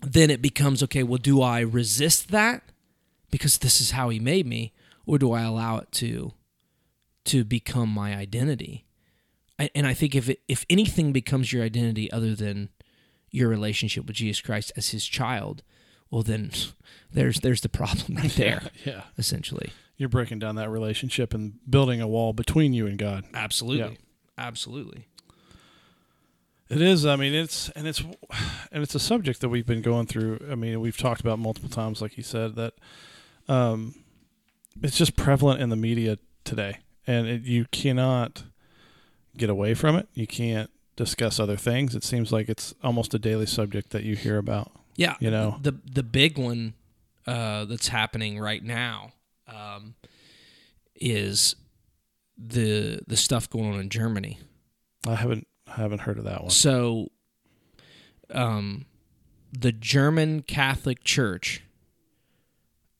then 0.00 0.30
it 0.30 0.40
becomes 0.40 0.82
okay, 0.84 1.02
well, 1.02 1.18
do 1.18 1.42
I 1.42 1.60
resist 1.60 2.30
that 2.30 2.62
because 3.30 3.58
this 3.58 3.80
is 3.80 3.92
how 3.92 4.10
he 4.10 4.20
made 4.20 4.46
me, 4.46 4.72
or 5.06 5.18
do 5.18 5.32
I 5.32 5.42
allow 5.42 5.78
it 5.78 5.90
to 5.92 6.34
to 7.24 7.44
become 7.44 7.88
my 7.88 8.14
identity? 8.14 8.86
and 9.56 9.86
I 9.86 9.94
think 9.94 10.16
if 10.16 10.28
it, 10.28 10.40
if 10.48 10.66
anything 10.68 11.12
becomes 11.12 11.52
your 11.52 11.62
identity 11.62 12.10
other 12.10 12.34
than 12.34 12.70
your 13.34 13.48
relationship 13.48 14.06
with 14.06 14.16
Jesus 14.16 14.40
Christ 14.40 14.72
as 14.76 14.90
his 14.90 15.04
child, 15.06 15.62
well 16.10 16.22
then 16.22 16.50
there's 17.12 17.40
there's 17.40 17.60
the 17.60 17.68
problem 17.68 18.16
right 18.16 18.30
there. 18.36 18.70
yeah, 18.84 18.92
yeah. 18.92 19.02
Essentially. 19.18 19.70
You're 19.96 20.08
breaking 20.08 20.40
down 20.40 20.56
that 20.56 20.70
relationship 20.70 21.32
and 21.34 21.54
building 21.70 22.00
a 22.00 22.08
wall 22.08 22.32
between 22.32 22.72
you 22.72 22.86
and 22.86 22.98
God. 22.98 23.24
Absolutely. 23.32 23.92
Yeah. 23.92 23.96
Absolutely. 24.46 25.06
It 26.68 26.82
is. 26.82 27.06
I 27.06 27.14
mean, 27.14 27.32
it's 27.34 27.68
and 27.70 27.86
it's 27.86 28.00
and 28.72 28.82
it's 28.82 28.94
a 28.94 29.00
subject 29.00 29.40
that 29.40 29.48
we've 29.48 29.66
been 29.66 29.82
going 29.82 30.06
through. 30.06 30.40
I 30.50 30.54
mean, 30.54 30.80
we've 30.80 30.96
talked 30.96 31.20
about 31.20 31.38
multiple 31.38 31.70
times, 31.70 32.00
like 32.02 32.16
you 32.16 32.22
said, 32.22 32.56
that 32.56 32.74
um, 33.48 33.94
it's 34.82 34.96
just 34.96 35.16
prevalent 35.16 35.60
in 35.60 35.68
the 35.68 35.76
media 35.76 36.18
today, 36.44 36.78
and 37.06 37.26
it, 37.26 37.42
you 37.42 37.66
cannot 37.70 38.44
get 39.36 39.50
away 39.50 39.74
from 39.74 39.96
it. 39.96 40.08
You 40.14 40.26
can't 40.26 40.70
discuss 40.96 41.40
other 41.40 41.56
things. 41.56 41.94
It 41.94 42.04
seems 42.04 42.32
like 42.32 42.48
it's 42.48 42.74
almost 42.82 43.14
a 43.14 43.18
daily 43.18 43.46
subject 43.46 43.90
that 43.90 44.04
you 44.04 44.16
hear 44.16 44.38
about. 44.38 44.72
Yeah, 44.96 45.16
you 45.20 45.30
know 45.30 45.58
the 45.60 45.76
the 45.90 46.02
big 46.02 46.38
one 46.38 46.74
uh, 47.26 47.64
that's 47.64 47.88
happening 47.88 48.38
right 48.38 48.62
now 48.62 49.12
um, 49.48 49.94
is 50.94 51.56
the 52.38 53.00
the 53.06 53.16
stuff 53.16 53.50
going 53.50 53.72
on 53.72 53.80
in 53.80 53.88
Germany. 53.88 54.38
I 55.06 55.16
haven't 55.16 55.46
I 55.66 55.80
haven't 55.80 56.00
heard 56.02 56.18
of 56.18 56.24
that 56.24 56.42
one. 56.42 56.50
So, 56.50 57.10
um, 58.30 58.86
the 59.52 59.72
German 59.72 60.42
Catholic 60.42 61.02
Church, 61.04 61.62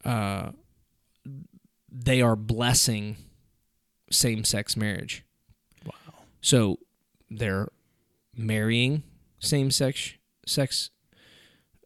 uh, 0.05 0.51
they 1.91 2.21
are 2.21 2.37
blessing 2.37 3.17
same 4.11 4.45
sex 4.45 4.77
marriage. 4.77 5.25
Wow. 5.85 6.15
So 6.41 6.79
they're 7.31 7.69
marrying 8.37 9.03
same 9.39 9.71
sex 9.71 10.15
sex 10.47 10.91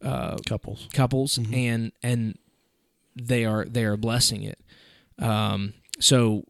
uh, 0.03 0.37
couples 0.47 0.89
couples 0.93 1.39
mm-hmm. 1.39 1.55
and 1.55 1.93
and 2.03 2.39
they 3.17 3.45
are 3.45 3.65
they 3.65 3.85
are 3.85 3.97
blessing 3.97 4.43
it. 4.43 4.61
Um, 5.19 5.75
so 5.99 6.45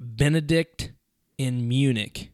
Benedict 0.00 0.92
in 1.36 1.68
Munich 1.68 2.32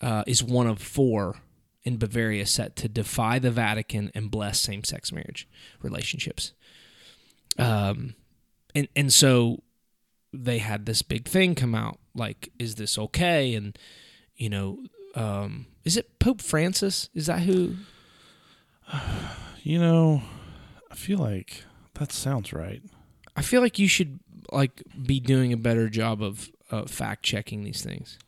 uh, 0.00 0.24
is 0.26 0.42
one 0.42 0.66
of 0.66 0.80
four 0.80 1.36
in 1.82 1.96
Bavaria 1.96 2.46
set 2.46 2.76
to 2.76 2.88
defy 2.88 3.38
the 3.38 3.50
Vatican 3.50 4.10
and 4.14 4.30
bless 4.30 4.60
same 4.60 4.84
sex 4.84 5.12
marriage 5.12 5.48
relationships. 5.80 6.52
Um, 7.58 8.14
and 8.74 8.88
and 8.94 9.12
so 9.12 9.62
they 10.32 10.58
had 10.58 10.84
this 10.84 11.02
big 11.02 11.26
thing 11.26 11.54
come 11.54 11.74
out 11.74 11.98
like, 12.14 12.50
is 12.58 12.74
this 12.74 12.98
okay? 12.98 13.54
And 13.54 13.78
you 14.34 14.50
know, 14.50 14.80
um, 15.16 15.66
is 15.84 15.96
it 15.96 16.18
Pope 16.18 16.40
Francis? 16.40 17.08
Is 17.14 17.26
that 17.26 17.40
who? 17.40 17.74
You 19.62 19.80
know, 19.80 20.22
I 20.90 20.94
feel 20.94 21.18
like 21.18 21.64
that 21.94 22.12
sounds 22.12 22.52
right. 22.52 22.82
I 23.34 23.42
feel 23.42 23.60
like 23.60 23.78
you 23.78 23.88
should 23.88 24.20
like 24.52 24.82
be 25.04 25.18
doing 25.18 25.52
a 25.52 25.56
better 25.56 25.88
job 25.88 26.22
of 26.22 26.50
uh, 26.70 26.84
fact 26.84 27.24
checking 27.24 27.64
these 27.64 27.82
things. 27.82 28.18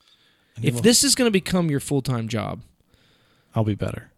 If 0.61 0.83
this 0.83 1.05
is 1.05 1.15
going 1.15 1.29
to 1.29 1.33
become 1.33 1.71
your 1.71 1.79
full 1.79 2.03
time 2.03 2.27
job, 2.27 2.63
I'll 3.55 3.65
be 3.65 3.77
better. 3.77 4.11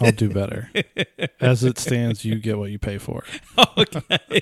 I'll 0.00 0.12
do 0.12 0.28
better. 0.28 0.70
As 1.40 1.64
it 1.64 1.78
stands, 1.78 2.24
you 2.24 2.36
get 2.36 2.58
what 2.58 2.70
you 2.70 2.78
pay 2.78 2.98
for. 2.98 3.24
Okay. 3.76 4.40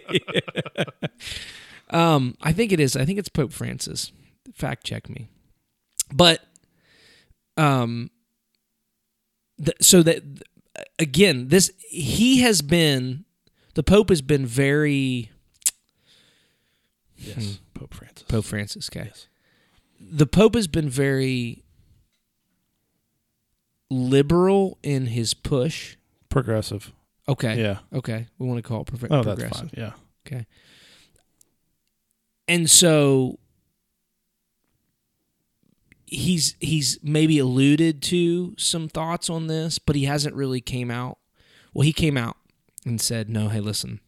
um, 1.91 2.37
I 2.43 2.53
think 2.53 2.71
it 2.71 2.81
is. 2.81 2.97
I 2.97 3.07
think 3.07 3.19
it's 3.19 3.31
Pope 3.31 3.53
Francis. 3.53 4.13
Fact 4.55 4.85
check 4.85 5.09
me. 5.09 5.29
But 6.13 6.41
um 7.57 8.11
th- 9.63 9.77
so 9.81 10.03
that 10.03 10.23
again, 10.99 11.49
this 11.49 11.71
he 11.89 12.41
has 12.41 12.63
been 12.63 13.25
the 13.75 13.83
Pope 13.83 14.09
has 14.11 14.23
been 14.23 14.47
very 14.47 15.31
Yes, 17.17 17.37
hmm, 17.37 17.53
Pope 17.79 17.95
Francis. 17.95 18.23
Pope 18.29 18.45
Francis, 18.45 18.89
okay. 18.93 19.07
Yes. 19.07 19.29
The 20.01 20.27
Pope 20.27 20.57
has 20.57 20.67
been 20.67 20.89
very 20.89 21.63
liberal 23.91 24.79
in 24.83 25.07
his 25.07 25.35
push. 25.35 25.97
Progressive. 26.29 26.93
Okay. 27.29 27.61
Yeah. 27.63 27.79
Okay. 27.93 28.27
We 28.39 28.47
want 28.49 28.59
to 28.59 28.63
call 28.69 28.81
it 28.83 28.87
pro- 28.87 29.19
oh, 29.19 29.23
progressive. 29.23 29.39
that's 29.51 29.59
fine. 29.61 29.71
Yeah. 29.77 29.93
Okay. 30.27 30.47
And 32.49 32.69
so 32.69 33.39
he's 36.13 36.57
he's 36.61 36.99
maybe 37.03 37.39
alluded 37.39 38.03
to 38.03 38.55
some 38.59 38.89
thoughts 38.89 39.31
on 39.31 39.47
this, 39.47 39.79
but 39.79 39.97
he 39.97 40.05
hasn't 40.05 40.35
really 40.35 40.61
came 40.61 40.91
out. 40.91 41.19
Well, 41.73 41.83
he 41.83 41.93
came 41.93 42.17
out 42.17 42.37
and 42.85 43.01
said, 43.01 43.29
"No, 43.29 43.49
hey, 43.49 43.61
listen, 43.61 44.01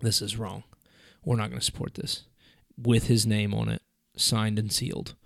this 0.00 0.20
is 0.20 0.36
wrong. 0.36 0.64
We're 1.24 1.36
not 1.36 1.48
going 1.50 1.60
to 1.60 1.64
support 1.64 1.94
this." 1.94 2.24
With 2.76 3.08
his 3.08 3.26
name 3.26 3.54
on 3.54 3.68
it, 3.68 3.82
signed 4.16 4.58
and 4.58 4.72
sealed 4.72 5.16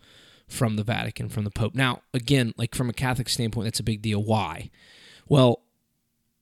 from 0.48 0.76
the 0.76 0.84
Vatican, 0.84 1.28
from 1.28 1.44
the 1.44 1.50
Pope. 1.50 1.74
Now, 1.74 2.02
again, 2.14 2.54
like 2.56 2.74
from 2.74 2.88
a 2.88 2.94
Catholic 2.94 3.28
standpoint, 3.28 3.66
that's 3.66 3.80
a 3.80 3.84
big 3.84 4.00
deal. 4.00 4.22
Why? 4.22 4.70
Well, 5.28 5.62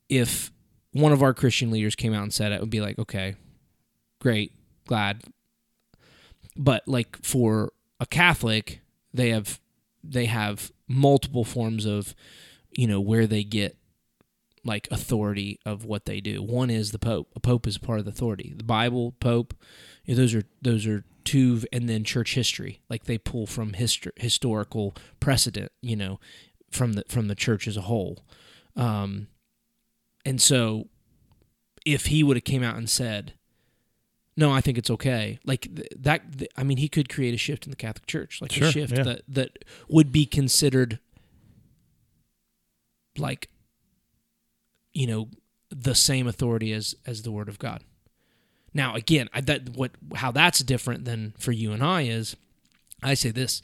if 0.09 0.53
one 0.93 1.13
of 1.13 1.23
our 1.23 1.35
Christian 1.35 1.71
leaders 1.71 1.97
came 1.97 2.15
out 2.15 2.23
and 2.23 2.33
said 2.33 2.53
it, 2.53 2.57
it 2.57 2.61
would 2.61 2.71
be 2.71 2.81
like, 2.81 2.99
okay, 2.99 3.35
great, 4.21 4.53
glad. 4.87 5.23
But 6.57 6.87
like 6.87 7.17
for 7.23 7.73
a 7.99 8.07
Catholic, 8.07 8.81
they 9.13 9.31
have 9.31 9.61
they 10.03 10.27
have 10.27 10.73
multiple 10.89 11.45
forms 11.45 11.87
of, 11.87 12.15
you 12.71 12.87
know, 12.87 13.01
where 13.01 13.27
they 13.27 13.45
get 13.45 13.77
like 14.65 14.89
authority 14.91 15.59
of 15.65 15.85
what 15.85 16.05
they 16.05 16.21
do. 16.21 16.43
One 16.43 16.71
is 16.71 16.93
the 16.93 16.99
Pope. 16.99 17.31
A 17.35 17.41
Pope 17.41 17.67
is 17.67 17.79
part 17.79 17.99
of 17.99 18.05
the 18.05 18.11
authority. 18.11 18.53
The 18.57 18.65
Bible, 18.65 19.13
Pope, 19.21 19.55
you 20.05 20.15
know, 20.15 20.21
those 20.21 20.35
are 20.35 20.45
those 20.61 20.87
are 20.87 21.05
two, 21.25 21.63
and 21.73 21.89
then 21.89 22.05
church 22.05 22.35
history 22.35 22.81
like 22.89 23.05
they 23.05 23.19
pull 23.19 23.47
from 23.47 23.73
histor- 23.73 24.19
historical 24.19 24.97
precedent 25.21 25.71
you 25.81 25.97
know 25.97 26.19
from 26.71 26.95
the 26.95 27.05
from 27.09 27.29
the 27.29 27.35
church 27.35 27.69
as 27.69 27.77
a 27.77 27.83
whole 27.83 28.25
um 28.77 29.29
and 30.25 30.41
so 30.41 30.89
if 31.85 32.07
he 32.07 32.23
would 32.23 32.37
have 32.37 32.45
came 32.45 32.63
out 32.63 32.77
and 32.77 32.89
said 32.89 33.35
no 34.37 34.51
i 34.53 34.61
think 34.61 34.79
it's 34.79 34.91
okay. 34.91 35.39
Like 35.45 35.63
th- 35.75 35.89
that 35.99 36.39
th- 36.39 36.51
i 36.57 36.63
mean 36.63 36.77
he 36.79 36.89
could 36.89 37.09
create 37.09 37.35
a 37.35 37.39
shift 37.39 37.67
in 37.67 37.71
the 37.71 37.77
catholic 37.77 38.07
church 38.07 38.41
like 38.41 38.53
Sure, 38.53 38.69
a 38.69 38.73
shift 38.73 38.97
yeah. 38.97 39.03
that 39.03 39.23
that 39.29 39.65
would 39.89 40.13
be 40.13 40.25
considered 40.27 40.99
like 43.19 43.49
you 44.93 45.07
know 45.07 45.29
the 45.71 45.95
same 45.95 46.27
authority 46.27 46.73
as 46.73 46.95
as 47.07 47.23
the 47.23 47.31
word 47.31 47.49
of 47.49 47.59
god. 47.59 47.85
Now 48.73 48.95
again 48.95 49.29
I, 49.33 49.41
that 49.43 49.71
what 49.77 49.93
how 50.15 50.31
that's 50.31 50.61
different 50.61 51.05
than 51.05 51.35
for 51.39 51.53
you 51.53 51.73
and 51.73 51.83
i 51.83 52.03
is 52.03 52.37
i 53.03 53.15
say 53.15 53.31
this 53.31 53.63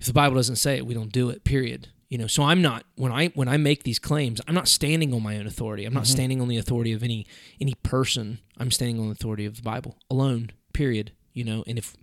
if 0.00 0.06
the 0.06 0.12
bible 0.12 0.36
doesn't 0.36 0.56
say 0.56 0.76
it 0.78 0.86
we 0.86 0.94
don't 0.94 1.12
do 1.12 1.28
it 1.30 1.44
period 1.44 1.88
you 2.12 2.18
know 2.18 2.26
so 2.26 2.42
i'm 2.42 2.60
not 2.60 2.84
when 2.96 3.10
i 3.10 3.28
when 3.28 3.48
i 3.48 3.56
make 3.56 3.80
these 3.84 3.98
claims 3.98 4.38
i'm 4.46 4.54
not 4.54 4.68
standing 4.68 5.14
on 5.14 5.22
my 5.22 5.34
own 5.38 5.46
authority 5.46 5.84
i'm 5.86 5.94
not 5.94 6.06
standing 6.06 6.40
on 6.42 6.48
the 6.48 6.58
authority 6.58 6.92
of 6.92 7.02
any 7.02 7.26
any 7.60 7.74
person 7.82 8.38
i'm 8.58 8.70
standing 8.70 8.98
on 9.00 9.06
the 9.06 9.12
authority 9.12 9.46
of 9.46 9.56
the 9.56 9.62
bible 9.62 9.96
alone 10.10 10.50
period 10.74 11.12
you 11.32 11.42
know 11.44 11.64
and 11.66 11.78
if 11.78 11.96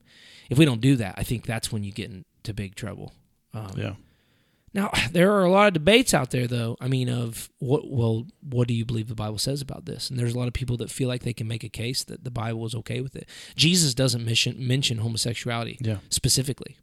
if 0.49 0.57
we 0.57 0.65
don't 0.65 0.81
do 0.81 0.95
that 0.95 1.13
i 1.17 1.23
think 1.23 1.45
that's 1.45 1.71
when 1.71 1.83
you 1.83 1.91
get 1.91 2.09
into 2.09 2.53
big 2.53 2.73
trouble 2.75 3.13
um, 3.53 3.71
Yeah. 3.77 3.93
now, 4.73 4.91
there 5.11 5.31
are 5.35 5.43
a 5.43 5.51
lot 5.51 5.67
of 5.67 5.73
debates 5.73 6.13
out 6.13 6.29
there, 6.29 6.45
though. 6.47 6.77
I 6.79 6.87
mean, 6.87 7.09
of 7.09 7.49
what, 7.57 7.81
well, 7.89 8.27
what 8.41 8.67
do 8.67 8.75
you 8.75 8.85
believe 8.85 9.07
the 9.07 9.15
Bible 9.25 9.39
says 9.39 9.59
about 9.59 9.85
this? 9.85 10.07
And 10.11 10.19
there's 10.19 10.35
a 10.35 10.37
lot 10.37 10.47
of 10.47 10.53
people 10.53 10.77
that 10.77 10.91
feel 10.91 11.07
like 11.07 11.23
they 11.23 11.33
can 11.33 11.47
make 11.47 11.63
a 11.63 11.69
case 11.83 12.03
that 12.03 12.23
the 12.23 12.29
Bible 12.29 12.63
is 12.67 12.75
okay 12.75 13.01
with 13.01 13.15
it. 13.15 13.27
Jesus 13.55 13.95
doesn't 13.95 14.23
mention, 14.23 14.55
mention 14.67 14.99
homosexuality 14.99 15.77
Yeah. 15.81 15.97
specifically. 16.09 16.77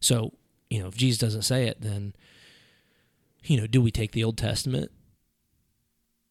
So, 0.00 0.34
you 0.74 0.80
know, 0.80 0.88
if 0.88 0.96
Jesus 0.96 1.20
doesn't 1.20 1.42
say 1.42 1.68
it, 1.68 1.80
then, 1.80 2.14
you 3.44 3.60
know, 3.60 3.68
do 3.68 3.80
we 3.80 3.92
take 3.92 4.10
the 4.10 4.24
Old 4.24 4.36
Testament? 4.36 4.90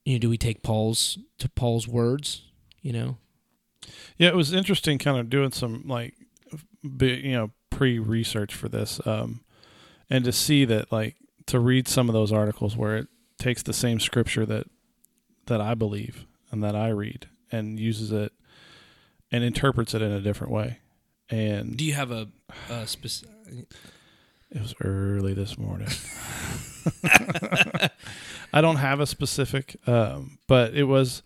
You 0.04 0.16
know, 0.16 0.20
do 0.20 0.30
we 0.30 0.38
take 0.38 0.62
Paul's 0.64 1.18
to 1.38 1.48
Paul's 1.48 1.88
words? 1.88 2.41
You 2.82 2.91
know, 2.91 3.18
Yeah, 4.18 4.28
it 4.28 4.36
was 4.36 4.52
interesting 4.52 4.98
kind 4.98 5.18
of 5.18 5.30
doing 5.30 5.52
some 5.52 5.88
like 5.88 6.16
you 7.00 7.32
know, 7.32 7.52
pre-research 7.70 8.54
for 8.54 8.68
this 8.68 9.00
um 9.08 9.46
and 10.10 10.26
to 10.26 10.34
see 10.34 10.66
that 10.66 10.91
like 10.91 11.16
to 11.46 11.58
read 11.58 11.88
some 11.88 12.10
of 12.10 12.14
those 12.14 12.34
articles 12.34 12.76
where 12.76 12.98
it 12.98 13.08
takes 13.39 13.64
the 13.64 13.72
same 13.72 14.02
scripture 14.02 14.46
that 14.46 14.68
that 15.46 15.62
I 15.62 15.74
believe 15.74 16.26
and 16.52 16.62
that 16.66 16.76
I 16.76 16.89
read 16.89 17.30
and 17.50 17.80
uses 17.80 18.12
it 18.12 18.34
and 19.32 19.41
interprets 19.41 19.94
it 19.94 20.02
in 20.02 20.12
a 20.12 20.20
different 20.20 20.52
way. 20.52 20.80
And 21.30 21.78
do 21.78 21.86
you 21.86 21.94
have 21.94 22.12
a, 22.12 22.28
a 22.70 22.86
specific? 22.86 23.32
It 24.54 24.62
was 24.62 24.76
early 24.82 25.34
this 25.34 25.58
morning. 25.58 25.88
I 28.54 28.62
don't 28.62 28.76
have 28.78 28.99
a 28.99 29.08
specific, 29.08 29.76
um, 29.88 30.38
but 30.47 30.76
it 30.76 30.84
was, 30.84 31.24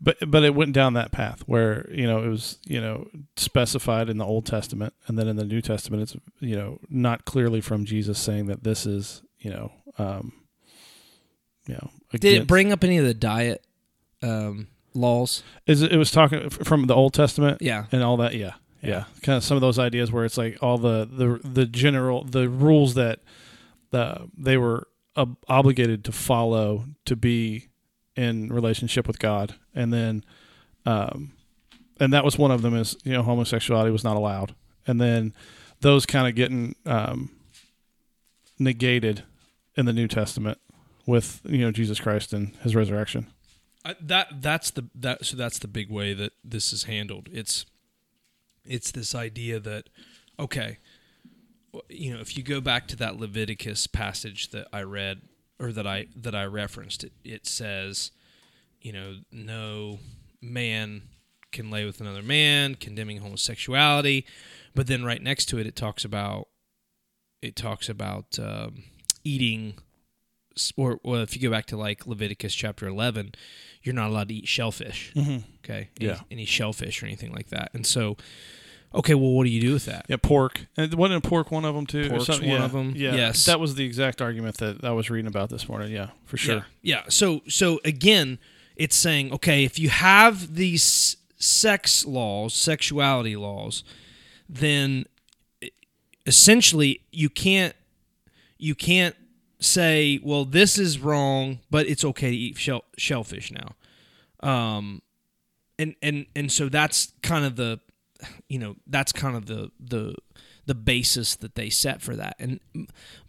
but 0.00 0.16
but 0.26 0.42
it 0.42 0.54
went 0.54 0.72
down 0.72 0.94
that 0.94 1.12
path 1.12 1.42
where 1.46 1.86
you 1.92 2.06
know 2.06 2.22
it 2.24 2.28
was 2.28 2.58
you 2.66 2.80
know 2.80 3.08
specified 3.36 4.08
in 4.08 4.16
the 4.16 4.24
Old 4.24 4.46
Testament 4.46 4.94
and 5.06 5.18
then 5.18 5.28
in 5.28 5.36
the 5.36 5.44
New 5.44 5.60
Testament 5.60 6.02
it's 6.02 6.16
you 6.38 6.56
know 6.56 6.78
not 6.88 7.24
clearly 7.26 7.60
from 7.60 7.84
Jesus 7.84 8.18
saying 8.18 8.46
that 8.46 8.64
this 8.64 8.86
is 8.86 9.22
you 9.38 9.50
know 9.50 9.72
um, 9.98 10.32
you 11.66 11.74
know 11.74 11.90
Did 12.12 12.24
it 12.42 12.46
bring 12.46 12.72
up 12.72 12.82
any 12.84 12.96
of 12.96 13.04
the 13.04 13.12
diet 13.14 13.66
um, 14.22 14.68
laws? 14.94 15.42
is 15.66 15.82
it, 15.82 15.92
it 15.92 15.98
was 15.98 16.10
talking 16.10 16.48
from 16.48 16.86
the 16.86 16.94
Old 16.94 17.12
Testament 17.12 17.58
Yeah. 17.60 17.84
and 17.92 18.02
all 18.02 18.16
that 18.18 18.34
yeah 18.34 18.54
Yeah. 18.82 19.04
kind 19.22 19.36
of 19.36 19.44
some 19.44 19.56
of 19.56 19.60
those 19.60 19.78
ideas 19.78 20.10
where 20.10 20.24
it's 20.24 20.38
like 20.38 20.62
all 20.62 20.78
the 20.78 21.08
the 21.10 21.40
the 21.46 21.66
general 21.66 22.24
the 22.24 22.48
rules 22.48 22.94
that 22.94 23.20
the 23.90 24.28
they 24.36 24.56
were 24.56 24.88
ob- 25.16 25.36
obligated 25.48 26.04
to 26.04 26.12
follow 26.12 26.84
to 27.04 27.16
be 27.16 27.68
in 28.16 28.48
relationship 28.52 29.06
with 29.06 29.18
God 29.18 29.54
and 29.74 29.92
then 29.92 30.24
um 30.86 31.32
and 31.98 32.12
that 32.12 32.24
was 32.24 32.38
one 32.38 32.50
of 32.50 32.62
them 32.62 32.74
is 32.74 32.96
you 33.04 33.12
know 33.12 33.22
homosexuality 33.22 33.90
was 33.90 34.04
not 34.04 34.16
allowed 34.16 34.54
and 34.86 35.00
then 35.00 35.34
those 35.80 36.06
kind 36.06 36.26
of 36.26 36.34
getting 36.34 36.74
um 36.86 37.30
negated 38.58 39.24
in 39.76 39.86
the 39.86 39.92
New 39.92 40.08
Testament 40.08 40.58
with 41.06 41.40
you 41.44 41.58
know 41.58 41.70
Jesus 41.70 42.00
Christ 42.00 42.32
and 42.32 42.54
his 42.56 42.74
resurrection 42.74 43.26
I, 43.84 43.94
that 44.00 44.42
that's 44.42 44.70
the 44.70 44.88
that 44.94 45.24
so 45.24 45.36
that's 45.36 45.58
the 45.58 45.68
big 45.68 45.90
way 45.90 46.12
that 46.12 46.32
this 46.44 46.72
is 46.72 46.84
handled. 46.84 47.28
It's 47.32 47.64
it's 48.70 48.90
this 48.92 49.14
idea 49.14 49.60
that 49.60 49.90
okay, 50.38 50.78
you 51.88 52.14
know, 52.14 52.20
if 52.20 52.38
you 52.38 52.42
go 52.42 52.60
back 52.60 52.88
to 52.88 52.96
that 52.96 53.16
Leviticus 53.16 53.86
passage 53.86 54.50
that 54.50 54.66
I 54.72 54.82
read 54.82 55.20
or 55.58 55.72
that 55.72 55.86
I 55.86 56.06
that 56.16 56.34
I 56.34 56.44
referenced, 56.44 57.04
it 57.04 57.12
it 57.24 57.46
says, 57.46 58.12
you 58.80 58.92
know, 58.92 59.16
no 59.30 59.98
man 60.40 61.02
can 61.52 61.70
lay 61.70 61.84
with 61.84 62.00
another 62.00 62.22
man, 62.22 62.76
condemning 62.76 63.18
homosexuality, 63.18 64.24
but 64.74 64.86
then 64.86 65.04
right 65.04 65.20
next 65.20 65.46
to 65.46 65.58
it, 65.58 65.66
it 65.66 65.76
talks 65.76 66.04
about 66.04 66.48
it 67.42 67.56
talks 67.56 67.88
about 67.88 68.38
um, 68.38 68.84
eating. 69.24 69.74
Or, 70.76 71.00
well, 71.02 71.22
if 71.22 71.34
you 71.34 71.40
go 71.40 71.50
back 71.50 71.66
to 71.66 71.76
like 71.76 72.06
Leviticus 72.06 72.54
chapter 72.54 72.86
11, 72.86 73.32
you're 73.82 73.94
not 73.94 74.10
allowed 74.10 74.28
to 74.28 74.34
eat 74.34 74.48
shellfish. 74.48 75.12
mm-hmm. 75.14 75.38
Okay. 75.64 75.88
Any, 75.98 76.10
Yeah. 76.10 76.20
Any 76.30 76.44
shellfish 76.44 77.02
or 77.02 77.06
anything 77.06 77.32
like 77.32 77.48
that. 77.48 77.70
And 77.72 77.86
so, 77.86 78.16
okay, 78.94 79.14
well, 79.14 79.30
what 79.30 79.44
do 79.44 79.50
you 79.50 79.60
do 79.60 79.72
with 79.72 79.84
that? 79.86 80.06
Yeah, 80.08 80.16
pork. 80.20 80.66
And 80.76 80.92
wasn't 80.94 81.24
pork 81.24 81.50
one 81.50 81.64
of 81.64 81.74
them 81.74 81.86
too? 81.86 82.06
or 82.06 82.08
Pork's 82.10 82.26
something? 82.26 82.48
one 82.48 82.60
yeah. 82.60 82.66
them. 82.68 82.92
Yeah, 82.96 83.14
Yes. 83.14 83.44
that 83.46 83.60
was 83.60 83.74
the 83.74 83.84
exact 83.84 84.20
argument 84.20 84.58
that 84.58 84.84
I 84.84 84.90
was 84.92 85.10
reading 85.10 85.28
about 85.28 85.48
this 85.50 85.68
morning. 85.68 85.92
Yeah, 85.92 86.10
for 86.24 86.36
sure. 86.36 86.66
Yeah. 86.82 86.96
Yeah. 86.96 87.02
So, 87.08 87.42
so 87.48 87.80
again, 87.84 88.38
it's 88.76 88.96
saying, 88.96 89.32
okay, 89.32 89.64
if 89.64 89.78
you 89.78 89.90
have 89.90 90.54
these 90.54 91.16
sex 91.36 92.04
laws, 92.04 92.54
sexuality 92.54 93.36
laws, 93.36 93.84
then 94.48 95.04
essentially 96.26 97.02
you 97.12 97.28
can't, 97.28 97.74
you 98.58 98.74
can't 98.74 99.16
say, 99.58 100.18
well, 100.22 100.44
this 100.44 100.78
is 100.78 100.98
wrong, 100.98 101.60
but 101.70 101.86
it's 101.86 102.04
okay 102.04 102.30
to 102.30 102.36
eat 102.36 102.56
shell, 102.58 102.84
shellfish 102.96 103.52
now. 103.52 103.74
Um, 104.48 105.02
and, 105.78 105.94
and, 106.02 106.26
and 106.34 106.50
so 106.50 106.68
that's 106.68 107.12
kind 107.22 107.44
of 107.44 107.56
the, 107.56 107.80
you 108.48 108.58
know, 108.58 108.76
that's 108.86 109.12
kind 109.12 109.36
of 109.36 109.46
the, 109.46 109.70
the, 109.78 110.14
the 110.66 110.74
basis 110.74 111.36
that 111.36 111.54
they 111.54 111.70
set 111.70 112.02
for 112.02 112.16
that. 112.16 112.36
And, 112.38 112.60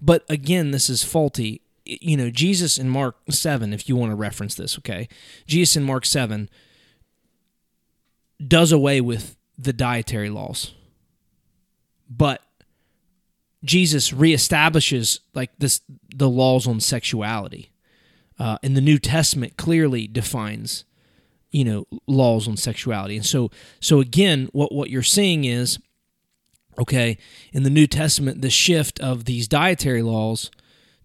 but 0.01 0.23
again, 0.29 0.71
this 0.71 0.89
is 0.89 1.03
faulty. 1.03 1.61
You 1.85 2.17
know, 2.17 2.29
Jesus 2.29 2.77
in 2.77 2.89
Mark 2.89 3.17
7, 3.29 3.73
if 3.73 3.89
you 3.89 3.95
want 3.95 4.11
to 4.11 4.15
reference 4.15 4.55
this, 4.55 4.77
okay? 4.77 5.07
Jesus 5.47 5.75
in 5.75 5.83
Mark 5.83 6.05
7 6.05 6.49
does 8.45 8.71
away 8.71 9.01
with 9.01 9.37
the 9.57 9.73
dietary 9.73 10.29
laws. 10.29 10.73
But 12.09 12.41
Jesus 13.63 14.11
reestablishes 14.11 15.19
like 15.33 15.51
this 15.57 15.81
the 16.13 16.29
laws 16.29 16.67
on 16.67 16.79
sexuality. 16.79 17.71
Uh, 18.39 18.57
and 18.63 18.75
the 18.75 18.81
New 18.81 18.97
Testament 18.97 19.55
clearly 19.55 20.07
defines, 20.07 20.83
you 21.51 21.63
know, 21.65 21.85
laws 22.07 22.47
on 22.47 22.57
sexuality. 22.57 23.15
And 23.17 23.25
so 23.25 23.51
so 23.79 23.99
again, 23.99 24.49
what 24.53 24.71
what 24.73 24.89
you're 24.89 25.03
seeing 25.03 25.43
is 25.45 25.79
okay, 26.79 27.17
in 27.51 27.63
the 27.63 27.69
New 27.69 27.85
Testament, 27.85 28.41
the 28.41 28.49
shift 28.49 28.99
of 29.01 29.25
these 29.25 29.47
dietary 29.47 30.01
laws 30.01 30.49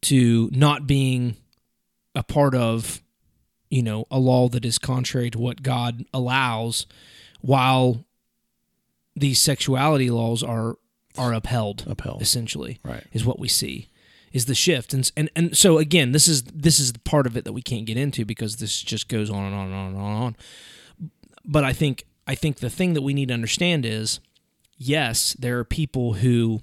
to 0.02 0.48
not 0.52 0.86
being 0.86 1.36
a 2.14 2.22
part 2.22 2.54
of, 2.54 3.02
you 3.68 3.82
know, 3.82 4.06
a 4.10 4.18
law 4.18 4.48
that 4.48 4.64
is 4.64 4.78
contrary 4.78 5.28
to 5.30 5.38
what 5.38 5.62
God 5.62 6.04
allows, 6.14 6.86
while 7.40 8.04
these 9.16 9.40
sexuality 9.40 10.08
laws 10.08 10.42
are 10.42 10.76
are 11.18 11.32
upheld, 11.32 11.84
Upheld. 11.86 12.20
essentially, 12.22 12.78
Right. 12.84 13.02
is 13.12 13.24
what 13.24 13.38
we 13.40 13.48
see 13.48 13.88
is 14.36 14.44
the 14.44 14.54
shift. 14.54 14.92
And 14.92 15.10
and 15.16 15.30
and 15.34 15.56
so 15.56 15.78
again 15.78 16.12
this 16.12 16.28
is 16.28 16.42
this 16.44 16.78
is 16.78 16.92
the 16.92 16.98
part 17.00 17.26
of 17.26 17.36
it 17.36 17.44
that 17.44 17.52
we 17.52 17.62
can't 17.62 17.86
get 17.86 17.96
into 17.96 18.24
because 18.24 18.56
this 18.56 18.80
just 18.80 19.08
goes 19.08 19.30
on 19.30 19.42
and 19.44 19.54
on 19.54 19.66
and 19.68 19.74
on 19.74 19.94
and 19.94 20.22
on 20.24 20.36
but 21.46 21.64
i 21.64 21.72
think 21.72 22.04
i 22.26 22.34
think 22.34 22.58
the 22.58 22.70
thing 22.70 22.94
that 22.94 23.02
we 23.02 23.14
need 23.14 23.28
to 23.28 23.34
understand 23.34 23.86
is 23.86 24.20
yes 24.76 25.34
there 25.38 25.58
are 25.58 25.64
people 25.64 26.14
who 26.14 26.60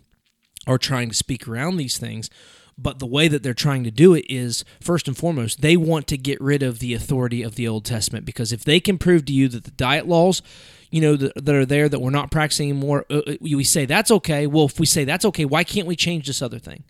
are 0.68 0.78
trying 0.78 1.10
to 1.10 1.16
speak 1.16 1.48
around 1.48 1.78
these 1.78 1.98
things 1.98 2.30
but 2.78 3.00
the 3.00 3.06
way 3.06 3.28
that 3.28 3.44
they're 3.44 3.54
trying 3.54 3.84
to 3.84 3.92
do 3.92 4.14
it 4.14 4.26
is 4.28 4.66
first 4.82 5.08
and 5.08 5.16
foremost 5.16 5.62
they 5.62 5.78
want 5.78 6.08
to 6.08 6.18
get 6.18 6.42
rid 6.42 6.64
of 6.64 6.80
the 6.80 6.94
authority 6.94 7.44
of 7.44 7.54
the 7.54 7.68
old 7.68 7.86
testament. 7.86 8.26
Because 8.26 8.52
if 8.52 8.64
they 8.64 8.80
can 8.80 8.98
prove 8.98 9.26
to 9.26 9.32
you 9.34 9.48
that 9.50 9.66
the 9.66 9.72
diet 9.72 10.08
laws 10.08 10.42
you 10.90 11.00
know 11.00 11.16
that, 11.16 11.50
are 11.50 11.68
there 11.68 11.88
that 11.88 12.00
we're 12.00 12.10
not 12.10 12.32
practicing 12.32 12.72
anymore 12.72 13.06
uh, 13.12 13.22
uh, 13.28 13.36
we 13.42 13.64
say 13.64 13.86
that's 13.86 14.10
okay. 14.10 14.48
Well 14.48 14.66
if 14.66 14.80
we 14.80 14.88
say 14.88 15.04
that's 15.04 15.26
okay 15.26 15.46
why 15.46 15.64
can't 15.64 15.86
we 15.86 15.96
change 15.96 16.26
this 16.26 16.42
other 16.42 16.58
thing 16.58 16.84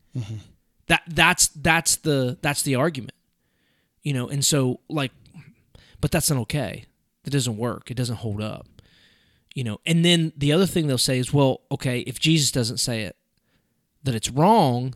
that 0.88 1.02
that's 1.08 1.48
that's 1.50 1.98
the 1.98 2.38
that's 2.42 2.62
the 2.64 2.76
argument 2.76 3.14
you 4.02 4.14
know 4.14 4.28
and 4.28 4.44
so 4.44 4.80
like 4.90 5.12
but 6.02 6.12
that's 6.12 6.30
not 6.30 6.40
okay 6.40 6.86
it 7.26 7.30
doesn't 7.30 7.58
work 7.58 7.90
it 7.90 7.96
doesn't 7.96 8.18
hold 8.18 8.42
up 8.42 8.68
you 9.54 9.64
know, 9.64 9.80
and 9.86 10.04
then 10.04 10.34
the 10.36 10.52
other 10.52 10.66
thing 10.66 10.88
they'll 10.88 10.98
say 10.98 11.20
is, 11.20 11.34
well, 11.34 11.62
okay, 11.72 12.00
if 12.00 12.20
Jesus 12.20 12.52
doesn't 12.52 12.78
say 12.78 13.04
it, 13.04 13.16
that 14.04 14.16
it's 14.16 14.30
wrong. 14.30 14.96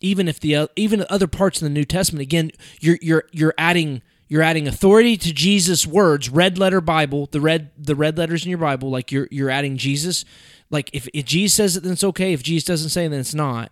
Even 0.00 0.28
if 0.28 0.38
the 0.38 0.54
uh, 0.56 0.66
even 0.76 1.04
other 1.08 1.26
parts 1.26 1.62
in 1.62 1.66
the 1.66 1.72
New 1.72 1.84
Testament, 1.84 2.22
again, 2.22 2.50
you're 2.80 2.98
you're 3.00 3.24
you're 3.32 3.54
adding 3.56 4.02
you're 4.28 4.42
adding 4.42 4.66
authority 4.66 5.16
to 5.16 5.32
Jesus' 5.32 5.86
words, 5.86 6.28
red 6.28 6.58
letter 6.58 6.80
Bible, 6.80 7.28
the 7.30 7.40
red 7.40 7.70
the 7.78 7.94
red 7.94 8.18
letters 8.18 8.44
in 8.44 8.50
your 8.50 8.58
Bible, 8.58 8.90
like 8.90 9.10
you're 9.10 9.28
you're 9.30 9.50
adding 9.50 9.76
Jesus. 9.76 10.24
Like 10.70 10.90
if, 10.92 11.08
if 11.14 11.24
Jesus 11.24 11.54
says 11.54 11.76
it, 11.76 11.82
then 11.82 11.92
it's 11.92 12.04
okay. 12.04 12.32
If 12.32 12.42
Jesus 12.42 12.66
doesn't 12.66 12.88
say 12.90 13.06
it, 13.06 13.10
then 13.10 13.20
it's 13.20 13.34
not. 13.34 13.70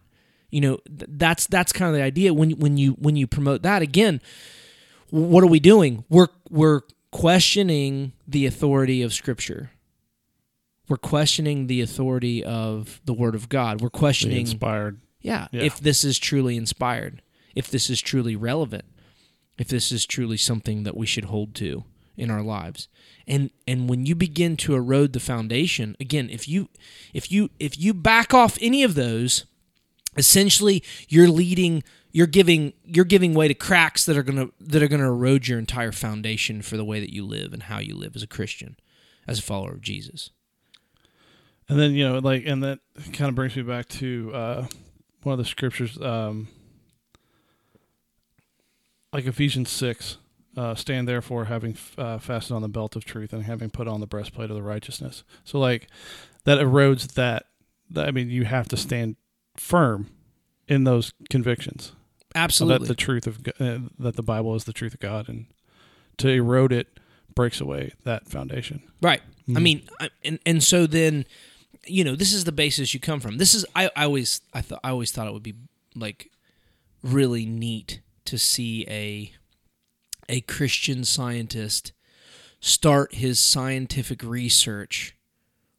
You 0.50 0.60
know, 0.60 0.78
that's 0.88 1.46
that's 1.46 1.72
kind 1.72 1.88
of 1.90 1.96
the 1.96 2.02
idea 2.02 2.34
when 2.34 2.50
when 2.52 2.76
you 2.76 2.92
when 2.92 3.16
you 3.16 3.26
promote 3.26 3.62
that 3.62 3.82
again. 3.82 4.20
What 5.10 5.42
are 5.44 5.48
we 5.48 5.60
doing? 5.60 6.04
We're 6.08 6.28
we're 6.50 6.82
questioning 7.12 8.12
the 8.26 8.46
authority 8.46 9.02
of 9.02 9.12
Scripture. 9.12 9.70
We're 10.88 10.96
questioning 10.96 11.66
the 11.68 11.80
authority 11.82 12.42
of 12.44 13.00
the 13.04 13.12
Word 13.14 13.34
of 13.36 13.48
God. 13.48 13.80
We're 13.80 13.86
The 13.86 13.98
questioning, 13.98 14.40
inspired. 14.40 15.00
yeah, 15.20 15.46
Yeah. 15.52 15.62
if 15.62 15.78
this 15.78 16.02
is 16.02 16.18
truly 16.18 16.56
inspired, 16.56 17.22
if 17.54 17.70
this 17.70 17.88
is 17.90 18.00
truly 18.00 18.34
relevant, 18.34 18.84
if 19.56 19.68
this 19.68 19.92
is 19.92 20.04
truly 20.04 20.36
something 20.36 20.82
that 20.82 20.96
we 20.96 21.06
should 21.06 21.26
hold 21.26 21.54
to 21.56 21.84
in 22.16 22.28
our 22.30 22.42
lives. 22.42 22.88
And 23.28 23.50
and 23.68 23.88
when 23.88 24.04
you 24.04 24.16
begin 24.16 24.56
to 24.58 24.74
erode 24.74 25.12
the 25.12 25.20
foundation, 25.20 25.96
again, 26.00 26.28
if 26.30 26.48
you 26.48 26.68
if 27.14 27.30
you 27.30 27.50
if 27.60 27.78
you 27.78 27.94
back 27.94 28.34
off 28.34 28.58
any 28.60 28.82
of 28.82 28.94
those, 28.96 29.44
essentially 30.20 30.84
you're 31.08 31.28
leading 31.28 31.82
you're 32.12 32.26
giving 32.28 32.72
you're 32.84 33.04
giving 33.04 33.34
way 33.34 33.48
to 33.48 33.54
cracks 33.54 34.04
that 34.04 34.16
are 34.16 34.22
going 34.22 34.38
to 34.38 34.52
that 34.60 34.82
are 34.82 34.88
going 34.88 35.00
to 35.00 35.06
erode 35.06 35.48
your 35.48 35.58
entire 35.58 35.90
foundation 35.90 36.62
for 36.62 36.76
the 36.76 36.84
way 36.84 37.00
that 37.00 37.12
you 37.12 37.24
live 37.24 37.52
and 37.52 37.64
how 37.64 37.78
you 37.78 37.96
live 37.96 38.14
as 38.14 38.22
a 38.22 38.28
Christian, 38.28 38.76
as 39.26 39.38
a 39.38 39.42
follower 39.42 39.72
of 39.72 39.80
Jesus. 39.80 40.30
And 41.68 41.78
then 41.78 41.94
you 41.94 42.08
know, 42.08 42.18
like, 42.18 42.44
and 42.46 42.62
that 42.62 42.80
kind 43.12 43.28
of 43.28 43.34
brings 43.34 43.56
me 43.56 43.62
back 43.62 43.88
to 43.88 44.30
uh, 44.34 44.66
one 45.22 45.32
of 45.32 45.38
the 45.38 45.44
scriptures, 45.44 46.00
um, 46.00 46.48
like 49.12 49.26
Ephesians 49.26 49.70
six. 49.70 50.18
Uh, 50.56 50.74
stand 50.74 51.06
therefore, 51.06 51.44
having 51.44 51.76
uh, 51.96 52.18
fastened 52.18 52.56
on 52.56 52.60
the 52.60 52.68
belt 52.68 52.96
of 52.96 53.04
truth 53.04 53.32
and 53.32 53.44
having 53.44 53.70
put 53.70 53.86
on 53.86 54.00
the 54.00 54.06
breastplate 54.06 54.50
of 54.50 54.56
the 54.56 54.62
righteousness. 54.64 55.22
So, 55.44 55.60
like, 55.60 55.86
that 56.44 56.58
erodes 56.58 57.14
that 57.14 57.46
I 57.96 58.10
mean, 58.10 58.30
you 58.30 58.44
have 58.44 58.68
to 58.68 58.76
stand 58.76 59.16
firm 59.60 60.08
in 60.68 60.84
those 60.84 61.12
convictions 61.28 61.92
Absolutely. 62.34 62.86
that 62.86 62.88
the 62.88 62.94
truth 62.96 63.26
of 63.26 63.38
uh, 63.60 63.78
that 63.98 64.16
the 64.16 64.22
Bible 64.22 64.54
is 64.54 64.64
the 64.64 64.72
truth 64.72 64.94
of 64.94 65.00
God, 65.00 65.28
and 65.28 65.46
to 66.18 66.28
erode 66.28 66.72
it 66.72 66.88
breaks 67.34 67.60
away 67.60 67.92
that 68.04 68.28
foundation. 68.28 68.82
Right. 69.02 69.20
I 69.48 69.52
Mhm. 69.52 69.62
mean, 69.62 69.88
I, 70.00 70.10
and 70.24 70.38
and 70.46 70.62
so 70.62 70.86
then, 70.86 71.24
you 71.86 72.04
know, 72.04 72.14
this 72.16 72.32
is 72.32 72.44
the 72.44 72.52
basis 72.52 72.94
you 72.94 73.00
come 73.00 73.20
from. 73.20 73.38
This 73.38 73.54
is 73.54 73.66
I, 73.76 73.90
I 73.96 74.04
always 74.04 74.40
I 74.54 74.60
thought 74.62 74.80
I 74.84 74.90
always 74.90 75.10
thought 75.12 75.26
it 75.26 75.32
would 75.32 75.42
be 75.42 75.54
like 75.94 76.30
really 77.02 77.46
neat 77.46 78.00
to 78.26 78.38
see 78.38 78.84
a 78.88 79.32
a 80.28 80.40
Christian 80.42 81.04
scientist 81.04 81.92
start 82.60 83.14
his 83.16 83.38
scientific 83.40 84.22
research 84.22 85.16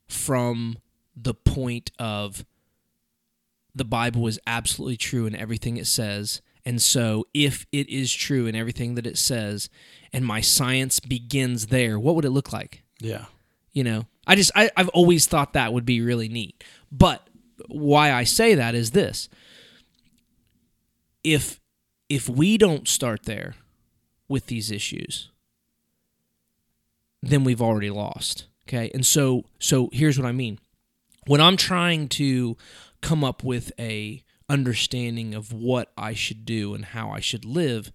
from 0.07 0.77
the 1.15 1.33
point 1.33 1.91
of 1.99 2.43
the 3.73 3.85
Bible 3.85 4.27
is 4.27 4.39
absolutely 4.45 4.97
true 4.97 5.25
in 5.25 5.35
everything 5.35 5.77
it 5.77 5.87
says. 5.87 6.41
And 6.65 6.81
so, 6.81 7.25
if 7.33 7.65
it 7.71 7.89
is 7.89 8.13
true 8.13 8.45
in 8.45 8.55
everything 8.55 8.95
that 8.95 9.07
it 9.07 9.17
says, 9.17 9.69
and 10.13 10.25
my 10.25 10.41
science 10.41 10.99
begins 10.99 11.67
there, 11.67 11.99
what 11.99 12.15
would 12.15 12.25
it 12.25 12.29
look 12.29 12.53
like? 12.53 12.83
Yeah. 12.99 13.25
You 13.73 13.83
know, 13.83 14.05
I 14.27 14.35
just, 14.35 14.51
I, 14.53 14.69
I've 14.77 14.89
always 14.89 15.25
thought 15.25 15.53
that 15.53 15.73
would 15.73 15.85
be 15.85 16.01
really 16.01 16.29
neat. 16.29 16.63
But 16.91 17.27
why 17.67 18.11
I 18.11 18.23
say 18.23 18.55
that 18.55 18.75
is 18.75 18.91
this 18.91 19.29
if, 21.23 21.59
if 22.09 22.27
we 22.27 22.57
don't 22.57 22.87
start 22.87 23.23
there 23.23 23.55
with 24.27 24.47
these 24.47 24.71
issues, 24.71 25.29
then 27.21 27.43
we've 27.43 27.61
already 27.61 27.89
lost. 27.89 28.45
Okay. 28.67 28.91
And 28.93 29.05
so, 29.05 29.45
so 29.59 29.89
here's 29.93 30.17
what 30.17 30.27
I 30.27 30.31
mean. 30.31 30.59
When 31.27 31.41
I'm 31.41 31.57
trying 31.57 32.07
to 32.09 32.57
come 33.01 33.23
up 33.23 33.43
with 33.43 33.71
a 33.79 34.23
understanding 34.49 35.33
of 35.33 35.53
what 35.53 35.91
I 35.97 36.13
should 36.13 36.45
do 36.45 36.73
and 36.73 36.85
how 36.85 37.09
I 37.09 37.21
should 37.21 37.45
live, 37.45 37.91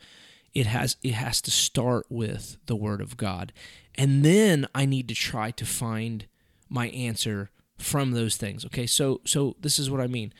it 0.54 0.66
has 0.66 0.96
it 1.02 1.12
has 1.12 1.40
to 1.42 1.50
start 1.50 2.06
with 2.08 2.56
the 2.66 2.76
word 2.76 3.00
of 3.00 3.16
God. 3.16 3.52
And 3.94 4.24
then 4.24 4.66
I 4.74 4.86
need 4.86 5.08
to 5.08 5.14
try 5.14 5.50
to 5.52 5.66
find 5.66 6.26
my 6.68 6.88
answer 6.88 7.50
from 7.78 8.12
those 8.12 8.36
things. 8.36 8.64
Okay? 8.64 8.86
So 8.86 9.20
so 9.24 9.56
this 9.60 9.78
is 9.78 9.90
what 9.90 10.00
I 10.00 10.06
mean. 10.06 10.32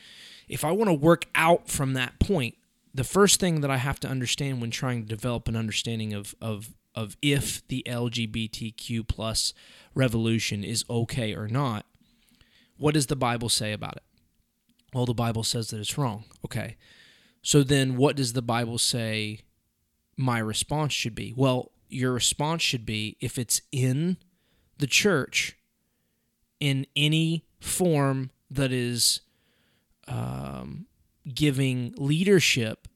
If 0.47 0.65
I 0.65 0.71
want 0.71 0.89
to 0.89 0.93
work 0.93 1.25
out 1.35 1.67
from 1.69 1.93
that 1.93 2.19
point, 2.19 2.55
the 2.93 3.03
first 3.03 3.39
thing 3.39 3.61
that 3.61 3.69
I 3.69 3.77
have 3.77 3.99
to 4.01 4.07
understand 4.07 4.59
when 4.59 4.71
trying 4.71 5.03
to 5.03 5.07
develop 5.07 5.47
an 5.47 5.55
understanding 5.55 6.13
of 6.13 6.33
of 6.41 6.73
of 6.95 7.15
if 7.21 7.65
the 7.67 7.83
LGBTQ 7.87 9.07
plus 9.07 9.53
revolution 9.93 10.63
is 10.63 10.83
okay 10.89 11.35
or 11.35 11.47
not, 11.47 11.85
what 12.77 12.95
does 12.95 13.05
the 13.05 13.15
Bible 13.15 13.49
say 13.49 13.71
about 13.71 13.97
it? 13.97 14.03
Well, 14.93 15.05
the 15.05 15.13
Bible 15.13 15.43
says 15.43 15.69
that 15.69 15.79
it's 15.79 15.97
wrong. 15.97 16.25
Okay. 16.45 16.77
So 17.41 17.63
then 17.63 17.97
what 17.97 18.15
does 18.15 18.33
the 18.33 18.41
Bible 18.41 18.77
say 18.77 19.41
my 20.15 20.39
response 20.39 20.93
should 20.93 21.15
be? 21.15 21.33
Well, 21.35 21.71
your 21.89 22.11
response 22.11 22.61
should 22.61 22.85
be 22.85 23.17
if 23.21 23.37
it's 23.37 23.61
in 23.71 24.17
the 24.77 24.87
church 24.87 25.57
in 26.59 26.85
any 26.95 27.45
form 27.59 28.31
that 28.49 28.71
is 28.71 29.21
um, 30.07 30.87
giving 31.33 31.93
leadership, 31.97 32.87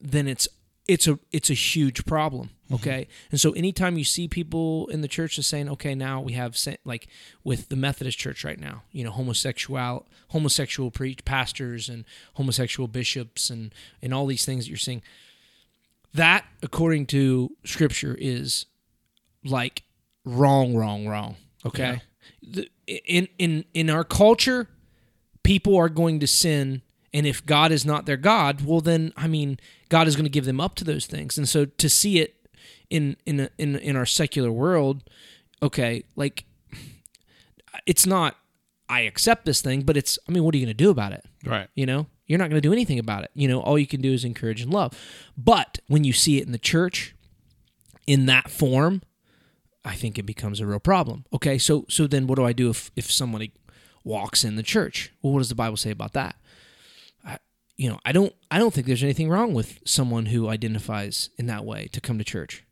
then 0.00 0.28
it's 0.28 0.48
it's 0.88 1.06
a 1.06 1.18
it's 1.30 1.50
a 1.50 1.54
huge 1.54 2.04
problem. 2.06 2.50
Mm-hmm. 2.64 2.74
Okay, 2.76 3.08
and 3.30 3.40
so 3.40 3.52
anytime 3.52 3.96
you 3.96 4.04
see 4.04 4.26
people 4.28 4.88
in 4.88 5.00
the 5.00 5.08
church 5.08 5.38
is 5.38 5.46
saying, 5.46 5.68
okay, 5.70 5.94
now 5.94 6.20
we 6.20 6.32
have 6.32 6.56
like 6.84 7.06
with 7.44 7.68
the 7.68 7.76
Methodist 7.76 8.18
Church 8.18 8.44
right 8.44 8.58
now, 8.58 8.82
you 8.90 9.04
know, 9.04 9.10
homosexual 9.10 10.06
homosexual 10.28 10.90
pre- 10.90 11.16
pastors 11.24 11.88
and 11.88 12.04
homosexual 12.34 12.88
bishops 12.88 13.48
and 13.50 13.72
and 14.02 14.12
all 14.12 14.26
these 14.26 14.44
things 14.44 14.64
that 14.64 14.70
you're 14.70 14.76
seeing. 14.78 15.02
That, 16.14 16.44
according 16.62 17.06
to 17.06 17.52
Scripture, 17.64 18.16
is 18.18 18.66
like 19.44 19.84
wrong, 20.24 20.74
wrong, 20.74 21.06
wrong. 21.06 21.36
Okay, 21.64 22.00
The- 22.42 22.68
in 22.86 23.28
in 23.38 23.64
in 23.74 23.90
our 23.90 24.04
culture, 24.04 24.68
people 25.42 25.76
are 25.76 25.88
going 25.90 26.20
to 26.20 26.26
sin 26.26 26.82
and 27.12 27.26
if 27.26 27.44
god 27.46 27.72
is 27.72 27.84
not 27.84 28.06
their 28.06 28.16
god 28.16 28.60
well 28.64 28.80
then 28.80 29.12
i 29.16 29.26
mean 29.26 29.58
god 29.88 30.06
is 30.06 30.16
going 30.16 30.24
to 30.24 30.30
give 30.30 30.44
them 30.44 30.60
up 30.60 30.74
to 30.76 30.84
those 30.84 31.06
things. 31.06 31.38
And 31.38 31.48
so 31.48 31.64
to 31.64 31.88
see 31.88 32.18
it 32.18 32.34
in 32.90 33.16
in 33.26 33.40
a, 33.40 33.50
in 33.58 33.76
in 33.76 33.96
our 33.96 34.06
secular 34.06 34.50
world 34.50 35.02
okay 35.62 36.04
like 36.16 36.44
it's 37.86 38.06
not 38.06 38.36
i 38.88 39.00
accept 39.00 39.44
this 39.44 39.60
thing 39.60 39.82
but 39.82 39.96
it's 39.96 40.18
i 40.28 40.32
mean 40.32 40.42
what 40.44 40.54
are 40.54 40.58
you 40.58 40.64
going 40.66 40.76
to 40.76 40.84
do 40.84 40.90
about 40.90 41.12
it? 41.12 41.24
Right. 41.44 41.68
you 41.74 41.86
know? 41.86 42.06
You're 42.26 42.38
not 42.38 42.50
going 42.50 42.60
to 42.60 42.68
do 42.68 42.74
anything 42.74 42.98
about 42.98 43.24
it. 43.24 43.30
You 43.34 43.48
know 43.48 43.60
all 43.60 43.78
you 43.78 43.86
can 43.86 44.02
do 44.02 44.12
is 44.12 44.24
encourage 44.24 44.60
and 44.60 44.72
love. 44.72 44.92
But 45.36 45.78
when 45.86 46.04
you 46.04 46.12
see 46.12 46.38
it 46.38 46.44
in 46.44 46.52
the 46.52 46.58
church 46.58 47.14
in 48.06 48.26
that 48.26 48.50
form 48.50 49.02
i 49.84 49.94
think 49.94 50.18
it 50.18 50.24
becomes 50.24 50.60
a 50.60 50.66
real 50.66 50.80
problem. 50.80 51.24
Okay 51.32 51.58
so 51.58 51.86
so 51.88 52.06
then 52.06 52.26
what 52.26 52.36
do 52.36 52.44
i 52.44 52.52
do 52.52 52.70
if 52.70 52.90
if 52.96 53.10
somebody 53.10 53.52
walks 54.04 54.44
in 54.44 54.56
the 54.56 54.62
church? 54.62 55.12
Well 55.22 55.32
what 55.32 55.40
does 55.40 55.48
the 55.48 55.54
bible 55.54 55.76
say 55.76 55.90
about 55.90 56.12
that 56.12 56.36
you 57.78 57.88
know 57.88 57.98
i 58.04 58.12
don't 58.12 58.34
i 58.50 58.58
don't 58.58 58.74
think 58.74 58.86
there's 58.86 59.02
anything 59.02 59.30
wrong 59.30 59.54
with 59.54 59.78
someone 59.86 60.26
who 60.26 60.48
identifies 60.48 61.30
in 61.38 61.46
that 61.46 61.64
way 61.64 61.88
to 61.92 62.00
come 62.00 62.18
to 62.18 62.24
church. 62.24 62.64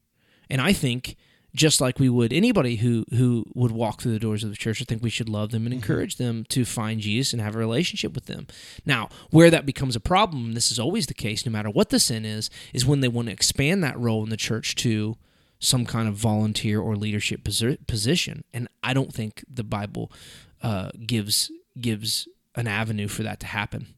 And 0.51 0.61
i 0.61 0.73
think 0.75 1.17
just 1.55 1.81
like 1.81 1.99
we 1.99 2.11
would 2.11 2.33
anybody 2.33 2.77
who 2.77 3.07
who 3.11 3.47
would 3.55 3.73
walk 3.73 4.03
through 4.03 4.13
the 4.13 4.19
doors 4.19 4.45
of 4.45 4.51
the 4.51 4.57
church 4.57 4.83
i 4.83 4.85
think 4.85 5.03
we 5.03 5.09
should 5.09 5.29
love 5.29 5.53
them 5.53 5.65
and 5.65 5.73
encourage 5.73 6.17
them 6.17 6.45
to 6.51 6.67
find 6.67 7.01
jesus 7.01 7.33
and 7.33 7.41
have 7.41 7.55
a 7.57 7.59
relationship 7.59 8.15
with 8.15 8.27
them. 8.27 8.47
Now 8.85 9.09
where 9.31 9.49
that 9.51 9.65
becomes 9.65 9.97
a 9.97 10.01
problem 10.01 10.47
and 10.47 10.57
this 10.57 10.71
is 10.71 10.79
always 10.79 11.07
the 11.07 11.15
case 11.15 11.47
no 11.47 11.53
matter 11.53 11.71
what 11.71 11.89
the 11.89 12.01
sin 12.01 12.27
is 12.27 12.51
is 12.75 12.85
when 12.85 13.01
they 13.01 13.09
want 13.09 13.29
to 13.29 13.33
expand 13.33 13.83
that 13.83 13.99
role 13.99 14.23
in 14.23 14.31
the 14.31 14.37
church 14.37 14.75
to 14.77 15.17
some 15.59 15.87
kind 15.87 16.07
of 16.07 16.15
volunteer 16.15 16.79
or 16.79 16.97
leadership 16.97 17.43
position. 17.43 18.45
And 18.53 18.69
i 18.83 18.93
don't 18.93 19.15
think 19.15 19.45
the 19.49 19.65
bible 19.65 20.13
uh, 20.63 20.91
gives 21.07 21.51
gives 21.81 22.29
an 22.55 22.67
avenue 22.67 23.09
for 23.09 23.23
that 23.23 23.39
to 23.41 23.47
happen 23.47 23.96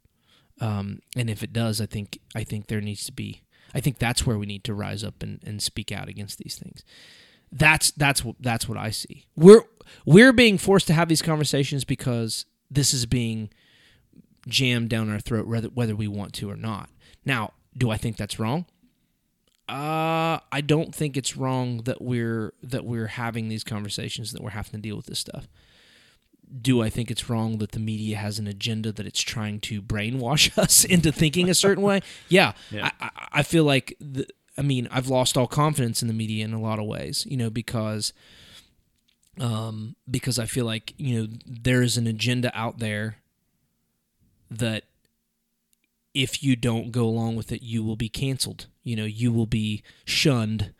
um, 0.61 1.01
and 1.17 1.31
if 1.31 1.43
it 1.43 1.53
does 1.53 1.81
i 1.81 1.87
think 1.87 2.19
i 2.35 2.45
think 2.45 2.67
there 2.67 2.81
needs 2.81 3.05
to 3.05 3.13
be 3.13 3.43
i 3.75 3.81
think 3.81 3.99
that's 3.99 4.27
where 4.27 4.39
we 4.39 4.47
need 4.47 4.65
to 4.65 4.75
rise 4.75 5.05
up 5.05 5.23
and, 5.23 5.41
and 5.45 5.63
speak 5.63 5.93
out 5.93 6.09
against 6.09 6.39
these 6.39 6.59
things 6.59 6.83
that's 7.53 7.91
that's 7.93 8.25
what 8.25 8.37
that's 8.41 8.69
what 8.69 8.79
I 8.79 8.91
see. 8.91 9.27
We're 9.37 9.63
we're 10.05 10.33
being 10.33 10.59
forced 10.59 10.87
to 10.89 10.93
have 10.93 11.09
these 11.09 11.23
conversations 11.23 11.85
because 11.85 12.45
this 12.71 12.93
is 12.93 13.07
being 13.07 13.51
jammed 14.47 14.91
down 14.91 15.11
our 15.11 15.21
throat 15.21 15.47
whether 15.47 15.69
whether 15.69 15.97
we 15.97 16.09
want 16.09 16.35
to 16.35 16.51
or 16.51 16.57
not. 16.57 16.91
Now, 17.25 17.53
do 17.77 17.91
I 17.91 17.97
think 17.97 18.17
that's 18.17 18.39
wrong? 18.39 18.67
Uh, 19.69 20.41
I 20.51 20.63
don't 20.65 20.95
think 20.95 21.17
it's 21.17 21.37
wrong 21.37 21.79
that 21.85 22.01
we're 22.01 22.55
that 22.63 22.85
we're 22.85 23.07
having 23.07 23.49
these 23.49 23.65
conversations 23.65 24.33
that 24.33 24.43
we're 24.43 24.51
having 24.51 24.73
to 24.73 24.79
deal 24.79 24.97
with 24.97 25.07
this 25.07 25.19
stuff. 25.19 25.49
Do 26.63 26.83
I 26.83 26.91
think 26.91 27.11
it's 27.11 27.29
wrong 27.29 27.59
that 27.59 27.73
the 27.73 27.81
media 27.81 28.17
has 28.17 28.39
an 28.39 28.47
agenda 28.47 28.93
that 28.93 29.07
it's 29.07 29.21
trying 29.21 29.61
to 29.61 29.83
brainwash 29.83 30.57
us 30.59 30.85
into 30.85 31.13
thinking 31.13 31.51
a 31.51 31.55
certain 31.55 31.83
way? 31.83 32.01
Yeah, 32.29 32.53
Yeah. 32.71 32.91
I, 33.01 33.11
I, 33.33 33.43
feel 33.43 33.65
like 33.65 33.97
the, 34.01 34.27
I 34.57 34.63
mean 34.63 34.89
I've 34.91 35.09
lost 35.09 35.37
all 35.37 35.47
confidence 35.47 36.03
in 36.03 36.09
the 36.09 36.15
media 36.15 36.45
in 36.45 36.53
a 36.53 36.61
lot 36.61 36.79
of 36.79 36.87
ways, 36.87 37.27
you 37.29 37.37
know, 37.37 37.51
because 37.51 38.13
um 39.41 39.95
because 40.11 40.39
I 40.39 40.47
feel 40.47 40.65
like 40.65 40.95
you 40.97 41.21
know 41.21 41.29
there 41.47 41.83
is 41.83 41.97
an 41.97 42.09
agenda 42.09 42.51
out 42.59 42.81
there 42.81 43.19
that 44.51 44.85
if 46.15 46.43
you 46.43 46.57
don't 46.57 46.91
go 46.91 47.05
along 47.05 47.37
with 47.37 47.53
it, 47.53 47.63
you 47.63 47.85
will 47.85 47.97
be 47.97 48.09
canceled. 48.09 48.67
You 48.83 48.97
know, 48.97 49.05
you 49.05 49.33
will 49.33 49.47
be 49.47 49.83
shunned. 50.05 50.73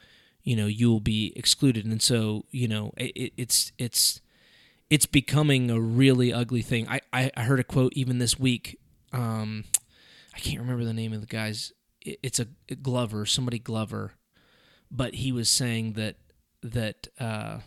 You 0.43 0.57
know, 0.57 0.67
you 0.67 0.89
will 0.89 1.01
be 1.01 1.33
excluded, 1.37 1.85
and 1.85 2.03
so 2.03 2.47
you 2.51 2.67
know, 2.67 2.93
it, 2.97 3.33
it's 3.37 3.73
it's 3.79 4.21
it's 4.91 5.07
becoming 5.07 5.71
a 5.71 5.81
really 5.81 6.33
ugly 6.33 6.63
thing. 6.63 6.89
I 6.89 7.01
I, 7.13 7.31
I 7.37 7.43
heard 7.43 7.61
a 7.61 7.65
quote 7.65 7.93
even 7.95 8.19
this 8.19 8.39
week. 8.39 8.79
Um, 9.13 9.65
I 10.35 10.39
can't 10.39 10.61
remember 10.61 10.85
the 10.85 10.93
name 10.93 11.13
of 11.13 11.21
the 11.21 11.27
guy's. 11.27 11.73
It, 12.01 12.19
it's 12.23 12.41
a, 12.41 12.47
a 12.71 12.75
Glover, 12.75 13.27
somebody 13.27 13.59
Glover, 13.59 14.13
but 14.91 15.15
he 15.15 15.33
was 15.33 15.51
saying 15.51 15.95
that 15.95 16.17
that 16.63 17.09
uh, 17.19 17.61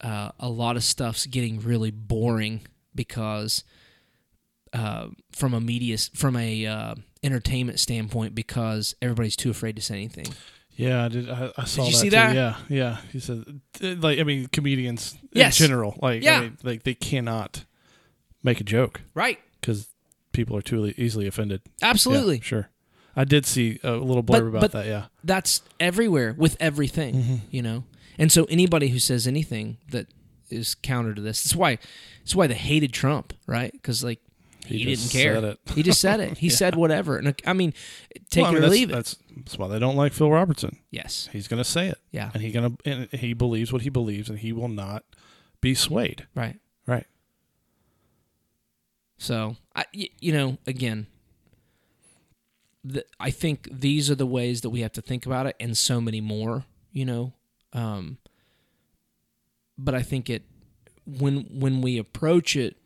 uh, 0.00 0.30
a 0.38 0.48
lot 0.48 0.76
of 0.76 0.84
stuff's 0.84 1.26
getting 1.26 1.60
really 1.60 1.90
boring 1.90 2.62
because 2.94 3.64
uh, 4.72 5.08
from 5.32 5.54
a 5.54 5.60
media 5.60 5.96
from 6.14 6.36
a 6.36 6.66
uh, 6.66 6.94
entertainment 7.22 7.80
standpoint 7.80 8.34
because 8.34 8.94
everybody's 9.00 9.36
too 9.36 9.50
afraid 9.50 9.76
to 9.76 9.82
say 9.82 9.94
anything. 9.94 10.26
Yeah, 10.76 11.04
I 11.04 11.08
did. 11.08 11.30
I, 11.30 11.50
I 11.56 11.64
saw 11.64 11.84
you 11.86 11.92
that. 11.92 11.96
see 11.98 12.06
too. 12.06 12.16
that? 12.16 12.34
Yeah, 12.34 12.56
yeah. 12.68 12.96
He 13.12 13.18
said, 13.20 13.44
like, 13.80 14.18
I 14.18 14.22
mean, 14.22 14.46
comedians 14.48 15.16
Yes. 15.32 15.58
in 15.60 15.66
general, 15.66 15.98
like, 16.02 16.22
Yeah. 16.22 16.38
I 16.38 16.40
mean, 16.42 16.58
like 16.62 16.82
they 16.84 16.94
cannot 16.94 17.64
make 18.42 18.60
a 18.60 18.64
joke 18.64 19.00
Right. 19.14 19.38
because 19.60 19.88
people 20.32 20.56
are 20.56 20.62
too 20.62 20.92
easily 20.98 21.26
offended. 21.26 21.62
Absolutely. 21.82 22.36
Yeah, 22.36 22.42
sure. 22.42 22.68
I 23.16 23.24
did 23.24 23.46
see 23.46 23.80
a 23.82 23.92
little 23.92 24.22
But- 24.22 24.42
blurb 24.42 24.48
about 24.48 24.60
but- 24.60 24.72
that. 24.72 24.86
Yeah. 24.86 25.06
That's 25.24 25.62
everywhere 25.80 26.34
with 26.36 26.56
everything, 26.60 27.14
Mm-hmm. 27.14 27.34
you 27.50 27.62
know. 27.62 27.84
And 28.18 28.30
so 28.30 28.44
anybody 28.44 28.88
who 28.88 28.98
says 28.98 29.26
anything 29.26 29.78
that 29.90 30.06
is 30.50 30.74
counter 30.74 31.14
to 31.14 31.20
this, 31.22 31.42
that's 31.42 31.56
why 31.56 31.78
that's 32.20 32.34
why 32.36 32.46
they 32.46 32.54
hated 32.54 32.92
Trump, 32.92 33.32
right? 33.46 33.72
Because 33.72 34.04
like 34.04 34.20
he, 34.66 34.78
didn't 34.84 34.94
just 35.00 35.12
care. 35.12 35.34
said 35.34 35.44
it. 35.44 35.58
He 35.74 35.82
just 35.82 36.00
said 36.00 36.20
it. 36.20 36.38
He 36.38 36.48
said 36.50 36.74
whatever. 36.74 37.16
And 37.18 37.34
I 37.46 37.52
mean, 37.52 37.72
take 38.30 38.42
Well, 38.44 38.46
I 38.46 38.48
it 38.48 38.52
mean, 38.54 38.58
or 38.58 38.60
that's, 38.62 38.72
leave 38.72 38.90
it. 38.90 38.92
That's, 38.94 39.16
that's 39.36 39.58
why 39.58 39.68
they 39.68 39.78
don't 39.78 39.96
like 39.96 40.12
Phil 40.12 40.30
Robertson. 40.30 40.78
Yes. 40.90 41.28
He's 41.32 41.48
going 41.48 41.58
to 41.62 41.68
say 41.68 41.88
it, 41.88 41.98
Yeah. 42.10 42.30
and 42.34 42.42
he 42.42 42.50
gonna 42.52 42.72
he 43.12 43.32
believes 43.34 43.72
what 43.72 43.82
he 43.82 43.88
believes, 43.90 44.28
and 44.28 44.38
he 44.38 44.52
will 44.52 44.68
not 44.68 45.04
be 45.60 45.74
swayed. 45.74 46.26
Right. 46.34 46.58
Right. 46.86 47.06
So 49.18 49.56
I, 49.74 49.84
y- 49.94 50.10
you 50.20 50.32
know, 50.32 50.58
again, 50.66 51.06
the, 52.84 53.04
I 53.18 53.30
think 53.30 53.68
these 53.72 54.10
are 54.10 54.14
the 54.14 54.26
ways 54.26 54.60
that 54.60 54.70
we 54.70 54.80
have 54.80 54.92
to 54.92 55.02
think 55.02 55.26
about 55.26 55.46
it, 55.46 55.56
and 55.58 55.76
so 55.76 56.00
many 56.00 56.20
more. 56.20 56.64
You 56.92 57.04
know, 57.04 57.32
um, 57.72 58.18
but 59.76 59.94
I 59.94 60.02
think 60.02 60.30
it 60.30 60.42
when 61.06 61.46
when 61.50 61.80
we 61.82 61.98
approach 61.98 62.56
it 62.56 62.76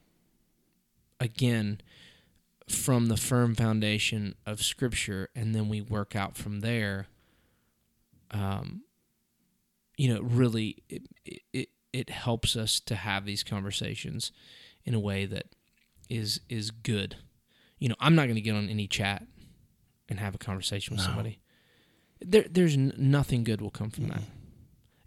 again 1.20 1.80
from 2.68 3.06
the 3.06 3.16
firm 3.16 3.54
foundation 3.54 4.34
of 4.46 4.62
Scripture, 4.62 5.28
and 5.34 5.54
then 5.54 5.68
we 5.68 5.80
work 5.80 6.16
out 6.16 6.36
from 6.36 6.60
there. 6.60 7.06
Um, 8.30 8.82
you 9.96 10.12
know, 10.14 10.20
really, 10.22 10.82
it, 10.88 11.02
it 11.52 11.68
it 11.92 12.10
helps 12.10 12.56
us 12.56 12.78
to 12.80 12.94
have 12.94 13.24
these 13.24 13.42
conversations 13.42 14.30
in 14.84 14.94
a 14.94 15.00
way 15.00 15.26
that 15.26 15.46
is 16.08 16.40
is 16.48 16.70
good. 16.70 17.16
You 17.78 17.88
know, 17.88 17.96
I'm 18.00 18.14
not 18.14 18.24
going 18.24 18.36
to 18.36 18.40
get 18.40 18.54
on 18.54 18.68
any 18.68 18.86
chat 18.86 19.26
and 20.08 20.18
have 20.20 20.34
a 20.34 20.38
conversation 20.38 20.94
with 20.94 21.00
No. 21.04 21.06
somebody. 21.06 21.40
There, 22.20 22.44
there's 22.50 22.74
n- 22.74 22.92
nothing 22.98 23.42
good 23.44 23.60
will 23.62 23.70
come 23.70 23.88
from 23.90 24.08
that, 24.08 24.22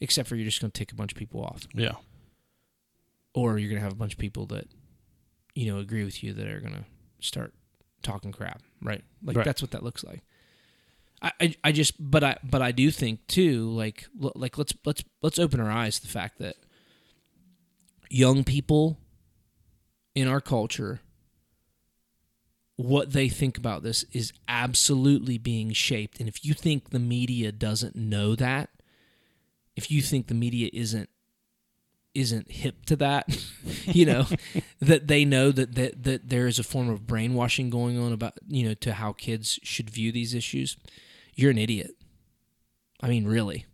except 0.01 0.27
for 0.27 0.35
you're 0.35 0.45
just 0.45 0.59
going 0.59 0.71
to 0.71 0.77
tick 0.79 0.91
a 0.91 0.95
bunch 0.95 1.11
of 1.11 1.17
people 1.17 1.43
off, 1.43 1.67
Yeah. 1.75 1.93
or 3.35 3.57
you're 3.59 3.69
going 3.69 3.79
to 3.79 3.83
have 3.83 3.91
a 3.93 3.95
bunch 3.97 4.13
of 4.13 4.19
people 4.19 4.47
that, 4.47 4.67
you 5.55 5.71
know, 5.71 5.79
agree 5.79 6.03
with 6.03 6.23
you 6.23 6.33
that 6.33 6.47
are 6.47 6.59
going 6.59 6.73
to 6.73 6.85
start 7.19 7.53
talking 8.01 8.31
crap, 8.31 8.61
right? 8.81 9.03
Like 9.23 9.37
Right. 9.37 9.45
that's 9.45 9.61
what 9.61 9.71
that 9.71 9.83
looks 9.83 10.03
like. 10.03 10.21
I, 11.21 11.31
I, 11.39 11.55
I 11.65 11.71
just, 11.71 11.93
but 11.99 12.23
I, 12.23 12.37
but 12.43 12.61
I 12.61 12.71
do 12.71 12.91
think 12.91 13.25
too, 13.27 13.69
like, 13.71 14.07
like 14.19 14.57
let's 14.57 14.73
let's 14.85 15.03
let's 15.21 15.39
open 15.39 15.59
our 15.59 15.71
eyes 15.71 15.99
to 15.99 16.01
the 16.01 16.11
fact 16.11 16.39
that 16.39 16.55
young 18.09 18.43
people 18.43 18.99
in 20.15 20.27
our 20.27 20.41
culture 20.41 21.01
what 22.75 23.13
they 23.13 23.29
think 23.29 23.57
about 23.57 23.83
this 23.83 24.03
is 24.11 24.33
absolutely 24.47 25.37
being 25.37 25.71
shaped 25.71 26.19
and 26.19 26.27
if 26.27 26.43
you 26.43 26.53
think 26.53 26.89
the 26.89 26.99
media 26.99 27.51
doesn't 27.51 27.95
know 27.95 28.35
that 28.35 28.69
if 29.75 29.89
you 29.89 30.01
think 30.01 30.27
the 30.27 30.33
media 30.33 30.69
isn't 30.73 31.09
isn't 32.15 32.51
hip 32.51 32.85
to 32.85 32.95
that 32.95 33.25
you 33.85 34.05
know 34.05 34.25
that 34.79 35.07
they 35.07 35.25
know 35.25 35.51
that, 35.51 35.75
that 35.75 36.03
that 36.03 36.29
there 36.29 36.47
is 36.47 36.59
a 36.59 36.63
form 36.63 36.89
of 36.89 37.07
brainwashing 37.07 37.69
going 37.69 37.97
on 37.97 38.11
about 38.13 38.33
you 38.47 38.67
know 38.67 38.73
to 38.75 38.93
how 38.93 39.13
kids 39.13 39.59
should 39.63 39.89
view 39.89 40.11
these 40.11 40.33
issues. 40.33 40.77
You're 41.35 41.51
an 41.51 41.57
idiot. 41.57 41.95
I 43.01 43.07
mean 43.07 43.25
really. 43.25 43.65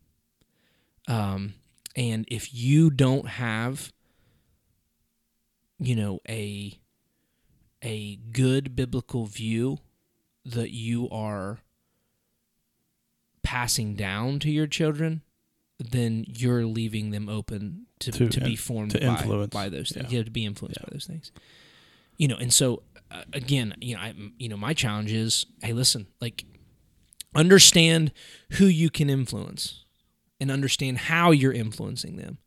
Um 1.08 1.54
and 1.96 2.26
if 2.30 2.54
you 2.54 2.90
don't 2.90 3.28
have 3.28 3.92
you 5.80 5.96
know 5.96 6.20
a 6.28 6.80
a 7.82 8.18
good 8.32 8.76
biblical 8.76 9.26
view 9.26 9.80
that 10.46 10.72
you 10.72 11.10
are 11.10 11.60
passing 13.44 13.96
down 13.96 14.40
to 14.40 14.50
your 14.52 14.68
children 14.68 15.22
then 15.80 16.26
you're 16.28 16.66
leaving 16.66 17.12
them 17.12 17.30
open 17.30 17.86
to, 18.00 18.12
To 18.12 18.28
to, 18.30 18.42
be 18.42 18.56
formed 18.56 18.92
to 18.92 19.00
by, 19.00 19.46
by 19.48 19.70
those 19.70 19.90
things. 19.92 20.06
Yeah. 20.06 20.12
you 20.12 20.18
have 20.18 20.26
to 20.26 20.32
be 20.32 20.46
influenced 20.46 20.80
Yeah. 20.80 20.86
by 20.88 20.94
those 20.94 21.06
things. 21.06 21.32
You 22.18 22.28
know 22.28 22.36
and 22.36 22.52
so 22.54 22.84
uh, 23.12 23.24
again 23.34 23.74
you 23.80 23.96
know 23.96 24.02
I, 24.02 24.14
you 24.38 24.50
know 24.50 24.58
my 24.58 24.74
challenge 24.74 25.12
is 25.12 25.46
hey 25.62 25.72
listen 25.74 26.08
like 26.20 26.44
understand 27.36 28.12
who 28.54 28.66
you 28.66 28.90
can 28.90 29.10
influence 29.10 29.86
and 30.40 30.52
understand 30.52 30.98
how 30.98 31.32
you're 31.32 31.54
influencing 31.54 32.18
them 32.18 32.38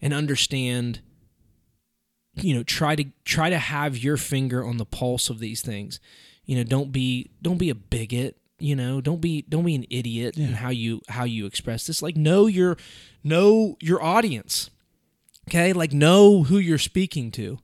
and 0.00 0.12
understand 0.14 1.00
you 2.36 2.54
know 2.54 2.62
try 2.62 2.94
to 2.96 3.04
try 3.24 3.48
to 3.50 3.58
have 3.58 3.96
your 3.98 4.16
finger 4.16 4.64
on 4.64 4.76
the 4.76 4.84
pulse 4.86 5.30
of 5.30 5.38
these 5.38 5.60
things. 5.60 6.00
You 6.44 6.56
know 6.56 6.64
don't 6.64 6.92
be 6.92 7.30
don't 7.42 7.58
be 7.58 7.70
a 7.70 7.74
bigot 7.74 8.36
you 8.64 8.74
know 8.74 9.02
don't 9.02 9.20
be 9.20 9.42
don't 9.42 9.64
be 9.64 9.74
an 9.74 9.84
idiot 9.90 10.38
in 10.38 10.54
how 10.54 10.70
you 10.70 11.02
how 11.08 11.24
you 11.24 11.44
express 11.44 11.86
this. 11.86 12.00
Like 12.00 12.16
know 12.16 12.46
your 12.46 12.78
know 13.22 13.76
your 13.78 14.02
audience 14.02 14.70
okay? 15.48 15.74
Like 15.74 15.92
know 15.92 16.44
who 16.44 16.56
you're 16.56 16.78
speaking 16.78 17.30
to. 17.32 17.58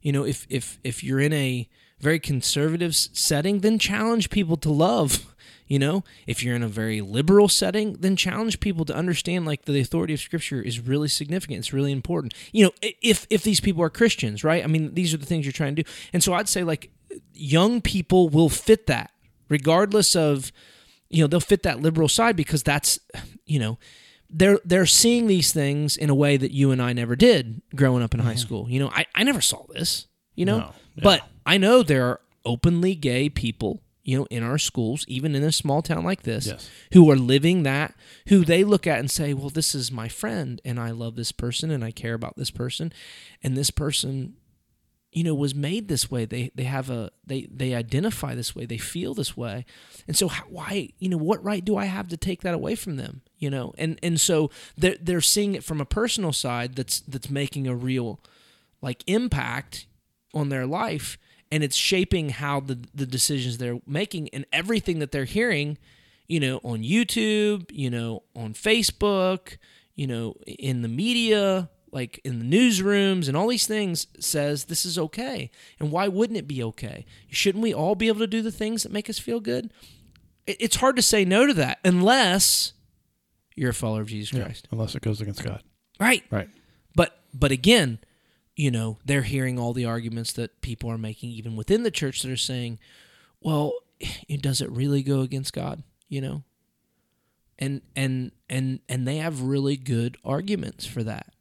You 0.00 0.12
know 0.12 0.24
if 0.24 0.46
if 0.48 0.80
if 0.82 1.04
you're 1.04 1.20
in 1.20 1.34
a 1.34 1.68
very 2.00 2.18
conservative 2.18 2.96
setting 2.96 3.58
then 3.58 3.78
challenge 3.78 4.30
people 4.30 4.56
to 4.56 4.70
love 4.70 5.34
you 5.66 5.78
know? 5.78 6.02
If 6.26 6.42
you're 6.42 6.56
in 6.56 6.62
a 6.62 6.68
very 6.68 7.02
liberal 7.02 7.48
setting 7.48 7.98
then 8.00 8.16
challenge 8.16 8.58
people 8.58 8.86
to 8.86 8.94
understand 8.96 9.44
like 9.44 9.66
the 9.66 9.78
authority 9.78 10.14
of 10.14 10.20
scripture 10.20 10.62
is 10.62 10.80
really 10.80 11.08
significant. 11.08 11.58
It's 11.58 11.74
really 11.74 11.92
important. 11.92 12.32
You 12.52 12.64
know 12.64 12.72
if 12.80 13.26
if 13.28 13.42
these 13.42 13.60
people 13.60 13.82
are 13.82 13.90
christians 13.90 14.42
right? 14.42 14.64
I 14.64 14.66
mean 14.66 14.94
these 14.94 15.12
are 15.12 15.18
the 15.18 15.26
things 15.26 15.44
you're 15.44 15.52
trying 15.52 15.76
to 15.76 15.82
do. 15.82 15.90
And 16.14 16.24
so 16.24 16.32
i'd 16.32 16.48
say 16.48 16.64
like 16.64 16.90
young 17.34 17.82
people 17.82 18.30
will 18.30 18.48
fit 18.48 18.86
that 18.86 19.10
regardless 19.48 20.14
of 20.16 20.52
you 21.08 21.22
know 21.22 21.26
they'll 21.26 21.40
fit 21.40 21.62
that 21.62 21.80
liberal 21.80 22.08
side 22.08 22.36
because 22.36 22.62
that's 22.62 22.98
you 23.46 23.58
know 23.58 23.78
they're 24.30 24.60
they're 24.64 24.86
seeing 24.86 25.26
these 25.26 25.52
things 25.52 25.96
in 25.96 26.10
a 26.10 26.14
way 26.14 26.36
that 26.36 26.50
you 26.52 26.70
and 26.70 26.82
I 26.82 26.92
never 26.92 27.16
did 27.16 27.62
growing 27.74 28.02
up 28.02 28.12
in 28.14 28.20
high 28.20 28.34
school. 28.34 28.68
You 28.68 28.80
know, 28.80 28.90
I, 28.92 29.06
I 29.14 29.22
never 29.24 29.40
saw 29.40 29.64
this, 29.72 30.06
you 30.34 30.44
know. 30.44 30.58
No. 30.58 30.74
Yeah. 30.96 31.04
But 31.04 31.22
I 31.46 31.56
know 31.56 31.82
there 31.82 32.04
are 32.06 32.20
openly 32.44 32.94
gay 32.94 33.30
people, 33.30 33.80
you 34.02 34.18
know, 34.18 34.26
in 34.30 34.42
our 34.42 34.58
schools, 34.58 35.06
even 35.08 35.34
in 35.34 35.42
a 35.42 35.50
small 35.52 35.80
town 35.80 36.04
like 36.04 36.24
this, 36.24 36.46
Yes. 36.46 36.68
who 36.92 37.10
are 37.10 37.16
living 37.16 37.62
that, 37.62 37.94
who 38.28 38.44
they 38.44 38.64
look 38.64 38.86
at 38.86 38.98
and 38.98 39.10
say, 39.10 39.32
Well, 39.32 39.48
this 39.48 39.74
is 39.74 39.90
my 39.90 40.08
friend 40.08 40.60
and 40.62 40.78
I 40.78 40.90
love 40.90 41.16
this 41.16 41.32
person 41.32 41.70
and 41.70 41.82
I 41.82 41.90
care 41.90 42.12
about 42.14 42.36
this 42.36 42.50
person 42.50 42.92
and 43.42 43.56
this 43.56 43.70
person 43.70 44.34
you 45.12 45.24
know 45.24 45.34
was 45.34 45.54
made 45.54 45.88
this 45.88 46.10
way. 46.10 46.24
They 46.24 46.50
they 46.54 46.64
have 46.64 46.90
a 46.90 47.10
they 47.26 47.48
they 47.50 47.74
identify 47.74 48.34
this 48.34 48.54
way. 48.54 48.66
They 48.66 48.78
feel 48.78 49.14
this 49.14 49.36
way. 49.36 49.64
And 50.06 50.16
so 50.16 50.28
how, 50.28 50.44
why 50.44 50.90
you 50.98 51.08
know 51.08 51.16
what 51.16 51.42
right 51.44 51.64
do 51.64 51.76
i 51.76 51.86
have 51.86 52.08
to 52.08 52.16
take 52.16 52.42
that 52.42 52.54
away 52.54 52.74
from 52.74 52.96
them 52.96 53.22
you 53.38 53.50
know? 53.50 53.72
And 53.78 53.98
and 54.02 54.20
so 54.20 54.50
they're 54.76 54.96
they're 55.00 55.20
seeing 55.20 55.54
it 55.54 55.64
from 55.64 55.80
a 55.80 55.84
personal 55.86 56.32
side 56.32 56.74
that's 56.74 57.00
that's 57.00 57.30
making 57.30 57.66
a 57.66 57.74
real 57.74 58.20
like 58.82 59.02
impact 59.06 59.86
on 60.34 60.48
their 60.48 60.66
life. 60.66 61.18
And 61.50 61.64
it's 61.64 61.76
shaping 61.76 62.30
how 62.30 62.60
the 62.60 62.78
the 62.94 63.06
decisions 63.06 63.58
they're 63.58 63.80
making 63.86 64.28
and 64.30 64.44
everything 64.52 64.98
that 64.98 65.12
they're 65.12 65.24
hearing 65.24 65.78
you 66.30 66.40
know, 66.40 66.60
on 66.62 66.82
YouTube, 66.82 67.70
you 67.72 67.88
know, 67.88 68.22
on 68.36 68.52
Facebook, 68.52 69.56
you 69.94 70.06
know, 70.06 70.34
in 70.46 70.82
the 70.82 70.88
media, 70.88 71.70
like 71.92 72.20
in 72.24 72.38
the 72.38 72.44
newsrooms 72.44 73.28
and 73.28 73.36
all 73.36 73.48
these 73.48 73.66
things 73.66 74.06
says 74.18 74.64
this 74.64 74.84
is 74.84 74.98
okay. 74.98 75.50
And 75.78 75.90
why 75.90 76.08
wouldn't 76.08 76.38
it 76.38 76.48
be 76.48 76.62
okay? 76.62 77.06
Shouldn't 77.30 77.62
we 77.62 77.74
all 77.74 77.94
be 77.94 78.08
able 78.08 78.20
to 78.20 78.26
do 78.26 78.42
the 78.42 78.52
things 78.52 78.82
that 78.82 78.92
make 78.92 79.08
us 79.08 79.18
feel 79.18 79.40
good? 79.40 79.72
It's 80.46 80.76
hard 80.76 80.96
to 80.96 81.02
say 81.02 81.24
no 81.24 81.46
to 81.46 81.54
that 81.54 81.78
unless 81.84 82.72
you're 83.54 83.70
a 83.70 83.74
follower 83.74 84.02
of 84.02 84.08
Jesus 84.08 84.30
Christ. 84.30 84.66
Yeah, 84.66 84.76
unless 84.76 84.94
it 84.94 85.02
goes 85.02 85.20
against 85.20 85.44
God. 85.44 85.62
Right. 86.00 86.24
Right. 86.30 86.48
But 86.94 87.18
but 87.34 87.52
again, 87.52 87.98
you 88.56 88.70
know, 88.70 88.98
they're 89.04 89.22
hearing 89.22 89.58
all 89.58 89.72
the 89.72 89.84
arguments 89.84 90.32
that 90.32 90.60
people 90.60 90.90
are 90.90 90.98
making 90.98 91.30
even 91.30 91.56
within 91.56 91.82
the 91.82 91.90
church 91.90 92.22
that 92.22 92.30
are 92.30 92.36
saying, 92.36 92.78
well, 93.40 93.72
does 94.40 94.60
it 94.60 94.70
really 94.70 95.02
go 95.02 95.20
against 95.20 95.52
God, 95.52 95.82
you 96.08 96.20
know? 96.20 96.42
And 97.58 97.82
and 97.96 98.30
and 98.48 98.80
and 98.88 99.06
they 99.06 99.16
have 99.16 99.42
really 99.42 99.76
good 99.76 100.16
arguments 100.24 100.86
for 100.86 101.02
that. 101.02 101.34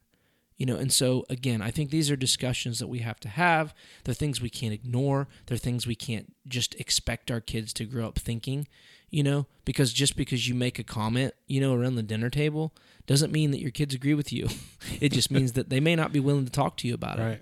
You 0.58 0.66
know, 0.66 0.76
and 0.76 0.92
so 0.92 1.24
again, 1.30 1.62
I 1.62 1.70
think 1.70 1.92
these 1.92 2.10
are 2.10 2.16
discussions 2.16 2.80
that 2.80 2.88
we 2.88 3.00
have 3.00 3.20
to 3.22 3.30
have. 3.30 3.76
They're 4.04 4.16
things 4.16 4.42
we 4.42 4.50
can't 4.50 4.74
ignore. 4.74 5.28
They're 5.46 5.58
things 5.58 5.86
we 5.86 5.96
can't 5.96 6.34
just 6.48 6.74
expect 6.76 7.30
our 7.30 7.40
kids 7.40 7.74
to 7.74 7.86
grow 7.86 8.08
up 8.08 8.18
thinking, 8.18 8.68
you 9.12 9.22
know, 9.22 9.46
because 9.66 9.94
just 9.94 10.16
because 10.16 10.48
you 10.48 10.56
make 10.56 10.80
a 10.80 10.84
comment, 10.84 11.36
you 11.46 11.62
know, 11.62 11.76
around 11.76 11.96
the 11.96 12.04
dinner 12.04 12.32
table 12.32 12.74
doesn't 13.06 13.32
mean 13.32 13.52
that 13.52 13.62
your 13.62 13.72
kids 13.72 13.94
agree 13.94 14.16
with 14.16 14.34
you. 14.34 14.48
it 15.00 15.12
just 15.12 15.30
means 15.30 15.54
that 15.54 15.70
they 15.70 15.80
may 15.80 15.96
not 15.96 16.12
be 16.12 16.20
willing 16.20 16.46
to 16.46 16.52
talk 16.52 16.76
to 16.78 16.88
you 16.88 16.96
about 16.96 17.20
it. 17.20 17.24
Right. 17.24 17.42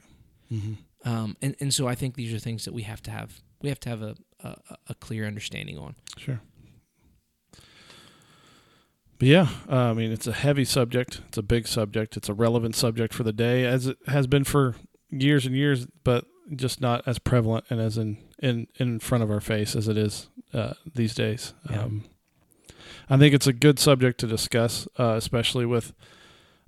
it. 0.52 0.78
Um, 1.06 1.38
and, 1.42 1.56
and 1.60 1.74
so 1.74 1.88
I 1.88 1.96
think 1.96 2.16
these 2.16 2.34
are 2.34 2.40
things 2.40 2.66
that 2.66 2.74
we 2.74 2.82
have 2.82 3.02
to 3.04 3.12
have 3.12 3.42
we 3.62 3.70
have 3.70 3.80
to 3.82 3.90
have 3.90 4.02
a, 4.02 4.16
a, 4.44 4.56
a 4.90 4.96
clear 4.96 5.26
understanding 5.26 5.78
on. 5.78 5.96
Sure. 6.18 6.42
But 9.18 9.28
yeah, 9.28 9.48
uh, 9.70 9.76
I 9.76 9.94
mean, 9.94 10.12
it's 10.12 10.28
a 10.28 10.34
heavy 10.34 10.66
subject. 10.66 11.22
It's 11.30 11.38
a 11.38 11.44
big 11.44 11.68
subject. 11.68 12.18
It's 12.18 12.30
a 12.30 12.34
relevant 12.34 12.76
subject 12.76 13.14
for 13.14 13.24
the 13.24 13.32
day, 13.34 13.66
as 13.66 13.88
it 13.88 13.98
has 14.08 14.28
been 14.28 14.44
for 14.44 14.76
years 15.10 15.46
and 15.46 15.56
years, 15.56 15.88
but 16.04 16.26
just 16.56 16.82
not 16.82 17.08
as 17.08 17.18
prevalent 17.18 17.66
and 17.70 17.80
as 17.80 17.98
in 17.98 18.18
in, 18.40 18.68
in 18.76 19.00
front 19.00 19.24
of 19.24 19.32
our 19.32 19.42
face 19.42 19.76
as 19.76 19.88
it 19.88 19.98
is 19.98 20.28
uh, 20.54 20.74
these 20.94 21.16
days. 21.16 21.54
Yeah. 21.70 21.84
Um, 21.84 22.04
I 23.10 23.18
think 23.18 23.34
it's 23.34 23.48
a 23.48 23.54
good 23.54 23.80
subject 23.80 24.20
to 24.22 24.28
discuss, 24.28 24.88
uh, 24.98 25.14
especially 25.14 25.66
with 25.66 25.94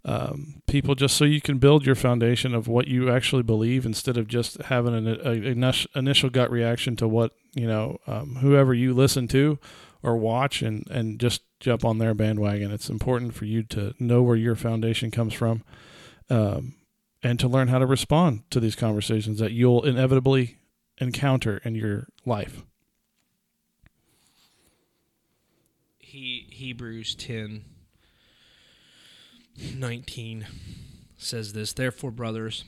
um, 0.05 0.61
people, 0.67 0.95
just 0.95 1.17
so 1.17 1.25
you 1.25 1.41
can 1.41 1.57
build 1.57 1.85
your 1.85 1.95
foundation 1.95 2.53
of 2.53 2.67
what 2.67 2.87
you 2.87 3.09
actually 3.09 3.43
believe 3.43 3.85
instead 3.85 4.17
of 4.17 4.27
just 4.27 4.61
having 4.63 4.95
an 4.95 5.07
a, 5.07 5.31
initial- 5.31 5.91
initial 5.95 6.29
gut 6.29 6.49
reaction 6.49 6.95
to 6.95 7.07
what 7.07 7.33
you 7.55 7.67
know 7.67 7.99
um, 8.07 8.35
whoever 8.35 8.73
you 8.73 8.93
listen 8.93 9.27
to 9.29 9.59
or 10.03 10.17
watch 10.17 10.61
and 10.61 10.87
and 10.89 11.19
just 11.19 11.41
jump 11.59 11.83
on 11.83 11.97
their 11.97 12.13
bandwagon. 12.13 12.71
It's 12.71 12.89
important 12.89 13.33
for 13.33 13.45
you 13.45 13.63
to 13.63 13.93
know 13.99 14.21
where 14.21 14.35
your 14.35 14.55
foundation 14.55 15.11
comes 15.11 15.33
from, 15.33 15.63
um, 16.29 16.75
and 17.23 17.39
to 17.39 17.47
learn 17.47 17.67
how 17.67 17.79
to 17.79 17.85
respond 17.85 18.49
to 18.51 18.59
these 18.59 18.75
conversations 18.75 19.39
that 19.39 19.51
you'll 19.51 19.85
inevitably 19.85 20.59
encounter 20.99 21.57
in 21.63 21.75
your 21.75 22.07
life. 22.25 22.63
He 25.97 26.47
Hebrews 26.51 27.15
10 27.15 27.65
19 29.75 30.47
says 31.17 31.53
this 31.53 31.73
Therefore, 31.73 32.11
brothers, 32.11 32.63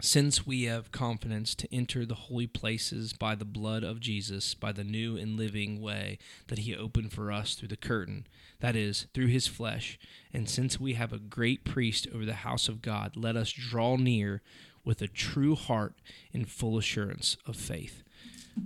since 0.00 0.46
we 0.46 0.64
have 0.64 0.92
confidence 0.92 1.54
to 1.54 1.72
enter 1.74 2.04
the 2.04 2.14
holy 2.14 2.46
places 2.46 3.12
by 3.12 3.34
the 3.34 3.44
blood 3.44 3.82
of 3.82 4.00
Jesus, 4.00 4.54
by 4.54 4.72
the 4.72 4.84
new 4.84 5.16
and 5.16 5.36
living 5.36 5.80
way 5.80 6.18
that 6.48 6.60
he 6.60 6.76
opened 6.76 7.12
for 7.12 7.32
us 7.32 7.54
through 7.54 7.68
the 7.68 7.76
curtain, 7.76 8.26
that 8.60 8.76
is, 8.76 9.06
through 9.14 9.28
his 9.28 9.46
flesh, 9.46 9.98
and 10.32 10.48
since 10.48 10.78
we 10.78 10.94
have 10.94 11.12
a 11.12 11.18
great 11.18 11.64
priest 11.64 12.06
over 12.14 12.24
the 12.24 12.34
house 12.34 12.68
of 12.68 12.82
God, 12.82 13.16
let 13.16 13.36
us 13.36 13.50
draw 13.52 13.96
near 13.96 14.42
with 14.84 15.02
a 15.02 15.08
true 15.08 15.54
heart 15.54 15.94
in 16.32 16.44
full 16.44 16.78
assurance 16.78 17.36
of 17.46 17.56
faith. 17.56 18.02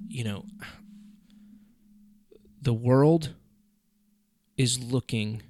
You 0.08 0.24
know, 0.24 0.44
the 2.60 2.74
world 2.74 3.34
is 4.56 4.78
looking 4.78 5.42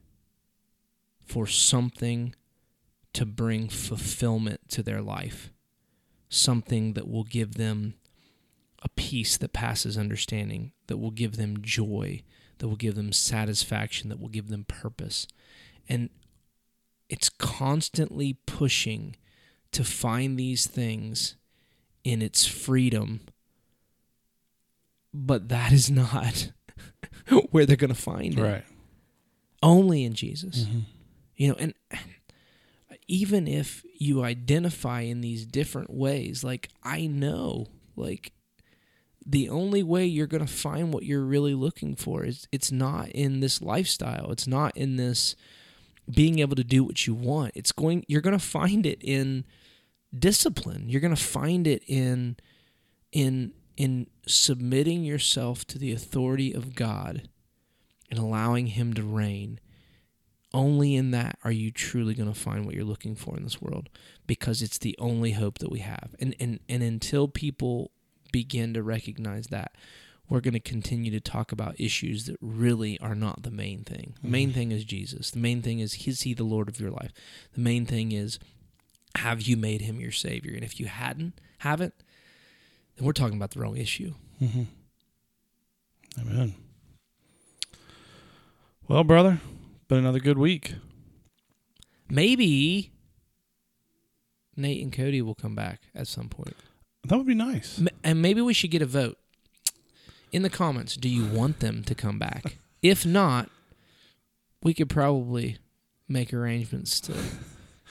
for 1.26 1.46
something 1.46 2.34
to 3.12 3.26
bring 3.26 3.68
fulfillment 3.68 4.68
to 4.68 4.82
their 4.82 5.02
life, 5.02 5.50
something 6.30 6.94
that 6.94 7.06
will 7.08 7.24
give 7.24 7.54
them 7.54 7.94
a 8.82 8.88
peace 8.90 9.36
that 9.36 9.52
passes 9.52 9.98
understanding, 9.98 10.72
that 10.86 10.96
will 10.96 11.10
give 11.10 11.36
them 11.36 11.60
joy, 11.60 12.22
that 12.58 12.68
will 12.68 12.76
give 12.76 12.94
them 12.94 13.12
satisfaction, 13.12 14.08
that 14.08 14.18
will 14.18 14.28
give 14.30 14.48
them 14.48 14.64
purpose. 14.64 15.26
And 15.88 16.08
it's 17.10 17.28
constantly 17.28 18.38
pushing 18.46 19.16
to 19.72 19.84
find 19.84 20.38
these 20.38 20.66
things 20.66 21.36
in 22.04 22.22
its 22.22 22.46
freedom, 22.46 23.20
but 25.12 25.48
that 25.48 25.72
is 25.72 25.90
not 25.90 26.52
where 27.50 27.66
they're 27.66 27.76
going 27.76 27.88
to 27.94 28.00
find 28.00 28.38
it 28.38 28.42
Right. 28.42 28.64
only 29.62 30.04
in 30.04 30.14
Jesus. 30.14 30.64
Mhm. 30.64 30.82
You 31.36 31.48
know, 31.48 31.54
and 31.58 31.74
even 33.10 33.48
if 33.48 33.84
you 33.98 34.22
identify 34.22 35.00
in 35.00 35.20
these 35.20 35.44
different 35.44 35.90
ways, 35.90 36.44
like 36.44 36.68
I 36.84 37.08
know, 37.08 37.66
like 37.96 38.32
the 39.26 39.48
only 39.48 39.82
way 39.82 40.06
you're 40.06 40.28
going 40.28 40.46
to 40.46 40.52
find 40.52 40.94
what 40.94 41.02
you're 41.02 41.24
really 41.24 41.54
looking 41.54 41.96
for 41.96 42.24
is 42.24 42.46
it's 42.52 42.70
not 42.70 43.08
in 43.08 43.40
this 43.40 43.60
lifestyle. 43.60 44.30
It's 44.30 44.46
not 44.46 44.76
in 44.76 44.94
this 44.94 45.34
being 46.08 46.38
able 46.38 46.54
to 46.54 46.62
do 46.62 46.84
what 46.84 47.08
you 47.08 47.14
want. 47.14 47.50
It's 47.56 47.72
going 47.72 48.04
you're 48.06 48.20
going 48.20 48.38
to 48.38 48.44
find 48.44 48.86
it 48.86 49.02
in 49.02 49.44
discipline. 50.16 50.88
You're 50.88 51.00
going 51.00 51.14
to 51.14 51.20
find 51.20 51.66
it 51.66 51.82
in 51.88 52.36
in 53.10 53.52
in 53.76 54.06
submitting 54.28 55.02
yourself 55.02 55.64
to 55.66 55.78
the 55.78 55.90
authority 55.90 56.52
of 56.52 56.76
God 56.76 57.28
and 58.08 58.20
allowing 58.20 58.68
him 58.68 58.94
to 58.94 59.02
reign 59.02 59.58
only 60.52 60.96
in 60.96 61.10
that 61.12 61.38
are 61.44 61.52
you 61.52 61.70
truly 61.70 62.14
going 62.14 62.32
to 62.32 62.38
find 62.38 62.64
what 62.64 62.74
you're 62.74 62.84
looking 62.84 63.14
for 63.14 63.36
in 63.36 63.44
this 63.44 63.62
world 63.62 63.88
because 64.26 64.62
it's 64.62 64.78
the 64.78 64.96
only 64.98 65.32
hope 65.32 65.58
that 65.58 65.70
we 65.70 65.80
have. 65.80 66.14
And 66.18 66.34
and 66.40 66.60
and 66.68 66.82
until 66.82 67.28
people 67.28 67.90
begin 68.32 68.74
to 68.74 68.82
recognize 68.82 69.48
that 69.48 69.74
we're 70.28 70.40
going 70.40 70.54
to 70.54 70.60
continue 70.60 71.10
to 71.10 71.20
talk 71.20 71.50
about 71.50 71.80
issues 71.80 72.26
that 72.26 72.36
really 72.40 72.98
are 73.00 73.16
not 73.16 73.42
the 73.42 73.50
main 73.50 73.82
thing. 73.82 74.14
The 74.22 74.28
main 74.28 74.52
thing 74.52 74.72
is 74.72 74.84
jesus. 74.84 75.30
The 75.30 75.40
main 75.40 75.62
thing 75.62 75.80
is 75.80 76.06
is 76.06 76.22
he 76.22 76.34
the 76.34 76.44
lord 76.44 76.68
of 76.68 76.80
your 76.80 76.90
life? 76.90 77.12
The 77.54 77.60
main 77.60 77.86
thing 77.86 78.12
is 78.12 78.38
have 79.16 79.42
you 79.42 79.56
made 79.56 79.82
him 79.82 80.00
your 80.00 80.12
savior? 80.12 80.54
And 80.54 80.64
if 80.64 80.78
you 80.78 80.86
hadn't 80.86 81.40
haven't 81.58 81.94
then 82.96 83.06
we're 83.06 83.12
talking 83.12 83.36
about 83.36 83.52
the 83.52 83.60
wrong 83.60 83.76
issue. 83.76 84.12
Mm-hmm. 84.42 84.62
Amen. 86.20 86.54
Well, 88.88 89.04
brother, 89.04 89.40
been 89.90 89.98
another 89.98 90.20
good 90.20 90.38
week. 90.38 90.74
maybe 92.08 92.90
nate 94.56 94.82
and 94.82 94.92
cody 94.92 95.20
will 95.20 95.34
come 95.34 95.54
back 95.54 95.80
at 95.94 96.06
some 96.06 96.28
point 96.28 96.54
That 97.04 97.16
would 97.16 97.26
be 97.26 97.34
nice. 97.34 97.78
M- 97.80 97.88
and 98.04 98.22
maybe 98.22 98.40
we 98.40 98.54
should 98.54 98.70
get 98.70 98.82
a 98.82 98.86
vote 98.86 99.18
in 100.32 100.42
the 100.42 100.50
comments. 100.50 100.94
Do 100.96 101.08
you 101.08 101.24
want 101.26 101.58
them 101.60 101.82
to 101.84 101.94
come 101.94 102.18
back? 102.18 102.56
if 102.82 103.04
not, 103.04 103.50
we 104.62 104.74
could 104.74 104.88
probably 104.88 105.58
make 106.08 106.32
arrangements 106.32 107.00
to 107.00 107.14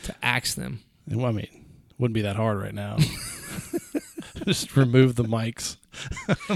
to 0.03 0.15
axe 0.23 0.53
them. 0.55 0.79
Well, 1.07 1.25
I 1.25 1.31
mean, 1.33 1.65
wouldn't 1.97 2.13
be 2.13 2.21
that 2.21 2.35
hard 2.37 2.59
right 2.61 2.73
now. 2.73 2.97
Just 4.45 4.75
remove 4.77 5.15
the 5.15 5.23
mics. 5.25 5.75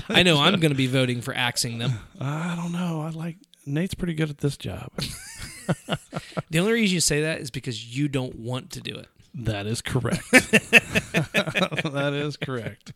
I 0.08 0.24
know 0.24 0.39
I'm 0.39 0.60
going 0.62 0.72
to 0.72 0.78
be 0.78 0.88
voting 0.88 1.20
for 1.22 1.36
axing 1.36 1.80
them. 1.80 2.00
I 2.20 2.56
don't 2.56 2.72
know. 2.72 3.02
I 3.02 3.10
like 3.10 3.36
Nate's 3.66 3.94
pretty 3.96 4.14
good 4.14 4.30
at 4.30 4.38
this 4.38 4.56
job. 4.58 4.89
The 6.49 6.59
only 6.59 6.74
reason 6.74 6.93
you 6.93 6.99
say 6.99 7.22
that 7.22 7.39
is 7.39 7.49
because 7.49 7.97
you 7.97 8.07
don't 8.07 8.36
want 8.36 8.70
to 8.72 8.80
do 8.80 8.95
it. 8.95 9.07
That 9.36 9.66
is 9.66 9.82
correct. 9.82 10.22
that 10.32 12.11
is 12.14 12.38
correct. 12.38 12.93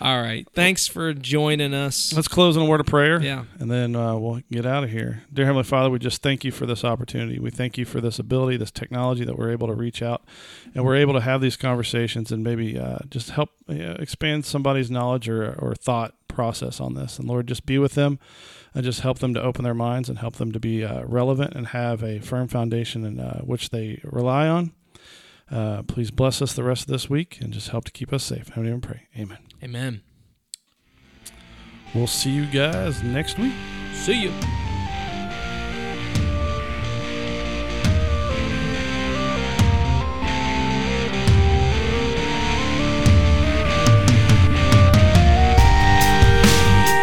All 0.00 0.20
right. 0.20 0.44
Thanks 0.52 0.88
for 0.88 1.14
joining 1.14 1.72
us. 1.72 2.12
Let's 2.12 2.26
close 2.26 2.56
in 2.56 2.62
a 2.62 2.64
word 2.64 2.80
of 2.80 2.86
prayer. 2.86 3.22
Yeah. 3.22 3.44
And 3.60 3.70
then 3.70 3.94
uh, 3.94 4.16
we'll 4.16 4.42
get 4.50 4.66
out 4.66 4.82
of 4.82 4.90
here. 4.90 5.22
Dear 5.32 5.44
Heavenly 5.44 5.62
Father, 5.62 5.90
we 5.90 6.00
just 6.00 6.20
thank 6.20 6.42
you 6.44 6.50
for 6.50 6.66
this 6.66 6.84
opportunity. 6.84 7.38
We 7.38 7.50
thank 7.50 7.78
you 7.78 7.84
for 7.84 8.00
this 8.00 8.18
ability, 8.18 8.56
this 8.56 8.72
technology 8.72 9.24
that 9.24 9.38
we're 9.38 9.52
able 9.52 9.68
to 9.68 9.74
reach 9.74 10.02
out 10.02 10.24
and 10.74 10.84
we're 10.84 10.96
able 10.96 11.14
to 11.14 11.20
have 11.20 11.40
these 11.40 11.56
conversations 11.56 12.32
and 12.32 12.42
maybe 12.42 12.76
uh, 12.76 12.98
just 13.08 13.30
help 13.30 13.50
uh, 13.70 13.74
expand 13.74 14.44
somebody's 14.44 14.90
knowledge 14.90 15.28
or, 15.28 15.54
or 15.60 15.76
thought 15.76 16.14
process 16.26 16.80
on 16.80 16.94
this. 16.94 17.20
And 17.20 17.28
Lord, 17.28 17.46
just 17.46 17.66
be 17.66 17.78
with 17.78 17.94
them 17.94 18.18
and 18.74 18.84
just 18.84 19.00
help 19.00 19.18
them 19.18 19.34
to 19.34 19.42
open 19.42 19.64
their 19.64 19.74
minds 19.74 20.08
and 20.08 20.18
help 20.18 20.36
them 20.36 20.52
to 20.52 20.60
be 20.60 20.84
uh, 20.84 21.02
relevant 21.04 21.54
and 21.54 21.68
have 21.68 22.02
a 22.02 22.20
firm 22.20 22.48
foundation 22.48 23.04
in 23.04 23.20
uh, 23.20 23.40
which 23.40 23.70
they 23.70 24.00
rely 24.04 24.48
on. 24.48 24.72
Uh, 25.50 25.82
please 25.82 26.10
bless 26.10 26.42
us 26.42 26.52
the 26.52 26.62
rest 26.62 26.82
of 26.82 26.88
this 26.88 27.08
week 27.08 27.38
and 27.40 27.52
just 27.52 27.70
help 27.70 27.84
to 27.84 27.92
keep 27.92 28.12
us 28.12 28.24
safe. 28.24 28.48
Have 28.50 28.66
even 28.66 28.80
pray. 28.80 29.08
Amen. 29.16 29.38
Amen. 29.62 30.02
We'll 31.94 32.06
see 32.06 32.30
you 32.30 32.46
guys 32.46 33.02
next 33.02 33.38
week. 33.38 33.54
See 33.94 34.22
you. 34.22 34.67